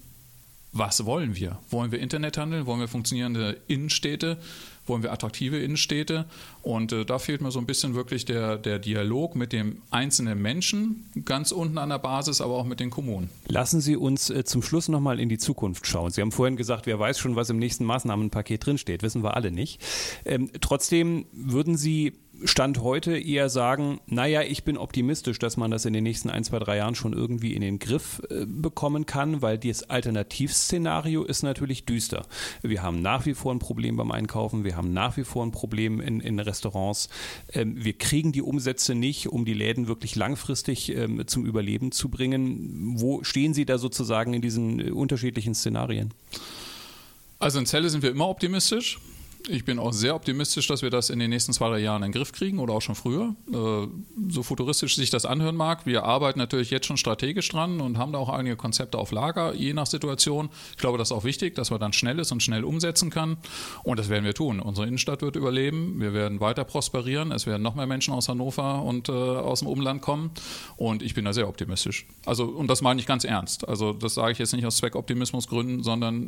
was 0.74 1.06
wollen 1.06 1.36
wir? 1.36 1.60
Wollen 1.70 1.92
wir 1.92 2.00
Internethandel? 2.00 2.66
Wollen 2.66 2.80
wir 2.80 2.88
funktionierende 2.88 3.58
Innenstädte? 3.68 4.38
Wollen 4.86 5.04
wir 5.04 5.12
attraktive 5.12 5.60
Innenstädte? 5.60 6.26
Und 6.64 6.94
äh, 6.94 7.06
da 7.06 7.20
fehlt 7.20 7.42
mir 7.42 7.52
so 7.52 7.60
ein 7.60 7.66
bisschen 7.66 7.94
wirklich 7.94 8.26
der, 8.26 8.58
der 8.58 8.80
Dialog 8.80 9.36
mit 9.36 9.52
dem 9.52 9.82
einzelnen 9.92 10.42
Menschen, 10.42 11.06
ganz 11.26 11.52
unten 11.52 11.78
an 11.78 11.90
der 11.90 12.00
Basis, 12.00 12.40
aber 12.40 12.56
auch 12.56 12.66
mit 12.66 12.80
den 12.80 12.90
Kommunen. 12.90 13.30
Lassen 13.48 13.82
Sie 13.82 13.98
uns 13.98 14.30
äh, 14.30 14.46
zum 14.46 14.64
Schluss 14.64 14.88
nochmal 14.88 15.20
in 15.20 15.28
die 15.30 15.38
Zukunft 15.38 15.86
schauen. 15.88 16.10
Sie 16.12 16.22
haben 16.22 16.32
vorhin 16.32 16.56
gesagt, 16.56 16.86
wer 16.86 16.98
weiß 16.98 17.20
schon, 17.20 17.36
was 17.36 17.50
im 17.50 17.60
nächsten 17.60 17.84
Maßnahmenpaket 17.86 18.66
drinsteht. 18.66 19.04
Wissen 19.04 19.24
wir 19.24 19.36
alle 19.36 19.52
nicht. 19.52 19.82
Ähm, 20.26 20.52
trotzdem 20.62 21.26
würden 21.34 21.76
Sie 21.76 22.14
Stand 22.44 22.82
heute 22.82 23.18
eher 23.18 23.50
sagen, 23.50 24.00
naja, 24.08 24.42
ich 24.42 24.64
bin 24.64 24.78
optimistisch, 24.78 25.40
dass 25.40 25.58
man 25.58 25.72
das 25.72 25.86
in 25.86 25.94
den 25.94 26.04
nächsten 26.04 26.30
ein, 26.30 26.44
zwei, 26.44 26.60
drei 26.60 26.78
Jahren 26.78 26.96
schon 26.96 27.14
irgendwie 27.14 27.54
in 27.54 27.62
den 27.62 27.80
Griff 27.80 28.22
äh, 28.30 28.46
bekommen 28.46 29.06
kann, 29.06 29.42
weil 29.42 29.58
das 29.58 29.90
Alternativszenario 29.90 31.24
ist 31.24 31.44
natürlich 31.44 31.86
düster. 31.86 32.26
Wir 32.62 32.82
haben 32.82 33.02
nach 33.02 33.26
wie 33.26 33.34
vor 33.34 33.54
ein 33.54 33.60
Problem 33.60 33.98
beim 33.98 34.12
Einkaufen, 34.12 34.64
wir 34.64 34.76
haben 34.76 34.94
nach 34.94 35.18
wie 35.18 35.24
vor 35.24 35.46
ein 35.46 35.52
Problem 35.52 36.00
in, 36.00 36.20
in 36.20 36.40
Restaurants. 36.40 37.10
Ähm, 37.54 37.84
wir 37.84 37.94
kriegen 37.94 38.32
die 38.32 38.42
Umsätze 38.42 38.96
nicht, 38.96 39.28
um 39.28 39.46
die 39.46 39.54
Läden 39.54 39.88
wirklich 39.88 40.16
langfristig 40.16 40.96
ähm, 40.96 41.28
zum 41.28 41.46
Überleben 41.46 41.92
zu 41.92 42.10
bringen. 42.10 43.00
Wo 43.00 43.24
stehen 43.24 43.54
Sie 43.54 43.66
da 43.66 43.78
sozusagen 43.78 44.34
in 44.34 44.42
diesen 44.42 44.80
äh, 44.80 44.92
unterschiedlichen 44.92 45.54
Szenarien? 45.56 46.14
Also 47.40 47.58
in 47.58 47.66
Celle 47.66 47.90
sind 47.90 48.04
wir 48.04 48.12
immer 48.12 48.30
optimistisch. 48.30 49.00
Ich 49.50 49.66
bin 49.66 49.80
auch 49.80 49.92
sehr 49.92 50.16
optimistisch, 50.16 50.68
dass 50.68 50.82
wir 50.82 50.90
das 50.90 51.10
in 51.10 51.20
den 51.20 51.30
nächsten 51.30 51.54
zwei, 51.54 51.70
drei 51.70 51.80
Jahren 51.80 52.04
in 52.04 52.12
den 52.12 52.18
Griff 52.18 52.32
kriegen 52.32 52.60
oder 52.60 52.74
auch 52.74 52.82
schon 52.82 52.96
früher. 52.96 53.36
Äh, 53.52 53.88
so 54.30 54.44
futuristisch 54.44 54.96
sich 54.96 55.10
das 55.10 55.26
anhören 55.26 55.56
mag. 55.56 55.86
Wir 55.86 56.04
arbeiten 56.04 56.40
natürlich 56.40 56.70
jetzt 56.70 56.86
schon 56.86 56.98
strategisch 56.98 57.50
dran 57.50 57.82
und 57.82 57.98
haben 57.98 58.14
da 58.14 58.20
auch 58.20 58.30
einige 58.30 58.56
Konzepte 58.56 58.98
auf 58.98 59.12
Lager, 59.12 59.54
je 59.54 59.74
nach 59.74 59.88
Situation. 59.88 60.50
Ich 60.72 60.78
glaube, 60.78 60.98
das 60.98 61.10
ist 61.10 61.12
auch 61.12 61.24
wichtig, 61.24 61.56
dass 61.56 61.72
man 61.72 61.80
dann 61.80 61.94
schnell 61.94 62.20
ist 62.20 62.32
und 62.32 62.44
schnell 62.44 62.64
umsetzen 62.64 63.10
kann. 63.10 63.38
Und 63.84 63.98
das 64.00 64.10
werden 64.10 64.26
wir 64.26 64.34
tun. 64.34 64.60
Unsere 64.60 64.88
Innenstadt 64.88 65.22
wird 65.22 65.36
überleben. 65.36 66.00
Wir 66.00 66.14
werden 66.14 66.40
weiter 66.40 66.64
prosperieren. 66.64 67.32
Es 67.32 67.48
werden 67.48 67.64
noch 67.64 67.76
mehr 67.76 67.88
Menschen 67.88 68.14
aus 68.14 68.30
Hannover 68.30 68.84
und 68.84 69.10
äh, 69.10 69.12
aus 69.12 69.60
dem 69.60 69.68
Umland 69.68 70.02
kommen. 70.02 70.32
Und 70.78 71.02
ich 71.02 71.14
bin 71.14 71.26
da 71.26 71.34
sehr 71.34 71.48
optimistisch. 71.48 72.06
Also, 72.26 72.46
und 72.46 72.68
das 72.68 72.82
meine 72.82 73.00
ich 73.00 73.08
ganz 73.08 73.24
ernst. 73.24 73.68
Also, 73.68 73.94
das 73.94 74.14
sage 74.14 74.34
ich 74.34 74.38
jetzt 74.38 74.54
nicht 74.54 74.66
aus 74.66 74.78
Zweckoptimismusgründen, 74.78 75.84
sondern 75.84 76.28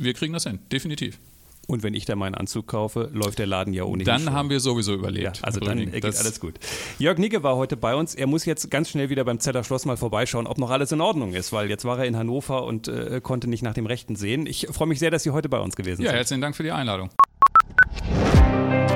wir 0.00 0.14
kriegen 0.14 0.32
das 0.32 0.44
hin. 0.44 0.60
Definitiv. 0.70 1.18
Und 1.66 1.82
wenn 1.82 1.94
ich 1.94 2.04
da 2.04 2.16
meinen 2.16 2.34
Anzug 2.34 2.66
kaufe, 2.66 3.10
läuft 3.12 3.38
der 3.38 3.46
Laden 3.46 3.72
ja 3.72 3.84
ohnehin 3.84 4.06
Dann 4.06 4.24
schon. 4.24 4.32
haben 4.32 4.50
wir 4.50 4.60
sowieso 4.60 4.94
überlebt. 4.94 5.38
Ja, 5.38 5.44
also 5.44 5.60
dann 5.60 5.90
geht 5.90 6.04
das 6.04 6.18
alles 6.18 6.40
gut. 6.40 6.54
Jörg 6.98 7.18
Nicke 7.18 7.42
war 7.42 7.56
heute 7.56 7.76
bei 7.76 7.94
uns. 7.94 8.14
Er 8.14 8.26
muss 8.26 8.44
jetzt 8.44 8.70
ganz 8.70 8.90
schnell 8.90 9.10
wieder 9.10 9.24
beim 9.24 9.40
Zeller 9.40 9.64
Schloss 9.64 9.86
mal 9.86 9.96
vorbeischauen, 9.96 10.46
ob 10.46 10.58
noch 10.58 10.70
alles 10.70 10.92
in 10.92 11.00
Ordnung 11.00 11.32
ist, 11.32 11.52
weil 11.52 11.70
jetzt 11.70 11.84
war 11.84 11.98
er 11.98 12.04
in 12.04 12.16
Hannover 12.16 12.64
und 12.64 12.88
äh, 12.88 13.20
konnte 13.22 13.48
nicht 13.48 13.62
nach 13.62 13.74
dem 13.74 13.86
Rechten 13.86 14.16
sehen. 14.16 14.46
Ich 14.46 14.66
freue 14.70 14.88
mich 14.88 14.98
sehr, 14.98 15.10
dass 15.10 15.22
Sie 15.22 15.30
heute 15.30 15.48
bei 15.48 15.60
uns 15.60 15.76
gewesen 15.76 16.02
ja, 16.02 16.08
sind. 16.08 16.14
Ja, 16.14 16.18
herzlichen 16.18 16.42
Dank 16.42 16.56
für 16.56 16.62
die 16.62 16.72
Einladung. 16.72 17.10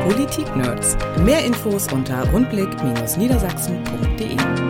Politik 0.08 0.56
Nerds. 0.56 0.96
Mehr 1.24 1.44
Infos 1.44 1.86
unter 1.92 2.24
rundblick-niedersachsen.de. 2.30 4.67